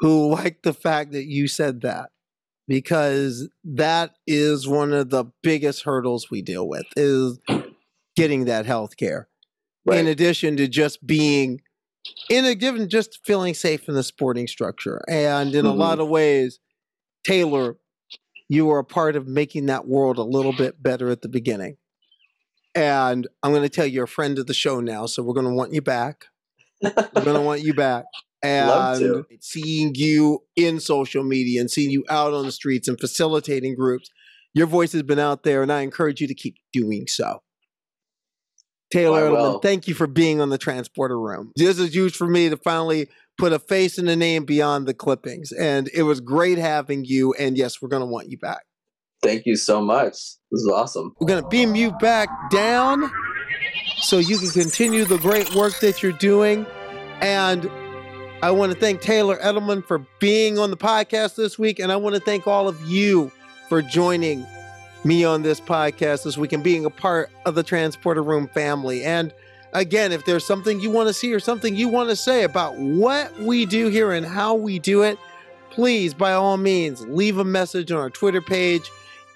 who 0.00 0.30
like 0.30 0.62
the 0.62 0.72
fact 0.72 1.12
that 1.12 1.24
you 1.24 1.48
said 1.48 1.82
that 1.82 2.10
because 2.66 3.48
that 3.64 4.14
is 4.26 4.66
one 4.66 4.92
of 4.92 5.10
the 5.10 5.26
biggest 5.42 5.84
hurdles 5.84 6.30
we 6.30 6.42
deal 6.42 6.66
with 6.68 6.86
is 6.96 7.38
getting 8.16 8.46
that 8.46 8.64
health 8.64 8.96
care 8.96 9.28
right. 9.84 9.98
in 9.98 10.06
addition 10.06 10.56
to 10.56 10.68
just 10.68 11.06
being 11.06 11.60
in 12.28 12.44
a 12.44 12.54
given 12.54 12.88
just 12.88 13.20
feeling 13.24 13.54
safe 13.54 13.88
in 13.88 13.94
the 13.94 14.02
sporting 14.02 14.46
structure. 14.46 15.02
And 15.08 15.54
in 15.54 15.64
mm-hmm. 15.64 15.74
a 15.74 15.74
lot 15.74 16.00
of 16.00 16.08
ways, 16.08 16.58
Taylor, 17.24 17.76
you 18.48 18.66
were 18.66 18.78
a 18.78 18.84
part 18.84 19.16
of 19.16 19.26
making 19.26 19.66
that 19.66 19.86
world 19.86 20.18
a 20.18 20.22
little 20.22 20.52
bit 20.52 20.82
better 20.82 21.08
at 21.08 21.22
the 21.22 21.28
beginning. 21.28 21.76
And 22.74 23.26
I'm 23.42 23.52
going 23.52 23.62
to 23.62 23.68
tell 23.68 23.86
you, 23.86 23.94
you're 23.94 24.04
a 24.04 24.08
friend 24.08 24.38
of 24.38 24.46
the 24.46 24.54
show 24.54 24.80
now, 24.80 25.06
so 25.06 25.22
we're 25.22 25.34
going 25.34 25.46
to 25.46 25.54
want 25.54 25.72
you 25.72 25.80
back. 25.80 26.26
we're 26.82 26.92
going 27.14 27.36
to 27.36 27.40
want 27.40 27.62
you 27.62 27.74
back. 27.74 28.04
And 28.44 29.24
seeing 29.40 29.94
you 29.94 30.40
in 30.54 30.78
social 30.78 31.24
media 31.24 31.62
and 31.62 31.70
seeing 31.70 31.90
you 31.90 32.04
out 32.10 32.34
on 32.34 32.44
the 32.44 32.52
streets 32.52 32.86
and 32.88 33.00
facilitating 33.00 33.74
groups, 33.74 34.10
your 34.52 34.66
voice 34.66 34.92
has 34.92 35.02
been 35.02 35.18
out 35.18 35.44
there, 35.44 35.62
and 35.62 35.72
I 35.72 35.80
encourage 35.80 36.20
you 36.20 36.26
to 36.28 36.34
keep 36.34 36.56
doing 36.70 37.06
so. 37.06 37.40
Taylor 38.94 39.28
Edelman, 39.28 39.60
thank 39.60 39.88
you 39.88 39.94
for 39.94 40.06
being 40.06 40.40
on 40.40 40.50
the 40.50 40.58
transporter 40.58 41.18
room. 41.18 41.50
This 41.56 41.80
is 41.80 41.92
huge 41.92 42.16
for 42.16 42.28
me 42.28 42.48
to 42.48 42.56
finally 42.56 43.08
put 43.36 43.52
a 43.52 43.58
face 43.58 43.98
and 43.98 44.08
a 44.08 44.14
name 44.14 44.44
beyond 44.44 44.86
the 44.86 44.94
clippings. 44.94 45.50
And 45.50 45.90
it 45.92 46.04
was 46.04 46.20
great 46.20 46.58
having 46.58 47.04
you. 47.04 47.34
And 47.34 47.58
yes, 47.58 47.82
we're 47.82 47.88
going 47.88 48.02
to 48.02 48.06
want 48.06 48.30
you 48.30 48.38
back. 48.38 48.62
Thank 49.20 49.46
you 49.46 49.56
so 49.56 49.80
much. 49.80 50.12
This 50.12 50.60
is 50.60 50.70
awesome. 50.72 51.12
We're 51.18 51.26
going 51.26 51.42
to 51.42 51.48
beam 51.48 51.74
you 51.74 51.90
back 51.92 52.28
down 52.50 53.10
so 53.96 54.18
you 54.18 54.38
can 54.38 54.50
continue 54.50 55.04
the 55.04 55.18
great 55.18 55.52
work 55.56 55.80
that 55.80 56.00
you're 56.00 56.12
doing. 56.12 56.64
And 57.20 57.68
I 58.42 58.52
want 58.52 58.72
to 58.72 58.78
thank 58.78 59.00
Taylor 59.00 59.38
Edelman 59.38 59.84
for 59.84 60.06
being 60.20 60.56
on 60.58 60.70
the 60.70 60.76
podcast 60.76 61.34
this 61.34 61.58
week. 61.58 61.80
And 61.80 61.90
I 61.90 61.96
want 61.96 62.14
to 62.14 62.20
thank 62.20 62.46
all 62.46 62.68
of 62.68 62.80
you 62.86 63.32
for 63.68 63.82
joining 63.82 64.46
me 65.04 65.24
on 65.24 65.42
this 65.42 65.60
podcast 65.60 66.24
this 66.24 66.38
week 66.38 66.52
and 66.52 66.64
being 66.64 66.84
a 66.84 66.90
part 66.90 67.30
of 67.44 67.54
the 67.54 67.62
Transporter 67.62 68.22
Room 68.22 68.48
family. 68.48 69.04
And 69.04 69.32
again, 69.72 70.12
if 70.12 70.24
there's 70.24 70.46
something 70.46 70.80
you 70.80 70.90
want 70.90 71.08
to 71.08 71.14
see 71.14 71.32
or 71.34 71.40
something 71.40 71.76
you 71.76 71.88
want 71.88 72.08
to 72.10 72.16
say 72.16 72.44
about 72.44 72.76
what 72.76 73.38
we 73.38 73.66
do 73.66 73.88
here 73.88 74.12
and 74.12 74.24
how 74.24 74.54
we 74.54 74.78
do 74.78 75.02
it, 75.02 75.18
please, 75.70 76.14
by 76.14 76.32
all 76.32 76.56
means, 76.56 77.06
leave 77.06 77.38
a 77.38 77.44
message 77.44 77.92
on 77.92 77.98
our 77.98 78.10
Twitter 78.10 78.40
page 78.40 78.90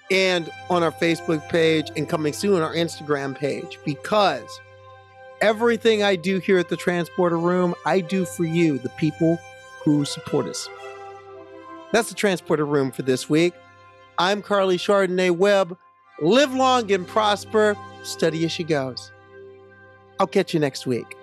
and 0.09 0.49
on 0.69 0.81
our 0.81 0.91
Facebook 0.91 1.47
page 1.49 1.91
and 1.95 2.09
coming 2.09 2.33
soon 2.33 2.61
our 2.61 2.73
Instagram 2.73 3.37
page 3.37 3.77
because 3.85 4.59
everything 5.41 6.01
I 6.01 6.15
do 6.15 6.39
here 6.39 6.57
at 6.57 6.69
the 6.69 6.77
Transporter 6.77 7.37
Room, 7.37 7.75
I 7.85 8.01
do 8.01 8.25
for 8.25 8.43
you, 8.43 8.79
the 8.79 8.89
people 8.89 9.37
who 9.83 10.05
support 10.05 10.47
us. 10.47 10.67
That's 11.91 12.09
the 12.09 12.15
Transporter 12.15 12.65
Room 12.65 12.91
for 12.91 13.03
this 13.03 13.29
week. 13.29 13.53
I'm 14.21 14.41
Carly 14.41 14.77
Chardonnay 14.77 15.31
Webb. 15.31 15.77
Live 16.19 16.53
long 16.53 16.91
and 16.91 17.07
prosper. 17.07 17.77
Study 18.03 18.43
as 18.43 18.51
she 18.51 18.65
goes. 18.65 19.13
I'll 20.19 20.27
catch 20.27 20.53
you 20.53 20.59
next 20.59 20.85
week. 20.85 21.15